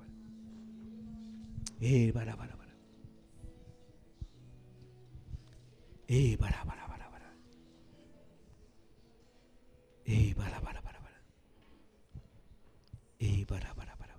Ei, 1.82 2.12
bará, 2.12 2.36
bará, 2.36 2.56
bará. 2.56 2.72
Ei, 6.08 6.38
bará, 6.38 6.64
bará, 6.66 6.85
Ei, 10.06 10.34
bará, 10.36 10.62
bará, 10.62 10.82
bará, 10.82 11.00
bará. 11.00 11.20
Ei, 13.20 13.44
bará, 13.46 13.74
bará, 13.74 13.96
bará. 13.96 14.16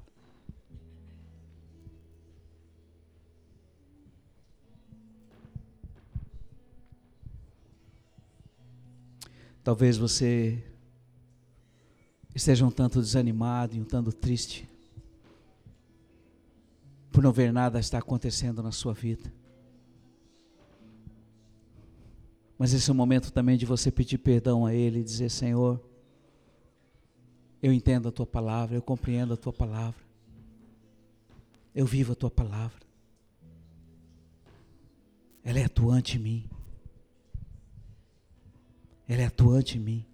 Talvez 9.63 9.97
você 9.97 10.63
esteja 12.35 12.67
um 12.67 12.71
tanto 12.71 13.01
desanimado 13.01 13.75
e 13.77 13.81
um 13.81 13.85
tanto 13.85 14.13
triste 14.13 14.69
por 17.11 17.23
não 17.23 17.33
ver 17.33 17.53
nada 17.53 17.81
estar 17.81 17.99
acontecendo 17.99 18.63
na 18.63 18.71
sua 18.73 18.93
vida. 18.93 19.36
Mas 22.59 22.73
esse 22.73 22.89
é 22.91 22.93
o 22.93 22.97
momento 22.97 23.31
também 23.33 23.57
de 23.57 23.67
você 23.67 23.91
pedir 23.91 24.19
perdão 24.19 24.65
a 24.65 24.75
Ele 24.75 25.01
e 25.01 25.05
dizer: 25.05 25.31
Senhor, 25.31 25.81
eu 27.63 27.73
entendo 27.73 28.09
a 28.09 28.13
Tua 28.13 28.27
palavra, 28.27 28.77
eu 28.77 28.83
compreendo 28.83 29.35
a 29.35 29.37
Tua 29.37 29.53
palavra, 29.53 30.01
eu 31.75 31.85
vivo 31.85 32.13
a 32.13 32.17
Tua 32.17 32.31
palavra, 32.31 32.81
ela 35.45 35.59
é 35.59 35.65
atuante 35.65 36.17
em 36.17 36.21
mim, 36.21 36.51
ela 39.07 39.23
é 39.23 39.27
atuante 39.27 39.77
em 39.77 39.81
mim. 39.81 40.07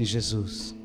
Sim, 0.00 0.06
Jesus. 0.06 0.79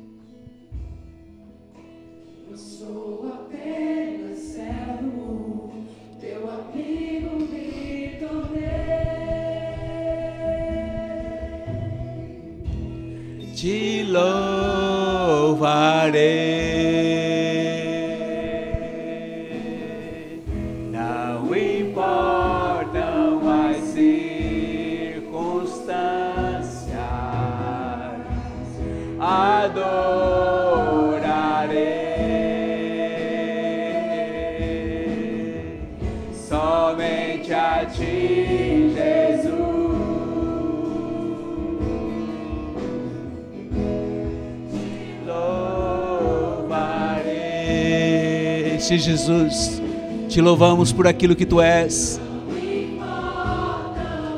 Jesus, 48.98 49.80
te 50.28 50.40
louvamos 50.40 50.92
por 50.92 51.06
aquilo 51.06 51.36
que 51.36 51.46
tu 51.46 51.60
és. 51.60 52.20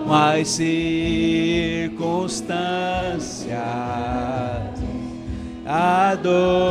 Mas 0.06 0.48
circunstâncias 0.48 3.48
adorarei 5.66 6.66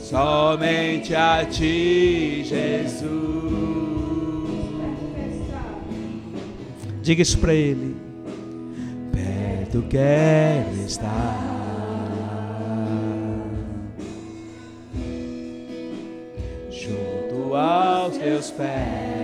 somente 0.00 1.16
a 1.16 1.44
ti, 1.44 2.44
Jesus. 2.44 3.04
Diga 7.02 7.20
isso 7.20 7.36
para 7.38 7.52
ele. 7.52 7.96
Perto 9.12 9.82
quero 9.90 10.73
fast. 18.56 19.23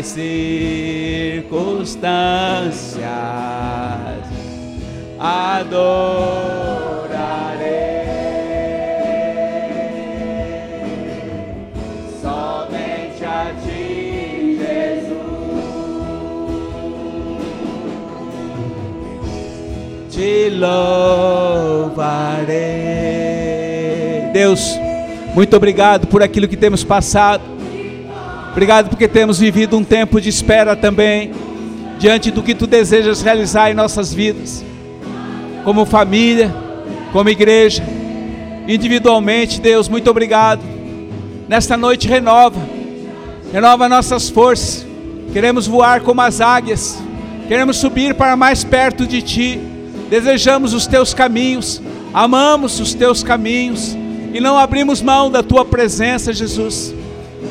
as 0.00 0.06
circunstâncias, 0.06 3.04
adorarei. 5.18 6.40
te 20.10 20.50
louvarei. 20.50 22.50
Deus, 24.34 24.60
muito 25.34 25.56
obrigado 25.56 26.06
por 26.08 26.22
aquilo 26.22 26.46
que 26.46 26.58
temos 26.58 26.84
passado. 26.84 27.49
Obrigado 28.50 28.88
porque 28.88 29.06
temos 29.06 29.38
vivido 29.38 29.76
um 29.76 29.84
tempo 29.84 30.20
de 30.20 30.28
espera 30.28 30.74
também, 30.74 31.32
diante 31.98 32.30
do 32.30 32.42
que 32.42 32.54
tu 32.54 32.66
desejas 32.66 33.22
realizar 33.22 33.70
em 33.70 33.74
nossas 33.74 34.12
vidas, 34.12 34.64
como 35.64 35.84
família, 35.84 36.54
como 37.12 37.28
igreja, 37.28 37.82
individualmente. 38.66 39.60
Deus, 39.60 39.88
muito 39.88 40.10
obrigado. 40.10 40.62
Nesta 41.48 41.76
noite, 41.76 42.08
renova, 42.08 42.60
renova 43.52 43.88
nossas 43.88 44.28
forças. 44.28 44.86
Queremos 45.32 45.66
voar 45.66 46.00
como 46.00 46.20
as 46.20 46.40
águias, 46.40 46.98
queremos 47.46 47.76
subir 47.76 48.14
para 48.14 48.36
mais 48.36 48.64
perto 48.64 49.06
de 49.06 49.22
ti 49.22 49.70
desejamos 50.10 50.74
os 50.74 50.88
teus 50.88 51.14
caminhos, 51.14 51.80
amamos 52.12 52.80
os 52.80 52.92
teus 52.92 53.22
caminhos 53.22 53.96
e 54.34 54.40
não 54.40 54.58
abrimos 54.58 55.00
mão 55.00 55.30
da 55.30 55.40
tua 55.40 55.64
presença, 55.64 56.32
Jesus. 56.32 56.92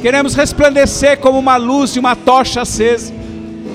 Queremos 0.01 0.33
resplandecer 0.33 1.19
como 1.19 1.37
uma 1.37 1.57
luz 1.57 1.95
e 1.95 1.99
uma 1.99 2.15
tocha 2.15 2.61
acesa. 2.61 3.13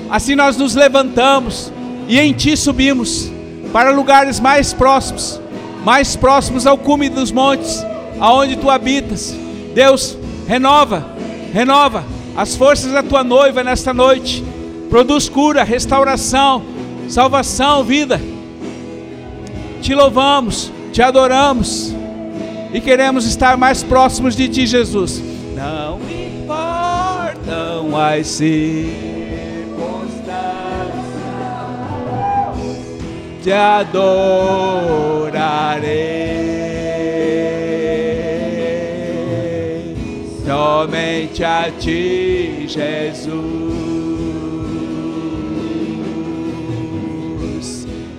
Assim 0.09 0.35
nós 0.35 0.57
nos 0.57 0.73
levantamos 0.73 1.71
e 2.07 2.19
em 2.19 2.33
ti 2.33 2.57
subimos 2.57 3.31
para 3.71 3.91
lugares 3.91 4.39
mais 4.39 4.73
próximos, 4.73 5.39
mais 5.83 6.15
próximos 6.15 6.65
ao 6.65 6.77
cume 6.77 7.09
dos 7.09 7.31
montes, 7.31 7.85
aonde 8.19 8.55
tu 8.55 8.69
habitas. 8.69 9.35
Deus, 9.73 10.17
renova, 10.47 11.05
renova 11.53 12.03
as 12.35 12.55
forças 12.55 12.91
da 12.91 13.03
tua 13.03 13.23
noiva 13.23 13.63
nesta 13.63 13.93
noite. 13.93 14.43
Produz 14.89 15.29
cura, 15.29 15.63
restauração, 15.63 16.63
salvação, 17.07 17.83
vida. 17.83 18.19
Te 19.81 19.93
louvamos, 19.93 20.71
te 20.91 21.01
adoramos 21.03 21.93
e 22.73 22.81
queremos 22.81 23.27
estar 23.27 23.57
mais 23.57 23.83
próximos 23.83 24.35
de 24.35 24.47
ti, 24.49 24.65
Jesus. 24.65 25.34
Não 25.55 25.99
importam 26.01 27.95
as 27.97 28.27
circunstâncias, 28.27 29.55
te 33.41 33.51
adorarei. 33.53 33.95
Somente 40.45 41.43
a 41.43 41.71
ti, 41.79 42.65
Jesus, 42.67 43.33